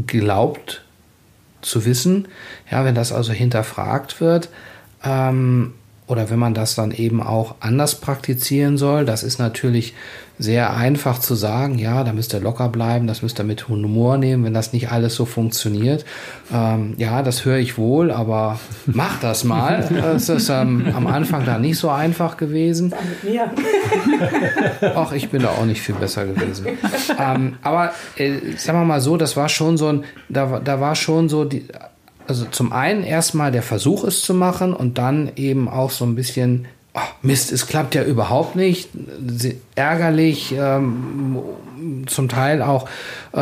glaubt 0.06 0.84
zu 1.62 1.84
wissen, 1.84 2.28
ja, 2.70 2.84
wenn 2.84 2.94
das 2.94 3.12
also 3.12 3.32
hinterfragt 3.32 4.20
wird, 4.20 4.48
ähm, 5.04 5.74
oder 6.10 6.28
wenn 6.28 6.38
man 6.38 6.54
das 6.54 6.74
dann 6.74 6.90
eben 6.90 7.22
auch 7.22 7.54
anders 7.60 7.94
praktizieren 7.94 8.76
soll, 8.76 9.04
das 9.04 9.22
ist 9.22 9.38
natürlich 9.38 9.94
sehr 10.40 10.74
einfach 10.74 11.18
zu 11.18 11.34
sagen, 11.34 11.78
ja, 11.78 12.02
da 12.02 12.14
müsst 12.14 12.32
ihr 12.32 12.40
locker 12.40 12.70
bleiben, 12.70 13.06
das 13.06 13.20
müsst 13.20 13.38
ihr 13.38 13.44
mit 13.44 13.68
Humor 13.68 14.16
nehmen, 14.16 14.42
wenn 14.42 14.54
das 14.54 14.72
nicht 14.72 14.90
alles 14.90 15.14
so 15.14 15.26
funktioniert. 15.26 16.06
Ähm, 16.52 16.94
ja, 16.96 17.22
das 17.22 17.44
höre 17.44 17.58
ich 17.58 17.76
wohl, 17.76 18.10
aber 18.10 18.58
mach 18.86 19.20
das 19.20 19.44
mal. 19.44 19.86
Es 20.16 20.30
ist 20.30 20.48
ähm, 20.48 20.92
am 20.96 21.06
Anfang 21.06 21.44
da 21.44 21.58
nicht 21.58 21.78
so 21.78 21.90
einfach 21.90 22.38
gewesen. 22.38 22.94
Mit 23.22 23.32
mir. 23.32 23.50
Ach, 24.96 25.12
ich 25.12 25.28
bin 25.28 25.42
da 25.42 25.50
auch 25.50 25.66
nicht 25.66 25.82
viel 25.82 25.94
besser 25.94 26.24
gewesen. 26.24 26.66
Ähm, 27.18 27.58
aber 27.62 27.92
äh, 28.16 28.56
sagen 28.56 28.78
wir 28.78 28.84
mal 28.86 29.00
so, 29.02 29.18
das 29.18 29.36
war 29.36 29.50
schon 29.50 29.76
so 29.76 29.88
ein, 29.88 30.04
da, 30.30 30.58
da 30.58 30.80
war 30.80 30.94
schon 30.94 31.28
so 31.28 31.44
die, 31.44 31.66
also 32.30 32.44
zum 32.44 32.72
einen 32.72 33.02
erstmal 33.02 33.50
der 33.50 33.64
Versuch 33.64 34.04
es 34.04 34.22
zu 34.22 34.34
machen 34.34 34.72
und 34.72 34.98
dann 34.98 35.32
eben 35.34 35.68
auch 35.68 35.90
so 35.90 36.04
ein 36.04 36.14
bisschen 36.14 36.66
oh, 36.94 37.00
Mist, 37.22 37.50
es 37.50 37.66
klappt 37.66 37.96
ja 37.96 38.04
überhaupt 38.04 38.54
nicht, 38.54 38.88
ärgerlich, 39.74 40.54
ähm, 40.56 41.38
zum 42.06 42.28
Teil 42.28 42.62
auch 42.62 42.88
äh, 43.32 43.38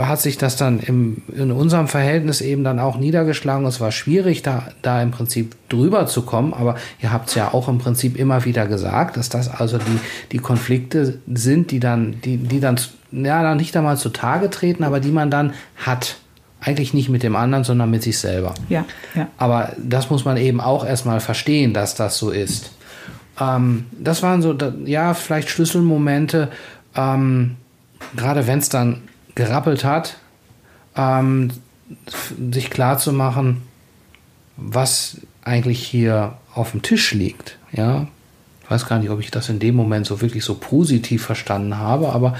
hat 0.00 0.20
sich 0.20 0.38
das 0.38 0.56
dann 0.56 0.80
im, 0.80 1.22
in 1.32 1.52
unserem 1.52 1.86
Verhältnis 1.86 2.40
eben 2.40 2.64
dann 2.64 2.80
auch 2.80 2.96
niedergeschlagen. 2.96 3.64
Es 3.64 3.80
war 3.80 3.92
schwierig, 3.92 4.42
da, 4.42 4.64
da 4.82 5.00
im 5.00 5.12
Prinzip 5.12 5.54
drüber 5.68 6.08
zu 6.08 6.22
kommen, 6.22 6.52
aber 6.52 6.74
ihr 7.00 7.12
habt 7.12 7.28
es 7.28 7.36
ja 7.36 7.54
auch 7.54 7.68
im 7.68 7.78
Prinzip 7.78 8.18
immer 8.18 8.44
wieder 8.44 8.66
gesagt, 8.66 9.16
dass 9.16 9.28
das 9.28 9.48
also 9.48 9.78
die, 9.78 10.00
die 10.32 10.38
Konflikte 10.38 11.20
sind, 11.32 11.70
die 11.70 11.78
dann, 11.78 12.20
die, 12.22 12.38
die 12.38 12.58
dann, 12.58 12.80
ja, 13.12 13.40
dann 13.44 13.58
nicht 13.58 13.76
einmal 13.76 13.98
zutage 13.98 14.50
treten, 14.50 14.82
aber 14.82 14.98
die 14.98 15.12
man 15.12 15.30
dann 15.30 15.52
hat 15.76 16.16
eigentlich 16.62 16.94
nicht 16.94 17.08
mit 17.08 17.22
dem 17.22 17.36
anderen, 17.36 17.64
sondern 17.64 17.90
mit 17.90 18.02
sich 18.02 18.18
selber. 18.18 18.54
Ja, 18.68 18.84
ja. 19.14 19.28
Aber 19.36 19.72
das 19.78 20.10
muss 20.10 20.24
man 20.24 20.36
eben 20.36 20.60
auch 20.60 20.86
erstmal 20.86 21.20
verstehen, 21.20 21.74
dass 21.74 21.94
das 21.94 22.18
so 22.18 22.30
ist. 22.30 22.70
Ähm, 23.40 23.86
das 23.92 24.22
waren 24.22 24.42
so, 24.42 24.56
ja, 24.84 25.14
vielleicht 25.14 25.50
Schlüsselmomente, 25.50 26.50
ähm, 26.94 27.56
gerade 28.16 28.46
wenn 28.46 28.60
es 28.60 28.68
dann 28.68 29.02
gerappelt 29.34 29.84
hat, 29.84 30.16
ähm, 30.96 31.50
sich 32.52 32.70
klar 32.70 32.98
zu 32.98 33.12
machen, 33.12 33.62
was 34.56 35.18
eigentlich 35.44 35.82
hier 35.82 36.34
auf 36.54 36.70
dem 36.70 36.82
Tisch 36.82 37.12
liegt. 37.12 37.58
Ja, 37.72 38.06
ich 38.62 38.70
weiß 38.70 38.86
gar 38.86 38.98
nicht, 38.98 39.10
ob 39.10 39.20
ich 39.20 39.30
das 39.30 39.48
in 39.48 39.58
dem 39.58 39.74
Moment 39.74 40.06
so 40.06 40.20
wirklich 40.20 40.44
so 40.44 40.54
positiv 40.54 41.24
verstanden 41.24 41.78
habe, 41.78 42.10
aber 42.10 42.36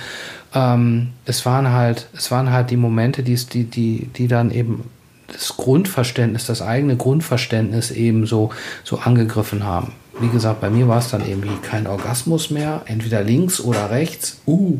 ähm, 0.54 1.10
es 1.24 1.46
waren 1.46 1.70
halt, 1.70 2.08
es 2.16 2.30
waren 2.30 2.50
halt 2.50 2.70
die 2.70 2.76
Momente, 2.76 3.22
die, 3.22 3.36
die, 3.36 3.64
die, 3.64 4.08
die 4.16 4.28
dann 4.28 4.50
eben 4.50 4.84
das 5.32 5.56
Grundverständnis, 5.56 6.46
das 6.46 6.62
eigene 6.62 6.96
Grundverständnis 6.96 7.90
eben 7.90 8.26
so, 8.26 8.50
so 8.84 8.98
angegriffen 8.98 9.64
haben. 9.64 9.92
Wie 10.20 10.28
gesagt, 10.28 10.60
bei 10.60 10.68
mir 10.68 10.88
war 10.88 10.98
es 10.98 11.08
dann 11.08 11.26
irgendwie 11.26 11.56
kein 11.62 11.86
Orgasmus 11.86 12.50
mehr, 12.50 12.82
entweder 12.84 13.22
links 13.22 13.60
oder 13.60 13.90
rechts. 13.90 14.40
Uh, 14.46 14.78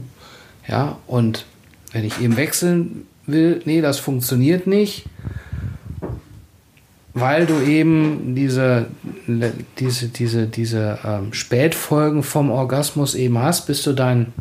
ja, 0.69 0.99
und 1.07 1.47
wenn 1.93 2.05
ich 2.05 2.21
eben 2.21 2.37
wechseln 2.37 3.07
will, 3.27 3.63
nee, 3.65 3.81
das 3.81 3.99
funktioniert 3.99 4.67
nicht, 4.67 5.07
weil 7.15 7.47
du 7.47 7.61
eben 7.61 8.35
diese, 8.35 8.87
diese, 9.79 10.09
diese, 10.09 10.47
diese 10.47 10.99
ähm, 11.05 11.33
Spätfolgen 11.33 12.23
vom 12.23 12.51
Orgasmus 12.51 13.15
eben 13.15 13.39
hast, 13.39 13.67
bis 13.67 13.83
du 13.83 13.93
dein, 13.93 14.33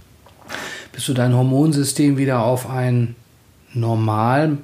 bis 0.92 1.06
du 1.06 1.14
dein 1.14 1.36
Hormonsystem 1.36 2.18
wieder 2.18 2.44
auf 2.44 2.70
einen 2.70 3.16
normalen 3.74 4.60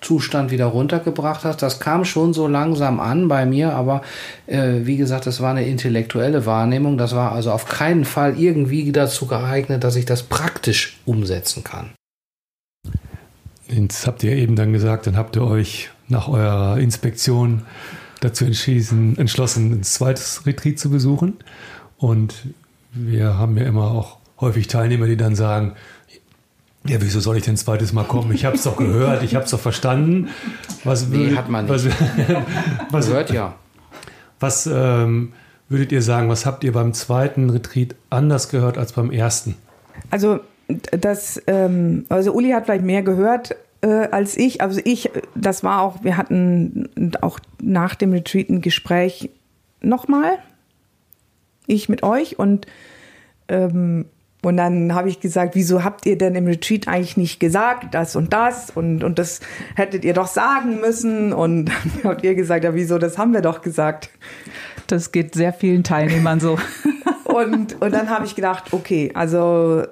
Zustand 0.00 0.50
wieder 0.50 0.66
runtergebracht 0.66 1.44
hast. 1.44 1.60
Das 1.60 1.80
kam 1.80 2.04
schon 2.04 2.32
so 2.32 2.46
langsam 2.46 3.00
an 3.00 3.26
bei 3.26 3.46
mir, 3.46 3.74
aber 3.74 4.02
äh, 4.46 4.80
wie 4.84 4.96
gesagt, 4.96 5.26
das 5.26 5.40
war 5.40 5.50
eine 5.50 5.66
intellektuelle 5.66 6.46
Wahrnehmung. 6.46 6.98
Das 6.98 7.14
war 7.14 7.32
also 7.32 7.50
auf 7.50 7.66
keinen 7.66 8.04
Fall 8.04 8.38
irgendwie 8.38 8.92
dazu 8.92 9.26
geeignet, 9.26 9.82
dass 9.82 9.96
ich 9.96 10.04
das 10.04 10.22
praktisch 10.22 10.98
umsetzen 11.04 11.64
kann. 11.64 11.90
Jetzt 13.66 14.06
habt 14.06 14.22
ihr 14.22 14.32
eben 14.32 14.56
dann 14.56 14.72
gesagt, 14.72 15.06
dann 15.06 15.16
habt 15.16 15.36
ihr 15.36 15.42
euch 15.42 15.90
nach 16.06 16.28
eurer 16.28 16.78
Inspektion 16.78 17.62
dazu 18.20 18.44
entschlossen, 18.44 19.72
ein 19.72 19.82
zweites 19.82 20.46
Retreat 20.46 20.78
zu 20.78 20.90
besuchen. 20.90 21.36
Und 21.98 22.34
wir 22.92 23.36
haben 23.36 23.56
ja 23.56 23.64
immer 23.64 23.90
auch 23.90 24.17
häufig 24.40 24.66
Teilnehmer, 24.66 25.06
die 25.06 25.16
dann 25.16 25.34
sagen, 25.34 25.74
ja, 26.86 27.00
wieso 27.00 27.20
soll 27.20 27.36
ich 27.36 27.44
denn 27.44 27.54
ein 27.54 27.58
zweites 27.58 27.92
Mal 27.92 28.04
kommen? 28.04 28.32
Ich 28.32 28.44
habe 28.44 28.56
es 28.56 28.62
doch 28.62 28.76
gehört, 28.76 29.22
ich 29.22 29.34
habe 29.34 29.44
es 29.44 29.50
doch 29.50 29.60
verstanden. 29.60 30.28
Was 30.84 31.08
nee, 31.08 31.34
hat 31.34 31.48
man 31.48 31.66
nicht. 31.66 31.74
Was, 31.74 31.86
was, 32.90 33.08
gehört 33.08 33.30
ja. 33.30 33.54
Was 34.40 34.66
ähm, 34.66 35.32
würdet 35.68 35.92
ihr 35.92 36.02
sagen, 36.02 36.28
was 36.28 36.46
habt 36.46 36.64
ihr 36.64 36.72
beim 36.72 36.94
zweiten 36.94 37.50
Retreat 37.50 37.94
anders 38.10 38.48
gehört 38.48 38.78
als 38.78 38.92
beim 38.92 39.10
ersten? 39.10 39.56
Also 40.10 40.40
das, 40.92 41.42
ähm, 41.46 42.06
also 42.08 42.32
Uli 42.32 42.50
hat 42.50 42.66
vielleicht 42.66 42.84
mehr 42.84 43.02
gehört 43.02 43.56
äh, 43.80 44.08
als 44.10 44.36
ich. 44.36 44.60
Also 44.60 44.80
ich, 44.84 45.10
das 45.34 45.62
war 45.62 45.82
auch, 45.82 46.04
wir 46.04 46.16
hatten 46.16 46.88
auch 47.20 47.38
nach 47.60 47.94
dem 47.94 48.12
Retreat 48.12 48.48
ein 48.48 48.60
Gespräch 48.60 49.30
nochmal. 49.80 50.38
Ich 51.66 51.88
mit 51.88 52.02
euch 52.02 52.38
und 52.38 52.66
ähm, 53.48 54.06
und 54.42 54.56
dann 54.56 54.94
habe 54.94 55.08
ich 55.08 55.18
gesagt, 55.18 55.56
wieso 55.56 55.82
habt 55.82 56.06
ihr 56.06 56.16
denn 56.16 56.36
im 56.36 56.46
Retreat 56.46 56.86
eigentlich 56.86 57.16
nicht 57.16 57.40
gesagt, 57.40 57.92
das 57.94 58.14
und 58.14 58.32
das? 58.32 58.70
Und, 58.70 59.02
und 59.02 59.18
das 59.18 59.40
hättet 59.74 60.04
ihr 60.04 60.14
doch 60.14 60.28
sagen 60.28 60.80
müssen. 60.80 61.32
Und 61.32 61.64
dann 62.02 62.12
habt 62.12 62.24
ihr 62.24 62.34
gesagt, 62.34 62.64
ja, 62.64 62.74
wieso, 62.74 62.98
das 62.98 63.18
haben 63.18 63.32
wir 63.32 63.40
doch 63.40 63.62
gesagt. 63.62 64.10
Das 64.86 65.10
geht 65.10 65.34
sehr 65.34 65.52
vielen 65.52 65.82
Teilnehmern 65.82 66.38
so. 66.38 66.56
und, 67.24 67.80
und 67.82 67.92
dann 67.92 68.10
habe 68.10 68.26
ich 68.26 68.36
gedacht, 68.36 68.72
okay, 68.72 69.10
also 69.14 69.82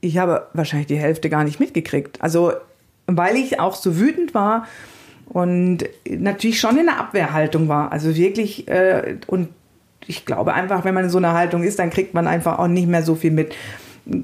ich 0.00 0.18
habe 0.18 0.48
wahrscheinlich 0.52 0.88
die 0.88 0.96
Hälfte 0.96 1.30
gar 1.30 1.44
nicht 1.44 1.60
mitgekriegt. 1.60 2.20
Also, 2.20 2.52
weil 3.06 3.36
ich 3.36 3.60
auch 3.60 3.76
so 3.76 3.98
wütend 3.98 4.34
war 4.34 4.66
und 5.28 5.84
natürlich 6.08 6.58
schon 6.58 6.76
in 6.76 6.86
der 6.86 6.98
Abwehrhaltung 6.98 7.68
war. 7.68 7.92
Also 7.92 8.16
wirklich, 8.16 8.66
äh, 8.66 9.16
und 9.28 9.48
ich 10.06 10.26
glaube 10.26 10.54
einfach, 10.54 10.84
wenn 10.84 10.94
man 10.94 11.04
in 11.04 11.10
so 11.10 11.18
einer 11.18 11.34
Haltung 11.34 11.62
ist, 11.62 11.78
dann 11.78 11.90
kriegt 11.90 12.14
man 12.14 12.26
einfach 12.26 12.58
auch 12.58 12.66
nicht 12.66 12.88
mehr 12.88 13.02
so 13.02 13.14
viel 13.14 13.30
mit 13.30 13.54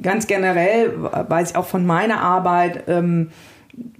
ganz 0.02 0.26
generell 0.26 0.92
weiß 1.02 1.50
ich 1.50 1.56
auch 1.56 1.66
von 1.66 1.86
meiner 1.86 2.20
Arbeit, 2.20 2.84
ähm, 2.88 3.30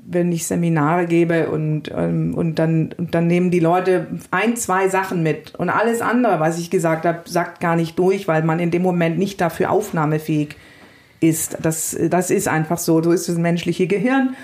wenn 0.07 0.33
ich 0.33 0.47
Seminare 0.47 1.07
gebe 1.07 1.51
und, 1.51 1.91
ähm, 1.95 2.35
und, 2.35 2.59
dann, 2.59 2.95
und 2.97 3.14
dann 3.14 3.26
nehmen 3.26 3.51
die 3.51 3.61
Leute 3.61 4.07
ein, 4.31 4.57
zwei 4.57 4.89
Sachen 4.89 5.22
mit 5.22 5.55
und 5.55 5.68
alles 5.68 6.01
andere, 6.01 6.41
was 6.41 6.59
ich 6.59 6.70
gesagt 6.70 7.05
habe, 7.05 7.20
sagt 7.26 7.61
gar 7.61 7.76
nicht 7.76 7.99
durch, 7.99 8.26
weil 8.26 8.43
man 8.43 8.59
in 8.59 8.70
dem 8.70 8.83
Moment 8.83 9.18
nicht 9.18 9.41
dafür 9.41 9.70
aufnahmefähig 9.70 10.57
ist. 11.20 11.59
Das, 11.62 11.97
das 12.11 12.31
ist 12.31 12.49
einfach 12.49 12.79
so, 12.79 13.03
so 13.03 13.12
ist 13.12 13.29
das 13.29 13.37
menschliche 13.37 13.87
Gehirn. 13.87 14.35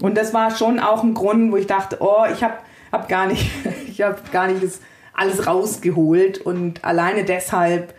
Und 0.00 0.16
das 0.16 0.34
war 0.34 0.50
schon 0.50 0.80
auch 0.80 1.04
ein 1.04 1.14
Grund, 1.14 1.52
wo 1.52 1.56
ich 1.56 1.66
dachte, 1.66 1.98
oh, 2.00 2.24
ich 2.32 2.42
habe 2.42 2.54
hab 2.90 3.08
gar 3.08 3.26
nicht, 3.26 3.50
ich 3.86 4.02
habe 4.02 4.16
gar 4.32 4.48
nicht 4.48 4.62
das 4.62 4.80
alles 5.14 5.46
rausgeholt 5.46 6.38
und 6.38 6.84
alleine 6.84 7.24
deshalb 7.24 7.94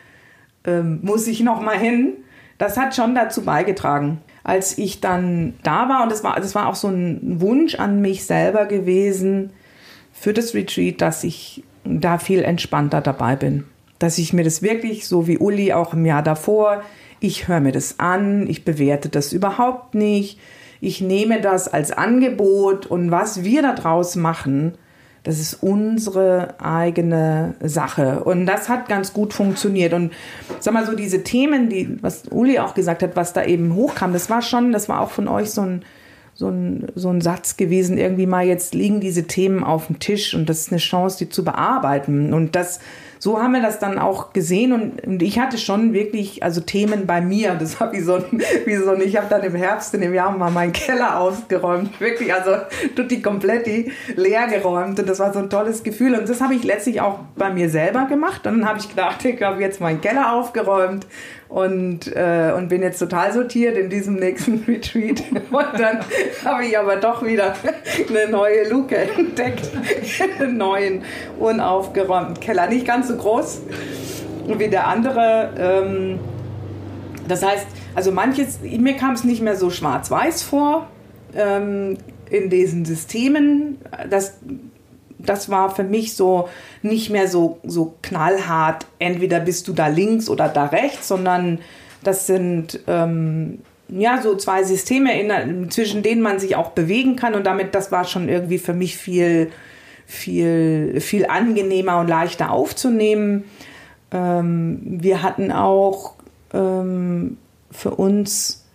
ähm, 0.65 0.99
muss 1.03 1.27
ich 1.27 1.41
noch 1.41 1.61
mal 1.61 1.77
hin 1.77 2.13
das 2.57 2.77
hat 2.77 2.95
schon 2.95 3.15
dazu 3.15 3.43
beigetragen. 3.43 4.21
Als 4.43 4.77
ich 4.77 4.99
dann 4.99 5.53
da 5.63 5.89
war, 5.89 6.03
und 6.03 6.11
das 6.11 6.23
war, 6.23 6.35
das 6.35 6.55
war 6.55 6.67
auch 6.67 6.75
so 6.75 6.89
ein 6.89 7.41
Wunsch 7.41 7.75
an 7.75 8.01
mich 8.01 8.25
selber 8.25 8.65
gewesen 8.65 9.51
für 10.11 10.33
das 10.33 10.53
Retreat, 10.53 11.01
dass 11.01 11.23
ich 11.23 11.63
da 11.83 12.17
viel 12.17 12.43
entspannter 12.43 13.01
dabei 13.01 13.35
bin. 13.35 13.65
Dass 13.99 14.17
ich 14.17 14.33
mir 14.33 14.43
das 14.43 14.61
wirklich, 14.61 15.07
so 15.07 15.27
wie 15.27 15.37
Uli 15.37 15.73
auch 15.73 15.93
im 15.93 16.05
Jahr 16.05 16.23
davor, 16.23 16.83
ich 17.19 17.47
höre 17.47 17.61
mir 17.61 17.71
das 17.71 17.99
an, 17.99 18.47
ich 18.47 18.65
bewerte 18.65 19.09
das 19.09 19.31
überhaupt 19.31 19.95
nicht, 19.95 20.39
ich 20.81 20.99
nehme 20.99 21.39
das 21.39 21.69
als 21.69 21.91
Angebot 21.91 22.85
und 22.85 23.11
was 23.11 23.45
wir 23.45 23.61
daraus 23.61 24.17
machen, 24.17 24.73
das 25.23 25.39
ist 25.39 25.55
unsere 25.63 26.55
eigene 26.59 27.55
Sache. 27.63 28.23
Und 28.25 28.45
das 28.45 28.67
hat 28.67 28.89
ganz 28.89 29.13
gut 29.13 29.33
funktioniert. 29.33 29.93
Und 29.93 30.11
sag 30.59 30.73
mal 30.73 30.85
so, 30.85 30.95
diese 30.95 31.23
Themen, 31.23 31.69
die, 31.69 31.97
was 32.01 32.23
Uli 32.29 32.59
auch 32.59 32.73
gesagt 32.73 33.03
hat, 33.03 33.15
was 33.15 33.31
da 33.31 33.43
eben 33.45 33.73
hochkam, 33.73 34.11
das 34.11 34.29
war 34.29 34.41
schon, 34.41 34.73
das 34.73 34.89
war 34.89 34.99
auch 34.99 35.11
von 35.11 35.29
euch 35.29 35.51
so 35.51 35.61
ein, 35.61 35.85
so 36.33 36.49
ein, 36.49 36.87
so 36.95 37.09
ein 37.09 37.21
Satz 37.21 37.55
gewesen, 37.55 37.97
irgendwie 37.97 38.25
mal 38.25 38.45
jetzt 38.45 38.73
liegen 38.73 38.99
diese 38.99 39.23
Themen 39.23 39.63
auf 39.63 39.87
dem 39.87 39.99
Tisch 39.99 40.33
und 40.33 40.49
das 40.49 40.59
ist 40.61 40.71
eine 40.71 40.79
Chance, 40.79 41.19
die 41.19 41.29
zu 41.29 41.45
bearbeiten. 41.45 42.33
Und 42.33 42.55
das, 42.55 42.79
so 43.23 43.41
haben 43.41 43.53
wir 43.53 43.61
das 43.61 43.79
dann 43.79 43.99
auch 43.99 44.33
gesehen 44.33 44.73
und, 44.73 45.01
und 45.07 45.23
ich 45.23 45.39
hatte 45.39 45.57
schon 45.57 45.93
wirklich, 45.93 46.43
also 46.43 46.59
Themen 46.59 47.07
bei 47.07 47.21
mir, 47.21 47.55
das 47.55 47.79
war 47.79 47.93
wie 47.93 48.01
so 48.01 48.15
ein, 48.15 48.43
wie 48.65 48.75
so 48.75 48.89
ein 48.89 48.99
ich 48.99 49.15
habe 49.15 49.27
dann 49.29 49.43
im 49.43 49.55
Herbst 49.55 49.93
in 49.93 50.01
dem 50.01 50.13
Jahr 50.13 50.37
mal 50.37 50.51
meinen 50.51 50.73
Keller 50.73 51.17
ausgeräumt, 51.21 52.01
wirklich, 52.01 52.33
also 52.33 52.57
tutti 52.97 53.21
kompletti 53.21 53.93
leer 54.17 54.47
geräumt 54.47 54.99
und 54.99 55.07
das 55.07 55.19
war 55.19 55.31
so 55.31 55.39
ein 55.39 55.49
tolles 55.49 55.83
Gefühl. 55.83 56.15
Und 56.15 56.27
das 56.27 56.41
habe 56.41 56.53
ich 56.53 56.65
letztlich 56.65 56.99
auch 56.99 57.19
bei 57.37 57.49
mir 57.49 57.69
selber 57.69 58.07
gemacht. 58.07 58.45
Und 58.45 58.59
dann 58.59 58.67
habe 58.67 58.79
ich 58.79 58.89
gedacht, 58.89 59.23
ich 59.23 59.41
habe 59.41 59.61
jetzt 59.61 59.79
meinen 59.79 60.01
Keller 60.01 60.33
aufgeräumt 60.33 61.07
und, 61.53 62.07
äh, 62.15 62.51
und 62.57 62.69
bin 62.69 62.81
jetzt 62.81 62.97
total 62.97 63.31
sortiert 63.31 63.77
in 63.77 63.87
diesem 63.87 64.15
nächsten 64.15 64.63
Retreat. 64.67 65.21
Und 65.51 65.79
dann 65.79 65.99
habe 66.43 66.65
ich 66.65 66.75
aber 66.75 66.95
doch 66.95 67.23
wieder 67.23 67.53
eine 68.09 68.31
neue 68.31 68.67
Luke 68.69 68.97
entdeckt, 68.97 69.69
einen 70.39 70.57
neuen, 70.57 71.03
unaufgeräumten 71.37 72.39
Keller. 72.39 72.67
Nicht 72.67 72.87
ganz 72.87 73.07
so 73.07 73.17
groß 73.17 73.61
wie 74.47 74.67
der 74.67 74.87
andere. 74.87 75.53
Ähm, 75.55 76.19
das 77.27 77.45
heißt, 77.45 77.67
also 77.93 78.11
manches, 78.11 78.59
mir 78.61 78.95
kam 78.95 79.13
es 79.13 79.23
nicht 79.23 79.43
mehr 79.43 79.55
so 79.55 79.69
schwarz-weiß 79.69 80.41
vor 80.41 80.87
ähm, 81.35 81.99
in 82.31 82.49
diesen 82.49 82.83
Systemen. 82.83 83.77
Das 84.09 84.39
das 85.25 85.49
war 85.49 85.73
für 85.73 85.83
mich 85.83 86.15
so 86.15 86.49
nicht 86.81 87.09
mehr 87.09 87.27
so, 87.27 87.59
so 87.63 87.95
knallhart, 88.01 88.85
entweder 88.99 89.39
bist 89.39 89.67
du 89.67 89.73
da 89.73 89.87
links 89.87 90.29
oder 90.29 90.47
da 90.47 90.65
rechts, 90.65 91.07
sondern 91.07 91.59
das 92.03 92.27
sind 92.27 92.79
ähm, 92.87 93.59
ja 93.87 94.21
so 94.21 94.35
zwei 94.35 94.63
Systeme, 94.63 95.19
in, 95.19 95.71
zwischen 95.71 96.03
denen 96.03 96.21
man 96.21 96.39
sich 96.39 96.55
auch 96.55 96.71
bewegen 96.71 97.15
kann 97.15 97.35
und 97.35 97.45
damit, 97.45 97.75
das 97.75 97.91
war 97.91 98.05
schon 98.05 98.29
irgendwie 98.29 98.57
für 98.57 98.73
mich 98.73 98.97
viel, 98.97 99.51
viel, 100.05 100.99
viel 100.99 101.25
angenehmer 101.25 101.99
und 101.99 102.07
leichter 102.07 102.51
aufzunehmen. 102.51 103.45
Ähm, 104.11 104.79
wir 104.83 105.23
hatten 105.23 105.51
auch 105.51 106.15
ähm, 106.53 107.37
für 107.71 107.91
uns 107.91 108.65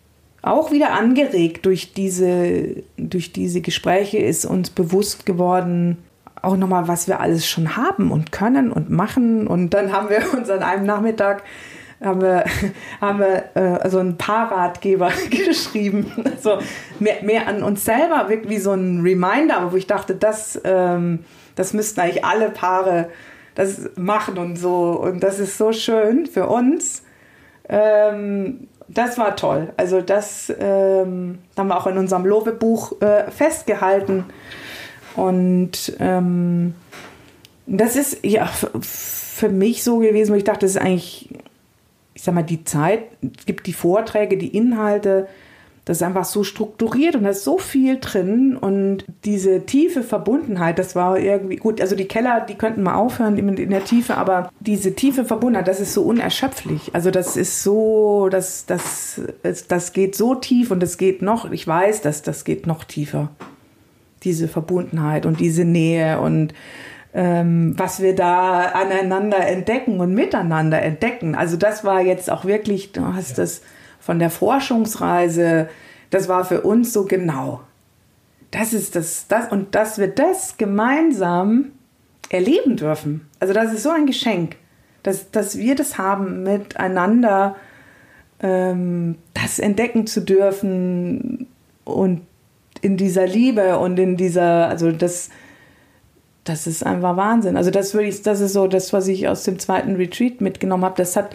auch 0.41 0.71
wieder 0.71 0.93
angeregt 0.93 1.67
durch 1.67 1.93
diese, 1.93 2.83
durch 2.97 3.33
diese 3.33 3.61
Gespräche 3.61 4.19
ist 4.19 4.47
uns 4.47 4.71
bewusst 4.71 5.27
geworden, 5.27 5.99
auch 6.43 6.57
nochmal, 6.57 6.89
was 6.89 7.09
wir 7.09 7.21
alles 7.21 7.49
schon 7.49 7.77
haben 7.77 8.11
und 8.11 8.33
können 8.33 8.73
und 8.73 8.91
machen. 8.91 9.47
Und 9.47 9.71
dann 9.71 9.93
haben 9.93 10.09
wir 10.09 10.35
uns 10.37 10.51
an 10.51 10.63
einem 10.63 10.87
Nachmittag 10.87 11.43
haben 12.03 12.21
wir, 12.21 12.45
haben 13.01 13.19
wir 13.19 13.45
äh, 13.55 13.89
so 13.89 13.99
einen 13.99 14.17
Paarratgeber 14.17 15.11
geschrieben. 15.31 16.13
Also 16.25 16.59
mehr, 16.99 17.23
mehr 17.23 17.49
an 17.49 17.63
uns 17.63 17.85
selber, 17.85 18.29
wie 18.29 18.59
so 18.59 18.73
ein 18.73 19.01
Reminder, 19.03 19.73
wo 19.73 19.77
ich 19.77 19.87
dachte, 19.87 20.15
das, 20.15 20.61
ähm, 20.65 21.25
das 21.57 21.73
müssten 21.73 22.01
eigentlich 22.01 22.25
alle 22.25 22.51
Paare 22.51 23.09
das 23.55 23.91
machen 23.97 24.39
und 24.39 24.57
so. 24.57 24.91
Und 24.93 25.21
das 25.25 25.41
ist 25.41 25.59
so 25.59 25.73
schön 25.73 26.27
für 26.27 26.47
uns. 26.47 27.03
Ähm, 27.69 28.69
das 28.87 29.19
war 29.19 29.35
toll. 29.35 29.73
Also 29.77 30.01
das 30.01 30.53
ähm, 30.61 31.39
haben 31.57 31.69
wir 31.69 31.77
auch 31.77 31.89
in 31.89 31.99
unserem 31.99 32.25
Lovebuch 32.25 33.03
äh, 33.03 33.31
festgehalten. 33.31 34.25
Und 35.19 35.95
ähm, 35.99 36.75
das 37.67 37.97
ist 37.97 38.25
ja 38.25 38.47
für 38.47 39.49
mich 39.49 39.83
so 39.83 39.99
gewesen, 39.99 40.31
wo 40.33 40.37
ich 40.37 40.45
dachte, 40.45 40.61
das 40.61 40.77
ist 40.77 40.81
eigentlich, 40.81 41.29
ich 42.15 42.23
sag 42.23 42.37
mal, 42.37 42.45
die 42.45 42.63
Zeit, 42.63 43.01
es 43.37 43.45
gibt 43.45 43.67
die 43.67 43.73
Vorträge, 43.73 44.37
die 44.37 44.57
Inhalte, 44.57 45.27
das 45.87 45.97
ist 45.97 46.03
einfach 46.05 46.25
so 46.25 46.45
strukturiert 46.45 47.17
und 47.17 47.25
da 47.25 47.31
ist 47.31 47.43
so 47.43 47.59
viel 47.59 47.99
drin 47.99 48.57
und 48.57 49.07
diese 49.25 49.67
tiefe 49.67 50.05
Verbundenheit, 50.05 50.79
das 50.79 50.95
war 50.95 51.19
irgendwie 51.19 51.57
gut. 51.57 51.81
Also 51.81 51.97
die 51.97 52.05
Keller, 52.05 52.47
die 52.49 52.55
könnten 52.55 52.85
mal 52.85 52.95
aufhören 52.95 53.39
in 53.39 53.71
der 53.71 53.85
Tiefe, 53.85 54.19
aber 54.19 54.53
diese 54.61 54.95
tiefe 54.95 55.25
Verbundenheit, 55.25 55.67
das 55.67 55.81
ist 55.81 55.95
so 55.95 56.03
unerschöpflich. 56.03 56.91
Also 56.93 57.11
das 57.11 57.37
ist 57.37 57.65
so, 57.65 58.29
das, 58.31 58.67
das, 58.67 59.21
das 59.67 59.93
geht 59.93 60.15
so 60.15 60.37
tief 60.37 60.71
und 60.71 60.81
es 60.81 60.97
geht 60.97 61.23
noch, 61.23 61.51
ich 61.51 61.67
weiß, 61.67 62.03
dass 62.03 62.23
das 62.23 62.45
geht 62.45 62.69
noch 62.69 62.85
tiefer. 62.85 63.31
Diese 64.25 64.49
Verbundenheit 64.49 65.27
und 65.27 65.41
diese 65.41 65.65
Nähe 65.65 66.21
und 66.21 66.55
ähm, 67.15 67.75
was 67.77 68.01
wir 68.01 68.15
da 68.15 68.67
aneinander 68.67 69.39
entdecken 69.39 70.01
und 70.01 70.15
miteinander 70.15 70.83
entdecken. 70.83 71.35
Also 71.35 71.57
das 71.57 71.85
war 71.85 72.01
jetzt 72.01 72.31
auch 72.31 72.45
wirklich, 72.45 72.93
du 72.93 73.15
hast 73.15 73.39
das 73.39 73.63
von 73.99 74.19
der 74.19 74.31
Forschungsreise, 74.31 75.69
das 76.11 76.29
war 76.29 76.45
für 76.45 76.63
uns 76.63 76.93
so 76.93 77.05
genau. 77.05 77.61
Das 78.51 78.73
ist 78.73 78.97
das, 78.97 79.27
das 79.29 79.51
und 79.51 79.75
dass 79.75 79.99
wir 79.99 80.09
das 80.09 80.57
gemeinsam 80.57 81.73
erleben 82.31 82.77
dürfen. 82.77 83.27
Also 83.41 83.55
das 83.55 83.73
ist 83.73 83.83
so 83.83 83.91
ein 83.91 84.07
Geschenk, 84.07 84.57
dass, 85.03 85.31
dass 85.31 85.59
wir 85.59 85.75
das 85.75 85.99
haben, 85.99 86.43
miteinander 86.43 87.57
ähm, 88.41 89.17
das 89.35 89.59
entdecken 89.59 90.07
zu 90.07 90.21
dürfen 90.21 91.47
und 91.85 92.28
in 92.81 92.97
dieser 92.97 93.27
Liebe 93.27 93.79
und 93.79 93.99
in 93.99 94.17
dieser, 94.17 94.69
also 94.69 94.93
das, 94.93 95.31
das 96.45 96.67
ist 96.67 96.85
einfach 96.85 97.17
Wahnsinn. 97.17 97.57
Also 97.57 97.71
das 97.71 97.95
würde 97.95 98.09
ich, 98.09 98.23
das 98.23 98.41
ist 98.41 98.53
so 98.53 98.67
das, 98.67 98.93
was 98.93 99.09
ich 99.09 99.29
aus 99.29 99.45
dem 99.45 99.59
zweiten 99.59 99.97
Retreat 99.97 100.41
mitgenommen 100.41 100.85
habe. 100.85 100.97
Das 100.97 101.17
hat 101.17 101.35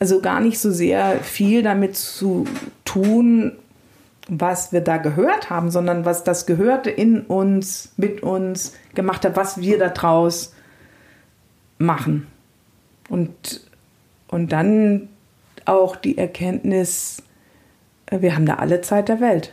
also 0.00 0.20
gar 0.20 0.40
nicht 0.40 0.58
so 0.58 0.70
sehr 0.70 1.18
viel 1.20 1.62
damit 1.62 1.96
zu 1.96 2.46
tun, 2.84 3.52
was 4.28 4.72
wir 4.72 4.80
da 4.80 4.96
gehört 4.96 5.50
haben, 5.50 5.70
sondern 5.70 6.04
was 6.04 6.24
das 6.24 6.46
Gehörte 6.46 6.90
in 6.90 7.20
uns, 7.22 7.92
mit 7.96 8.22
uns 8.22 8.74
gemacht 8.94 9.24
hat, 9.24 9.36
was 9.36 9.60
wir 9.60 9.78
daraus 9.78 10.54
machen. 11.78 12.26
Und, 13.08 13.68
und 14.28 14.52
dann 14.52 15.08
auch 15.66 15.96
die 15.96 16.16
Erkenntnis, 16.16 17.22
wir 18.10 18.34
haben 18.34 18.46
da 18.46 18.54
alle 18.54 18.80
Zeit 18.80 19.08
der 19.08 19.20
Welt. 19.20 19.52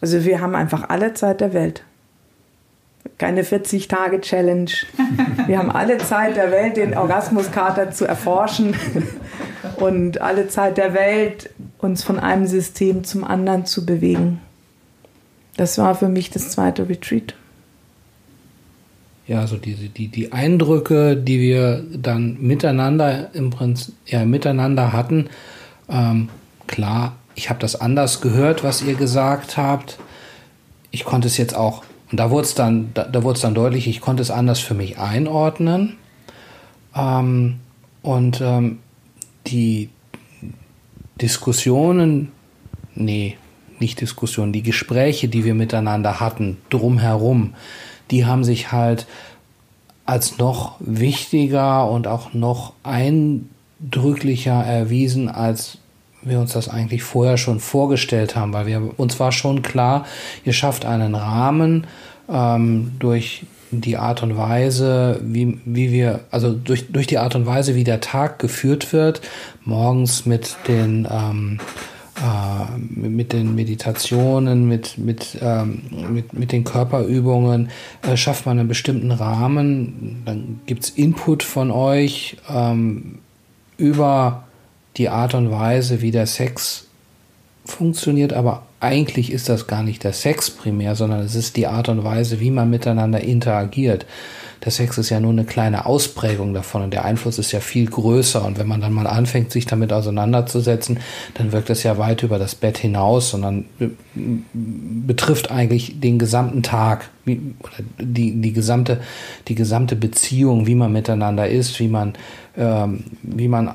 Also 0.00 0.24
wir 0.24 0.40
haben 0.40 0.54
einfach 0.54 0.88
alle 0.88 1.14
Zeit 1.14 1.40
der 1.40 1.52
Welt 1.52 1.84
keine 3.18 3.42
40-Tage-Challenge. 3.42 4.70
Wir 5.46 5.58
haben 5.58 5.70
alle 5.70 5.98
Zeit 5.98 6.36
der 6.36 6.50
Welt, 6.50 6.76
den 6.76 6.96
Orgasmuskater 6.96 7.90
zu 7.90 8.06
erforschen 8.06 8.74
und 9.76 10.20
alle 10.20 10.48
Zeit 10.48 10.78
der 10.78 10.94
Welt, 10.94 11.50
uns 11.78 12.02
von 12.02 12.18
einem 12.18 12.46
System 12.46 13.04
zum 13.04 13.24
anderen 13.24 13.66
zu 13.66 13.84
bewegen. 13.84 14.40
Das 15.56 15.76
war 15.78 15.94
für 15.94 16.08
mich 16.08 16.30
das 16.30 16.50
zweite 16.50 16.88
Retreat. 16.88 17.34
Ja, 19.26 19.40
also 19.40 19.56
diese, 19.56 19.88
die, 19.88 20.08
die 20.08 20.32
Eindrücke, 20.32 21.16
die 21.16 21.40
wir 21.40 21.84
dann 21.92 22.38
miteinander 22.40 23.34
im 23.34 23.50
Prinzip, 23.50 23.94
ja, 24.06 24.24
miteinander 24.24 24.92
hatten, 24.92 25.28
ähm, 25.88 26.30
klar, 26.66 27.16
ich 27.40 27.48
habe 27.48 27.58
das 27.58 27.80
anders 27.80 28.20
gehört, 28.20 28.62
was 28.62 28.82
ihr 28.82 28.96
gesagt 28.96 29.56
habt. 29.56 29.98
Ich 30.90 31.04
konnte 31.04 31.26
es 31.26 31.38
jetzt 31.38 31.56
auch 31.56 31.84
und 32.10 32.18
da 32.20 32.30
wurde 32.30 32.44
es 32.44 32.54
dann, 32.54 32.90
da, 32.92 33.04
da 33.04 33.20
dann 33.20 33.54
deutlich, 33.54 33.88
ich 33.88 34.02
konnte 34.02 34.20
es 34.20 34.30
anders 34.30 34.60
für 34.60 34.74
mich 34.74 34.98
einordnen. 34.98 35.96
Ähm, 36.94 37.60
und 38.02 38.42
ähm, 38.42 38.80
die 39.46 39.88
Diskussionen, 41.18 42.30
nee, 42.94 43.38
nicht 43.78 44.02
Diskussionen, 44.02 44.52
die 44.52 44.62
Gespräche, 44.62 45.28
die 45.28 45.46
wir 45.46 45.54
miteinander 45.54 46.20
hatten, 46.20 46.58
drumherum, 46.68 47.54
die 48.10 48.26
haben 48.26 48.44
sich 48.44 48.70
halt 48.70 49.06
als 50.04 50.36
noch 50.36 50.76
wichtiger 50.80 51.90
und 51.90 52.06
auch 52.06 52.34
noch 52.34 52.74
eindrücklicher 52.82 54.62
erwiesen, 54.62 55.30
als 55.30 55.79
wir 56.22 56.38
uns 56.38 56.52
das 56.52 56.68
eigentlich 56.68 57.02
vorher 57.02 57.36
schon 57.36 57.60
vorgestellt 57.60 58.36
haben, 58.36 58.52
weil 58.52 58.66
wir 58.66 58.98
uns 58.98 59.18
war 59.20 59.32
schon 59.32 59.62
klar, 59.62 60.06
ihr 60.44 60.52
schafft 60.52 60.84
einen 60.84 61.14
Rahmen 61.14 61.86
ähm, 62.28 62.92
durch 62.98 63.44
die 63.70 63.96
Art 63.96 64.22
und 64.22 64.36
Weise, 64.36 65.20
wie, 65.22 65.60
wie 65.64 65.92
wir, 65.92 66.20
also 66.30 66.52
durch, 66.52 66.90
durch 66.90 67.06
die 67.06 67.18
Art 67.18 67.34
und 67.36 67.46
Weise, 67.46 67.74
wie 67.74 67.84
der 67.84 68.00
Tag 68.00 68.38
geführt 68.38 68.92
wird, 68.92 69.20
morgens 69.64 70.26
mit 70.26 70.56
den 70.66 71.06
ähm, 71.10 71.60
äh, 72.20 72.78
mit 72.78 73.32
den 73.32 73.54
Meditationen, 73.54 74.68
mit, 74.68 74.98
mit, 74.98 75.38
ähm, 75.40 75.82
mit, 76.10 76.34
mit 76.34 76.52
den 76.52 76.64
Körperübungen 76.64 77.70
äh, 78.02 78.16
schafft 78.16 78.44
man 78.44 78.58
einen 78.58 78.68
bestimmten 78.68 79.10
Rahmen. 79.10 80.22
Dann 80.26 80.60
gibt 80.66 80.84
es 80.84 80.90
Input 80.90 81.42
von 81.42 81.70
euch 81.70 82.36
ähm, 82.52 83.20
über 83.78 84.44
die 85.00 85.08
Art 85.08 85.32
und 85.32 85.50
Weise, 85.50 86.02
wie 86.02 86.10
der 86.10 86.26
Sex 86.26 86.84
funktioniert, 87.64 88.34
aber 88.34 88.66
eigentlich 88.80 89.32
ist 89.32 89.48
das 89.48 89.66
gar 89.66 89.82
nicht 89.82 90.04
der 90.04 90.12
Sex 90.12 90.50
primär, 90.50 90.94
sondern 90.94 91.20
es 91.20 91.34
ist 91.34 91.56
die 91.56 91.66
Art 91.66 91.88
und 91.88 92.04
Weise, 92.04 92.38
wie 92.38 92.50
man 92.50 92.68
miteinander 92.68 93.22
interagiert. 93.22 94.04
Der 94.62 94.70
Sex 94.70 94.98
ist 94.98 95.08
ja 95.08 95.18
nur 95.18 95.32
eine 95.32 95.44
kleine 95.44 95.86
Ausprägung 95.86 96.52
davon 96.52 96.82
und 96.82 96.92
der 96.92 97.06
Einfluss 97.06 97.38
ist 97.38 97.50
ja 97.50 97.60
viel 97.60 97.88
größer. 97.88 98.44
Und 98.44 98.58
wenn 98.58 98.68
man 98.68 98.82
dann 98.82 98.92
mal 98.92 99.06
anfängt, 99.06 99.52
sich 99.52 99.64
damit 99.64 99.90
auseinanderzusetzen, 99.90 101.00
dann 101.32 101.52
wirkt 101.52 101.70
es 101.70 101.82
ja 101.82 101.96
weit 101.96 102.22
über 102.22 102.38
das 102.38 102.54
Bett 102.54 102.76
hinaus, 102.76 103.30
sondern 103.30 103.64
betrifft 104.12 105.50
eigentlich 105.50 105.98
den 105.98 106.18
gesamten 106.18 106.62
Tag, 106.62 107.08
wie, 107.24 107.40
die, 107.98 108.38
die, 108.38 108.52
gesamte, 108.52 109.00
die 109.48 109.54
gesamte 109.54 109.96
Beziehung, 109.96 110.66
wie 110.66 110.74
man 110.74 110.92
miteinander 110.92 111.48
ist, 111.48 111.80
wie 111.80 111.88
man, 111.88 112.12
ähm, 112.58 113.04
wie 113.22 113.48
man 113.48 113.74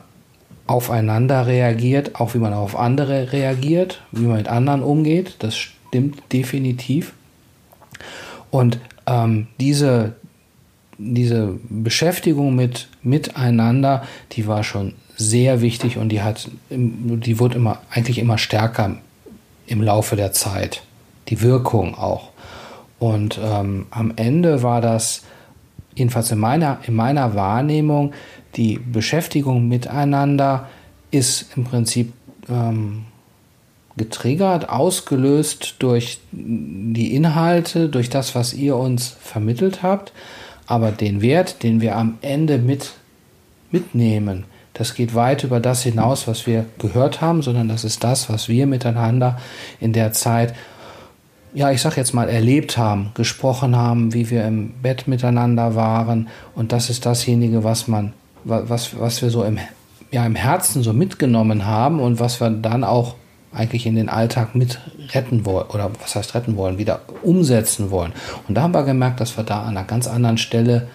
aufeinander 0.68 1.48
reagiert, 1.48 2.20
auch 2.20 2.34
wie 2.34 2.40
man 2.40 2.54
auf 2.54 2.78
andere 2.78 3.32
reagiert, 3.32 4.02
wie 4.12 4.24
man 4.24 4.38
mit 4.38 4.48
anderen 4.48 4.82
umgeht. 4.82 5.36
Das 5.40 5.56
stimmt 5.56 6.22
definitiv. 6.32 7.14
Und 8.52 8.80
ähm, 9.06 9.48
diese, 9.60 10.16
diese 10.98 11.60
Beschäftigung 11.70 12.56
mit 12.56 12.88
miteinander, 13.04 14.04
die 14.32 14.48
war 14.48 14.64
schon 14.64 14.94
sehr 15.16 15.62
wichtig 15.62 15.98
und 15.98 16.10
die 16.10 16.22
hat, 16.22 16.50
die 16.70 17.40
wurde 17.40 17.56
immer 17.56 17.80
eigentlich 17.90 18.18
immer 18.18 18.38
stärker 18.38 18.98
im 19.68 19.82
Laufe 19.82 20.16
der 20.16 20.34
Zeit. 20.34 20.84
Die 21.30 21.42
Wirkung 21.42 21.96
auch. 21.96 22.30
Und 23.00 23.40
ähm, 23.42 23.88
am 23.92 24.14
Ende 24.16 24.64
war 24.64 24.82
das, 24.82 25.24
jedenfalls 25.96 26.32
in 26.32 26.40
meiner, 26.40 26.80
in 26.88 26.96
meiner 26.96 27.36
Wahrnehmung, 27.36 28.14
die 28.56 28.80
Beschäftigung 28.80 29.68
miteinander 29.68 30.68
ist 31.12 31.48
im 31.56 31.66
Prinzip 31.66 32.14
ähm, 32.50 33.06
getriggert, 33.98 34.70
ausgelöst 34.70 35.76
durch 35.80 36.20
die 36.32 37.16
Inhalte, 37.16 37.90
durch 37.90 38.10
das, 38.10 38.36
was 38.36 38.54
ihr 38.54 38.76
uns 38.76 39.16
vermittelt 39.22 39.84
habt. 39.84 40.12
Aber 40.68 40.92
den 40.92 41.22
Wert, 41.22 41.64
den 41.64 41.80
wir 41.80 41.96
am 41.96 42.18
Ende 42.22 42.58
mit, 42.58 42.94
mitnehmen, 43.72 44.46
das 44.74 44.94
geht 44.94 45.16
weit 45.16 45.46
über 45.46 45.62
das 45.62 45.84
hinaus, 45.84 46.28
was 46.28 46.48
wir 46.48 46.66
gehört 46.80 47.22
haben, 47.22 47.42
sondern 47.42 47.70
das 47.70 47.86
ist 47.86 48.04
das, 48.04 48.30
was 48.30 48.50
wir 48.50 48.68
miteinander 48.68 49.40
in 49.80 49.94
der 49.94 50.12
Zeit, 50.12 50.54
ja, 51.54 51.72
ich 51.72 51.82
sag 51.82 51.96
jetzt 51.96 52.14
mal, 52.14 52.28
erlebt 52.28 52.78
haben, 52.78 53.12
gesprochen 53.14 53.78
haben, 53.78 54.14
wie 54.14 54.30
wir 54.30 54.46
im 54.46 54.72
Bett 54.82 55.08
miteinander 55.08 55.76
waren. 55.76 56.28
Und 56.56 56.74
das 56.74 56.90
ist 56.90 57.06
dasjenige, 57.06 57.64
was 57.64 57.88
man 57.88 58.12
was, 58.46 58.98
was 59.00 59.22
wir 59.22 59.30
so 59.30 59.44
im, 59.44 59.60
ja, 60.12 60.26
im 60.26 60.36
Herzen 60.36 60.84
so 60.84 60.94
mitgenommen 60.94 61.66
haben 61.66 62.00
und 62.00 62.20
was 62.20 62.40
wir 62.40 62.50
dann 62.50 62.84
auch 62.84 63.16
eigentlich 63.54 63.86
in 63.86 63.96
den 63.96 64.10
Alltag 64.10 64.54
mit 64.56 64.80
retten 65.14 65.46
wollen 65.46 65.68
oder 65.68 65.92
was 66.02 66.16
heißt 66.16 66.36
retten 66.36 66.58
wollen, 66.58 66.78
wieder 66.78 67.02
umsetzen 67.24 67.90
wollen. 67.90 68.14
Und 68.48 68.56
da 68.56 68.64
haben 68.64 68.74
wir 68.74 68.84
gemerkt, 68.84 69.20
dass 69.20 69.38
wir 69.38 69.44
da 69.44 69.62
an 69.62 69.78
einer 69.78 69.86
ganz 69.86 70.08
anderen 70.08 70.38
Stelle 70.38 70.88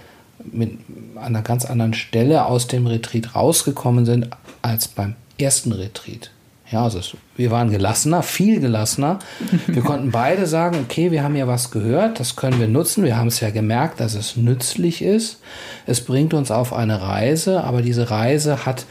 mit 0.52 0.78
einer 1.16 1.42
ganz 1.42 1.64
anderen 1.66 1.94
Stelle 1.94 2.46
aus 2.46 2.66
dem 2.66 2.86
Retreat 2.86 3.34
rausgekommen 3.34 4.06
sind 4.06 4.28
als 4.62 4.88
beim 4.88 5.14
ersten 5.38 5.72
Retreat. 5.72 6.30
Ja, 6.70 6.84
also 6.84 7.00
wir 7.36 7.50
waren 7.50 7.70
gelassener, 7.70 8.22
viel 8.22 8.60
gelassener. 8.60 9.18
Wir 9.66 9.82
konnten 9.82 10.10
beide 10.12 10.46
sagen, 10.46 10.78
okay, 10.84 11.10
wir 11.10 11.24
haben 11.24 11.34
ja 11.34 11.48
was 11.48 11.70
gehört, 11.70 12.20
das 12.20 12.36
können 12.36 12.60
wir 12.60 12.68
nutzen. 12.68 13.02
Wir 13.02 13.16
haben 13.16 13.26
es 13.26 13.40
ja 13.40 13.50
gemerkt, 13.50 13.98
dass 13.98 14.14
es 14.14 14.36
nützlich 14.36 15.02
ist. 15.02 15.40
Es 15.86 16.04
bringt 16.04 16.32
uns 16.32 16.50
auf 16.50 16.72
eine 16.72 17.02
Reise, 17.02 17.64
aber 17.64 17.82
diese 17.82 18.10
Reise 18.10 18.66
hat 18.66 18.86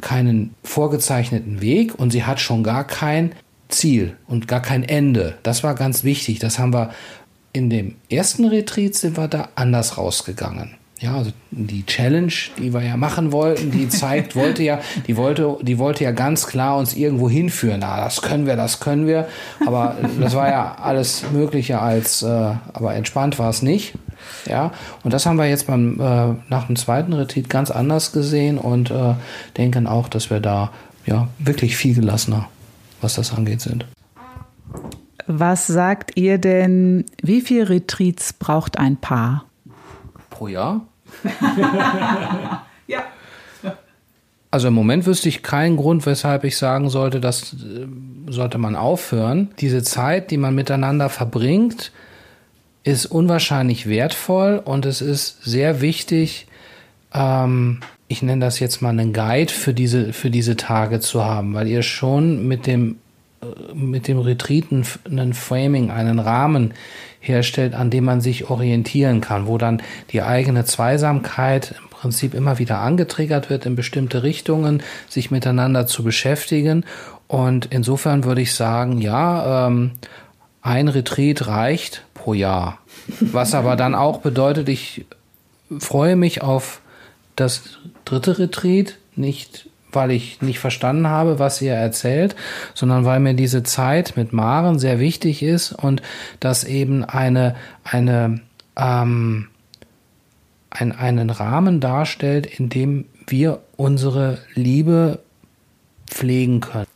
keinen 0.00 0.54
vorgezeichneten 0.62 1.60
Weg 1.60 1.98
und 1.98 2.10
sie 2.10 2.24
hat 2.24 2.38
schon 2.38 2.62
gar 2.62 2.86
kein 2.86 3.32
Ziel 3.68 4.16
und 4.28 4.46
gar 4.46 4.62
kein 4.62 4.84
Ende. 4.84 5.34
Das 5.42 5.64
war 5.64 5.74
ganz 5.74 6.04
wichtig. 6.04 6.38
Das 6.38 6.58
haben 6.58 6.72
wir 6.72 6.90
in 7.52 7.70
dem 7.70 7.96
ersten 8.10 8.44
Retreat 8.44 8.94
sind 8.94 9.16
wir 9.16 9.28
da 9.28 9.48
anders 9.54 9.96
rausgegangen. 9.96 10.76
Ja, 11.00 11.16
also 11.16 11.32
die 11.50 11.84
Challenge, 11.84 12.32
die 12.58 12.72
wir 12.72 12.82
ja 12.82 12.96
machen 12.96 13.32
wollten, 13.32 13.70
die 13.70 13.88
zeigt, 13.88 14.36
wollte 14.36 14.62
ja, 14.62 14.80
die 15.06 15.16
wollte, 15.16 15.58
die 15.62 15.78
wollte 15.78 16.04
ja 16.04 16.12
ganz 16.12 16.46
klar 16.46 16.76
uns 16.76 16.94
irgendwo 16.94 17.28
hinführen. 17.28 17.80
Na, 17.80 18.02
das 18.02 18.22
können 18.22 18.46
wir, 18.46 18.56
das 18.56 18.80
können 18.80 19.06
wir. 19.06 19.28
Aber 19.66 19.96
das 20.20 20.34
war 20.34 20.48
ja 20.48 20.76
alles 20.80 21.24
Mögliche 21.32 21.80
als, 21.80 22.22
äh, 22.22 22.26
aber 22.26 22.94
entspannt 22.94 23.38
war 23.38 23.50
es 23.50 23.62
nicht. 23.62 23.94
Ja, 24.46 24.72
und 25.02 25.12
das 25.12 25.26
haben 25.26 25.36
wir 25.36 25.46
jetzt 25.46 25.66
beim, 25.66 26.00
äh, 26.00 26.34
nach 26.48 26.66
dem 26.66 26.76
zweiten 26.76 27.12
Retreat 27.12 27.50
ganz 27.50 27.70
anders 27.70 28.12
gesehen 28.12 28.56
und 28.56 28.90
äh, 28.90 29.14
denken 29.56 29.86
auch, 29.86 30.08
dass 30.08 30.30
wir 30.30 30.40
da 30.40 30.70
ja 31.06 31.28
wirklich 31.38 31.76
viel 31.76 31.94
gelassener, 31.94 32.48
was 33.00 33.14
das 33.14 33.34
angeht, 33.34 33.60
sind. 33.60 33.84
Was 35.26 35.66
sagt 35.66 36.12
ihr 36.16 36.38
denn, 36.38 37.04
wie 37.22 37.40
viele 37.40 37.68
Retreats 37.68 38.32
braucht 38.32 38.78
ein 38.78 38.96
Paar? 38.96 39.44
Pro 40.34 40.48
Jahr? 40.48 40.82
ja. 42.86 43.04
Also 44.50 44.68
im 44.68 44.74
Moment 44.74 45.06
wüsste 45.06 45.28
ich 45.28 45.42
keinen 45.42 45.76
Grund, 45.76 46.06
weshalb 46.06 46.44
ich 46.44 46.56
sagen 46.56 46.90
sollte, 46.90 47.20
das 47.20 47.54
äh, 47.54 47.86
sollte 48.30 48.58
man 48.58 48.76
aufhören. 48.76 49.50
Diese 49.60 49.82
Zeit, 49.82 50.30
die 50.30 50.36
man 50.36 50.54
miteinander 50.54 51.08
verbringt, 51.08 51.92
ist 52.82 53.06
unwahrscheinlich 53.06 53.88
wertvoll 53.88 54.60
und 54.64 54.86
es 54.86 55.00
ist 55.00 55.42
sehr 55.42 55.80
wichtig, 55.80 56.46
ähm, 57.14 57.80
ich 58.08 58.22
nenne 58.22 58.44
das 58.44 58.60
jetzt 58.60 58.82
mal 58.82 58.90
einen 58.90 59.12
Guide 59.12 59.52
für 59.52 59.72
diese, 59.72 60.12
für 60.12 60.30
diese 60.30 60.56
Tage 60.56 61.00
zu 61.00 61.24
haben, 61.24 61.54
weil 61.54 61.66
ihr 61.66 61.82
schon 61.82 62.46
mit 62.46 62.66
dem, 62.66 62.96
mit 63.74 64.08
dem 64.08 64.18
Retreat 64.18 64.64
einen 65.04 65.34
Framing, 65.34 65.90
einen 65.90 66.18
Rahmen 66.18 66.74
herstellt, 67.20 67.74
an 67.74 67.90
dem 67.90 68.04
man 68.04 68.20
sich 68.20 68.50
orientieren 68.50 69.20
kann, 69.20 69.46
wo 69.46 69.58
dann 69.58 69.82
die 70.12 70.22
eigene 70.22 70.64
Zweisamkeit 70.64 71.74
im 71.80 71.88
Prinzip 71.88 72.34
immer 72.34 72.58
wieder 72.58 72.80
angetriggert 72.80 73.48
wird, 73.50 73.66
in 73.66 73.76
bestimmte 73.76 74.22
Richtungen 74.22 74.82
sich 75.08 75.30
miteinander 75.30 75.86
zu 75.86 76.04
beschäftigen. 76.04 76.84
Und 77.26 77.66
insofern 77.66 78.24
würde 78.24 78.42
ich 78.42 78.54
sagen, 78.54 79.00
ja, 79.00 79.66
ähm, 79.66 79.92
ein 80.60 80.88
Retreat 80.88 81.46
reicht 81.46 82.04
pro 82.14 82.34
Jahr. 82.34 82.78
Was 83.20 83.54
aber 83.54 83.76
dann 83.76 83.94
auch 83.94 84.18
bedeutet, 84.18 84.68
ich 84.68 85.06
freue 85.78 86.16
mich 86.16 86.42
auf 86.42 86.80
das 87.36 87.78
dritte 88.04 88.38
Retreat, 88.38 88.96
nicht 89.16 89.68
weil 89.94 90.10
ich 90.10 90.42
nicht 90.42 90.58
verstanden 90.58 91.08
habe, 91.08 91.38
was 91.38 91.60
ihr 91.62 91.74
erzählt, 91.74 92.36
sondern 92.74 93.04
weil 93.04 93.20
mir 93.20 93.34
diese 93.34 93.62
Zeit 93.62 94.16
mit 94.16 94.32
Maren 94.32 94.78
sehr 94.78 94.98
wichtig 94.98 95.42
ist 95.42 95.72
und 95.72 96.02
das 96.40 96.64
eben 96.64 97.04
eine, 97.04 97.56
eine, 97.84 98.40
ähm, 98.76 99.48
ein, 100.70 100.92
einen 100.92 101.30
Rahmen 101.30 101.80
darstellt, 101.80 102.46
in 102.46 102.68
dem 102.68 103.06
wir 103.26 103.60
unsere 103.76 104.38
Liebe 104.54 105.20
pflegen 106.10 106.60
können. 106.60 106.86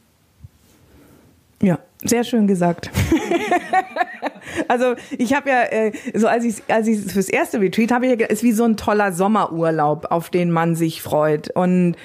Ja, 1.62 1.78
sehr 2.02 2.24
schön 2.24 2.46
gesagt. 2.46 2.90
also 4.68 4.94
ich 5.16 5.34
habe 5.34 5.50
ja, 5.50 5.62
äh, 5.64 5.92
so 6.14 6.28
als 6.28 6.44
ich 6.44 6.62
als 6.68 6.86
ich 6.86 7.00
fürs 7.12 7.28
erste 7.28 7.60
Retreat 7.60 7.90
habe 7.90 8.06
ich 8.06 8.20
ja, 8.20 8.26
ist 8.26 8.42
wie 8.42 8.52
so 8.52 8.64
ein 8.64 8.76
toller 8.76 9.12
Sommerurlaub, 9.12 10.06
auf 10.10 10.30
den 10.30 10.50
man 10.50 10.76
sich 10.76 11.02
freut 11.02 11.50
und 11.50 11.96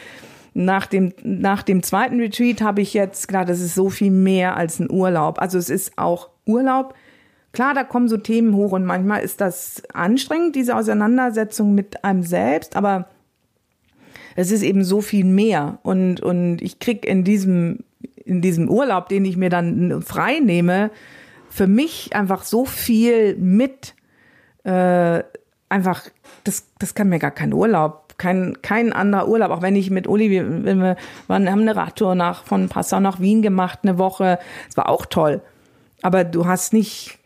nach 0.53 0.85
dem, 0.85 1.13
nach 1.23 1.63
dem 1.63 1.81
zweiten 1.81 2.19
Retreat 2.19 2.61
habe 2.61 2.81
ich 2.81 2.93
jetzt 2.93 3.27
gedacht, 3.27 3.49
das 3.49 3.59
ist 3.59 3.75
so 3.75 3.89
viel 3.89 4.11
mehr 4.11 4.55
als 4.55 4.79
ein 4.79 4.91
Urlaub. 4.91 5.41
Also 5.41 5.57
es 5.57 5.69
ist 5.69 5.97
auch 5.97 6.29
Urlaub. 6.45 6.93
Klar, 7.51 7.73
da 7.73 7.83
kommen 7.83 8.07
so 8.07 8.17
Themen 8.17 8.55
hoch 8.55 8.71
und 8.71 8.85
manchmal 8.85 9.21
ist 9.21 9.41
das 9.41 9.83
anstrengend, 9.93 10.55
diese 10.55 10.75
Auseinandersetzung 10.75 11.75
mit 11.75 12.03
einem 12.03 12.23
selbst, 12.23 12.75
aber 12.75 13.07
es 14.35 14.51
ist 14.51 14.63
eben 14.63 14.83
so 14.83 15.01
viel 15.01 15.25
mehr. 15.25 15.79
Und, 15.83 16.21
und 16.21 16.61
ich 16.61 16.79
krieg 16.79 17.05
in 17.05 17.23
diesem, 17.23 17.79
in 18.25 18.41
diesem 18.41 18.69
Urlaub, 18.69 19.09
den 19.09 19.25
ich 19.25 19.37
mir 19.37 19.49
dann 19.49 20.01
frei 20.01 20.39
nehme, 20.39 20.91
für 21.49 21.67
mich 21.67 22.15
einfach 22.15 22.43
so 22.43 22.65
viel 22.65 23.35
mit. 23.37 23.93
Äh, 24.63 25.23
einfach, 25.69 26.03
das, 26.43 26.67
das 26.79 26.95
kann 26.95 27.09
mir 27.09 27.19
gar 27.19 27.31
kein 27.31 27.53
Urlaub 27.53 28.02
kein, 28.17 28.61
kein 28.61 28.93
anderer 28.93 29.27
Urlaub, 29.27 29.51
auch 29.51 29.61
wenn 29.61 29.75
ich 29.75 29.89
mit 29.89 30.07
Uli, 30.07 30.29
wir, 30.29 30.65
wir 30.65 30.95
waren, 31.27 31.49
haben 31.49 31.61
eine 31.61 31.75
Radtour 31.75 32.15
nach, 32.15 32.43
von 32.43 32.69
Passau 32.69 32.99
nach 32.99 33.19
Wien 33.19 33.41
gemacht, 33.41 33.79
eine 33.83 33.97
Woche. 33.97 34.39
Es 34.69 34.77
war 34.77 34.89
auch 34.89 35.05
toll. 35.05 35.41
Aber 36.01 36.23
du 36.23 36.45
hast 36.45 36.73
nicht, 36.73 37.17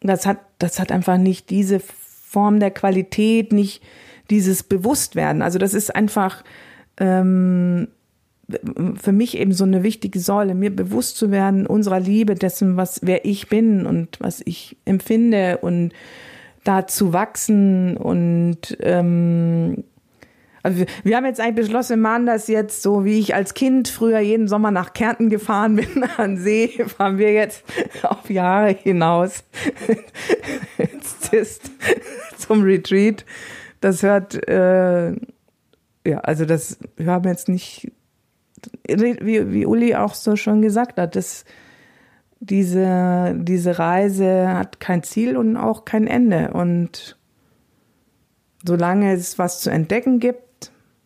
das 0.00 0.26
hat, 0.26 0.38
das 0.58 0.78
hat 0.78 0.92
einfach 0.92 1.18
nicht 1.18 1.50
diese 1.50 1.80
Form 1.80 2.60
der 2.60 2.70
Qualität, 2.70 3.52
nicht 3.52 3.82
dieses 4.30 4.62
Bewusstwerden. 4.62 5.42
Also 5.42 5.58
das 5.58 5.74
ist 5.74 5.94
einfach 5.94 6.42
ähm, 6.98 7.88
für 9.00 9.12
mich 9.12 9.36
eben 9.36 9.52
so 9.52 9.64
eine 9.64 9.82
wichtige 9.82 10.18
Säule, 10.18 10.54
mir 10.54 10.74
bewusst 10.74 11.16
zu 11.16 11.30
werden 11.30 11.66
unserer 11.66 12.00
Liebe, 12.00 12.34
dessen, 12.34 12.76
was 12.76 13.00
wer 13.02 13.24
ich 13.24 13.48
bin 13.48 13.86
und 13.86 14.18
was 14.20 14.42
ich 14.44 14.76
empfinde 14.84 15.58
und 15.58 15.92
da 16.64 16.86
zu 16.86 17.12
wachsen 17.12 17.96
und 17.96 18.76
ähm, 18.80 19.84
also 20.62 20.78
wir, 20.78 20.86
wir 21.02 21.16
haben 21.16 21.24
jetzt 21.24 21.40
eigentlich 21.40 21.66
beschlossen, 21.66 21.90
wir 21.90 22.08
machen 22.08 22.26
das 22.26 22.46
jetzt 22.48 22.82
so, 22.82 23.04
wie 23.04 23.18
ich 23.18 23.34
als 23.34 23.54
Kind 23.54 23.88
früher 23.88 24.20
jeden 24.20 24.48
Sommer 24.48 24.70
nach 24.70 24.92
Kärnten 24.92 25.28
gefahren 25.28 25.76
bin, 25.76 26.04
an 26.16 26.38
See, 26.38 26.68
fahren 26.86 27.18
wir 27.18 27.32
jetzt 27.32 27.64
auf 28.02 28.30
Jahre 28.30 28.72
hinaus 28.72 29.44
jetzt 31.32 31.70
zum 32.38 32.62
Retreat. 32.62 33.24
Das 33.80 34.02
hört, 34.02 34.48
äh, 34.48 35.12
ja, 36.06 36.18
also 36.22 36.44
das, 36.44 36.78
wir 36.96 37.06
haben 37.06 37.28
jetzt 37.28 37.48
nicht, 37.48 37.90
wie, 38.86 39.52
wie 39.52 39.66
Uli 39.66 39.94
auch 39.96 40.14
so 40.14 40.36
schon 40.36 40.62
gesagt 40.62 40.98
hat, 40.98 41.16
das, 41.16 41.44
diese, 42.40 43.34
diese 43.38 43.78
Reise 43.78 44.52
hat 44.52 44.80
kein 44.80 45.02
Ziel 45.02 45.36
und 45.36 45.56
auch 45.56 45.84
kein 45.84 46.06
Ende. 46.06 46.52
Und 46.52 47.16
solange 48.64 49.12
es 49.12 49.38
was 49.38 49.60
zu 49.60 49.70
entdecken 49.70 50.20
gibt, 50.20 50.42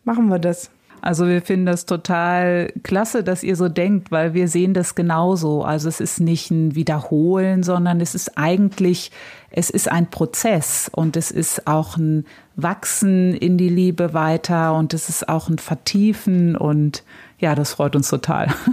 machen 0.06 0.28
wir 0.28 0.38
das. 0.38 0.70
Also 1.02 1.28
wir 1.28 1.42
finden 1.42 1.66
das 1.66 1.84
total 1.86 2.72
klasse, 2.82 3.22
dass 3.22 3.42
ihr 3.42 3.54
so 3.54 3.68
denkt, 3.68 4.10
weil 4.10 4.34
wir 4.34 4.48
sehen 4.48 4.72
das 4.74 4.94
genauso. 4.94 5.62
Also 5.62 5.88
es 5.88 6.00
ist 6.00 6.20
nicht 6.20 6.50
ein 6.50 6.74
Wiederholen, 6.74 7.62
sondern 7.62 8.00
es 8.00 8.14
ist 8.14 8.38
eigentlich, 8.38 9.12
es 9.50 9.70
ist 9.70 9.90
ein 9.90 10.10
Prozess 10.10 10.90
und 10.92 11.16
es 11.16 11.30
ist 11.30 11.66
auch 11.66 11.96
ein 11.96 12.24
Wachsen 12.56 13.34
in 13.34 13.58
die 13.58 13.68
Liebe 13.68 14.14
weiter 14.14 14.74
und 14.74 14.94
es 14.94 15.08
ist 15.08 15.28
auch 15.28 15.48
ein 15.48 15.58
Vertiefen 15.58 16.56
und 16.56 17.04
ja, 17.38 17.54
das 17.54 17.74
freut 17.74 17.94
uns 17.94 18.08
total. 18.08 18.52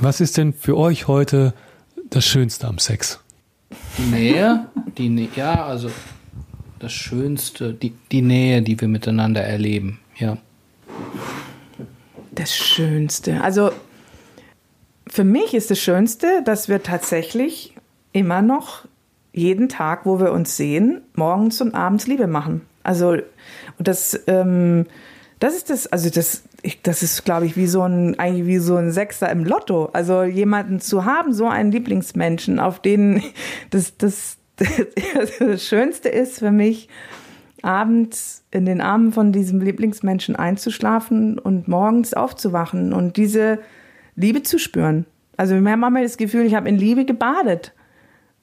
Was 0.00 0.20
ist 0.20 0.36
denn 0.36 0.52
für 0.52 0.76
euch 0.76 1.08
heute 1.08 1.54
das 2.10 2.26
Schönste 2.26 2.66
am 2.66 2.78
Sex? 2.78 3.20
Die 3.96 4.02
Nähe, 4.02 4.66
die 4.98 5.08
Nähe, 5.08 5.28
ja, 5.36 5.64
also 5.64 5.90
das 6.80 6.92
Schönste, 6.92 7.72
die, 7.74 7.92
die 8.10 8.22
Nähe, 8.22 8.62
die 8.62 8.80
wir 8.80 8.88
miteinander 8.88 9.42
erleben, 9.42 10.00
ja. 10.16 10.36
Das 12.32 12.56
Schönste. 12.56 13.42
Also 13.42 13.70
für 15.06 15.24
mich 15.24 15.54
ist 15.54 15.70
das 15.70 15.78
Schönste, 15.78 16.42
dass 16.44 16.68
wir 16.68 16.82
tatsächlich 16.82 17.74
immer 18.12 18.42
noch 18.42 18.86
jeden 19.32 19.68
Tag, 19.68 20.06
wo 20.06 20.18
wir 20.18 20.32
uns 20.32 20.56
sehen, 20.56 21.02
morgens 21.14 21.60
und 21.60 21.74
abends 21.74 22.06
Liebe 22.06 22.26
machen. 22.26 22.62
Also 22.82 23.10
und 23.78 23.88
das, 23.88 24.18
ähm, 24.26 24.86
das 25.38 25.54
ist 25.54 25.70
das, 25.70 25.86
also 25.86 26.08
das, 26.08 26.44
ich, 26.62 26.80
das 26.82 27.02
ist, 27.02 27.24
glaube 27.24 27.46
ich, 27.46 27.56
wie 27.56 27.66
so 27.66 27.82
ein, 27.82 28.18
eigentlich 28.18 28.46
wie 28.46 28.58
so 28.58 28.76
ein 28.76 28.90
Sechser 28.90 29.30
im 29.30 29.44
Lotto. 29.44 29.90
Also 29.92 30.22
jemanden 30.22 30.80
zu 30.80 31.04
haben, 31.04 31.32
so 31.32 31.46
einen 31.46 31.72
Lieblingsmenschen, 31.72 32.58
auf 32.58 32.80
den 32.80 33.22
das, 33.70 33.96
das, 33.96 34.38
das 35.40 35.66
Schönste 35.66 36.08
ist 36.08 36.38
für 36.38 36.50
mich, 36.50 36.88
abends 37.62 38.44
in 38.50 38.64
den 38.64 38.80
Armen 38.80 39.12
von 39.12 39.32
diesem 39.32 39.60
Lieblingsmenschen 39.60 40.36
einzuschlafen 40.36 41.38
und 41.38 41.68
morgens 41.68 42.14
aufzuwachen 42.14 42.92
und 42.92 43.16
diese 43.16 43.58
Liebe 44.16 44.42
zu 44.42 44.58
spüren. 44.58 45.06
Also 45.36 45.58
wir 45.58 45.70
haben 45.70 45.80
manchmal 45.80 46.02
das 46.02 46.16
Gefühl, 46.16 46.46
ich 46.46 46.54
habe 46.54 46.68
in 46.68 46.76
Liebe 46.76 47.04
gebadet. 47.04 47.72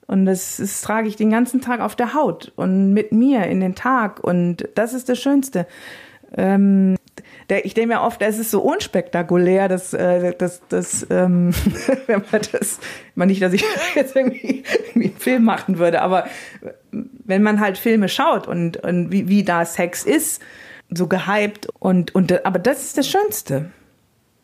Und 0.07 0.25
das, 0.25 0.57
das 0.57 0.81
trage 0.81 1.07
ich 1.07 1.17
den 1.17 1.29
ganzen 1.29 1.61
Tag 1.61 1.81
auf 1.81 1.95
der 1.95 2.13
Haut 2.13 2.53
und 2.55 2.93
mit 2.93 3.11
mir 3.11 3.45
in 3.47 3.59
den 3.59 3.75
Tag. 3.75 4.23
Und 4.23 4.69
das 4.75 4.93
ist 4.93 5.09
das 5.09 5.19
Schönste. 5.19 5.67
Ähm, 6.35 6.95
der, 7.49 7.65
ich 7.65 7.73
denke 7.73 7.95
mir 7.95 8.01
oft, 8.01 8.21
es 8.21 8.39
ist 8.39 8.51
so 8.51 8.61
unspektakulär, 8.61 9.67
dass, 9.67 9.93
äh, 9.93 10.33
dass, 10.37 10.61
dass 10.67 11.07
ähm, 11.09 11.53
wenn 12.07 12.23
man 12.31 12.41
das, 12.51 12.79
man 13.15 13.27
nicht, 13.27 13.41
dass 13.41 13.53
ich 13.53 13.63
jetzt 13.95 14.15
irgendwie, 14.15 14.63
irgendwie 14.87 15.09
einen 15.09 15.17
Film 15.17 15.43
machen 15.43 15.77
würde, 15.77 16.01
aber 16.01 16.27
wenn 16.91 17.43
man 17.43 17.59
halt 17.59 17.77
Filme 17.77 18.09
schaut 18.09 18.47
und, 18.47 18.77
und 18.77 19.11
wie, 19.11 19.27
wie 19.27 19.43
da 19.43 19.65
Sex 19.65 20.03
ist, 20.03 20.41
so 20.89 21.07
gehypt 21.07 21.67
und, 21.79 22.15
und 22.15 22.45
aber 22.45 22.59
das 22.59 22.83
ist 22.83 22.97
das 22.97 23.07
Schönste. 23.07 23.71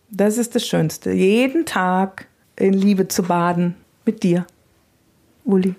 Das 0.09 0.37
ist 0.37 0.55
das 0.55 0.67
Schönste. 0.67 1.11
Jeden 1.11 1.65
Tag 1.65 2.27
in 2.55 2.73
Liebe 2.73 3.07
zu 3.07 3.23
baden 3.23 3.75
mit 4.05 4.23
dir, 4.23 4.45
Uli. 5.43 5.75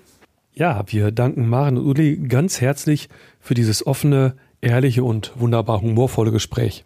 Ja, 0.53 0.83
wir 0.87 1.11
danken 1.11 1.47
Maren 1.47 1.77
und 1.77 1.85
Uli 1.85 2.17
ganz 2.17 2.61
herzlich 2.61 3.09
für 3.39 3.53
dieses 3.53 3.85
offene, 3.85 4.35
ehrliche 4.61 5.03
und 5.03 5.33
wunderbar 5.35 5.81
humorvolle 5.81 6.31
Gespräch. 6.31 6.84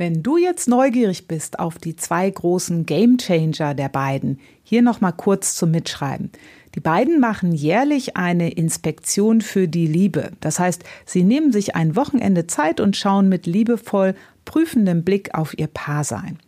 Wenn 0.00 0.22
du 0.22 0.38
jetzt 0.38 0.66
neugierig 0.66 1.28
bist 1.28 1.58
auf 1.58 1.76
die 1.76 1.94
zwei 1.94 2.30
großen 2.30 2.86
Gamechanger 2.86 3.74
der 3.74 3.90
beiden, 3.90 4.40
hier 4.62 4.80
nochmal 4.80 5.12
kurz 5.12 5.56
zum 5.56 5.72
Mitschreiben. 5.72 6.30
Die 6.74 6.80
beiden 6.80 7.20
machen 7.20 7.52
jährlich 7.52 8.16
eine 8.16 8.50
Inspektion 8.50 9.42
für 9.42 9.68
die 9.68 9.86
Liebe. 9.86 10.30
Das 10.40 10.58
heißt, 10.58 10.84
sie 11.04 11.22
nehmen 11.22 11.52
sich 11.52 11.76
ein 11.76 11.96
Wochenende 11.96 12.46
Zeit 12.46 12.80
und 12.80 12.96
schauen 12.96 13.28
mit 13.28 13.44
liebevoll 13.44 14.14
prüfendem 14.46 15.04
Blick 15.04 15.34
auf 15.34 15.52
ihr 15.58 15.66
Paarsein. 15.66 16.38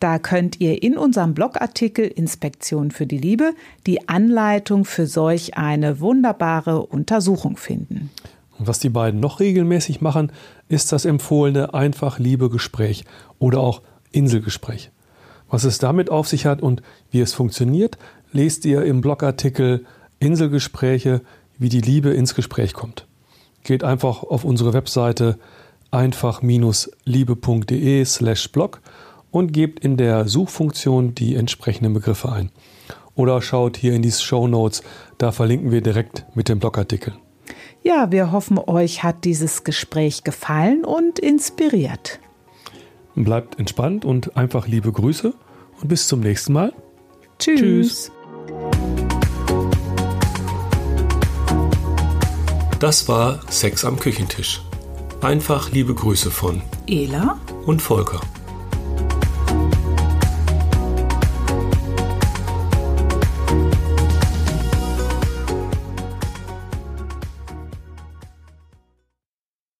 Da 0.00 0.18
könnt 0.18 0.58
ihr 0.58 0.82
in 0.82 0.96
unserem 0.96 1.34
Blogartikel 1.34 2.06
Inspektion 2.06 2.90
für 2.90 3.06
die 3.06 3.18
Liebe 3.18 3.52
die 3.86 4.08
Anleitung 4.08 4.86
für 4.86 5.06
solch 5.06 5.58
eine 5.58 6.00
wunderbare 6.00 6.86
Untersuchung 6.86 7.58
finden. 7.58 8.08
Und 8.58 8.66
was 8.66 8.78
die 8.78 8.88
beiden 8.88 9.20
noch 9.20 9.40
regelmäßig 9.40 10.00
machen, 10.00 10.32
ist 10.68 10.92
das 10.92 11.04
empfohlene 11.04 11.74
einfach 11.74 12.18
Liebe 12.18 12.50
Gespräch 12.50 13.04
oder 13.38 13.60
auch 13.60 13.82
Inselgespräch. 14.12 14.90
Was 15.50 15.64
es 15.64 15.78
damit 15.78 16.10
auf 16.10 16.28
sich 16.28 16.46
hat 16.46 16.62
und 16.62 16.82
wie 17.10 17.20
es 17.20 17.32
funktioniert, 17.32 17.98
lest 18.32 18.64
ihr 18.64 18.84
im 18.84 19.00
Blogartikel 19.00 19.84
Inselgespräche, 20.18 21.22
wie 21.58 21.68
die 21.68 21.80
Liebe 21.80 22.10
ins 22.10 22.34
Gespräch 22.34 22.74
kommt. 22.74 23.06
Geht 23.64 23.84
einfach 23.84 24.22
auf 24.22 24.44
unsere 24.44 24.74
Webseite 24.74 25.38
einfach-liebe.de 25.90 28.04
slash 28.04 28.52
blog 28.52 28.80
und 29.30 29.52
gebt 29.52 29.84
in 29.84 29.96
der 29.96 30.28
Suchfunktion 30.28 31.14
die 31.14 31.34
entsprechenden 31.34 31.94
Begriffe 31.94 32.30
ein. 32.30 32.50
Oder 33.14 33.42
schaut 33.42 33.76
hier 33.76 33.94
in 33.94 34.02
die 34.02 34.12
Show 34.12 34.46
Notes, 34.46 34.82
da 35.16 35.32
verlinken 35.32 35.72
wir 35.72 35.80
direkt 35.80 36.24
mit 36.34 36.48
dem 36.48 36.58
Blogartikel. 36.58 37.14
Ja, 37.88 38.12
wir 38.12 38.32
hoffen, 38.32 38.58
euch 38.58 39.02
hat 39.02 39.24
dieses 39.24 39.64
Gespräch 39.64 40.22
gefallen 40.22 40.84
und 40.84 41.18
inspiriert. 41.18 42.20
Bleibt 43.14 43.58
entspannt 43.58 44.04
und 44.04 44.36
einfach 44.36 44.68
liebe 44.68 44.92
Grüße 44.92 45.32
und 45.80 45.88
bis 45.88 46.06
zum 46.06 46.20
nächsten 46.20 46.52
Mal. 46.52 46.74
Tschüss. 47.38 47.60
Tschüss. 47.60 48.12
Das 52.78 53.08
war 53.08 53.40
Sex 53.50 53.86
am 53.86 53.98
Küchentisch. 53.98 54.60
Einfach 55.22 55.72
liebe 55.72 55.94
Grüße 55.94 56.30
von 56.30 56.60
Ela 56.86 57.38
und 57.64 57.80
Volker. 57.80 58.20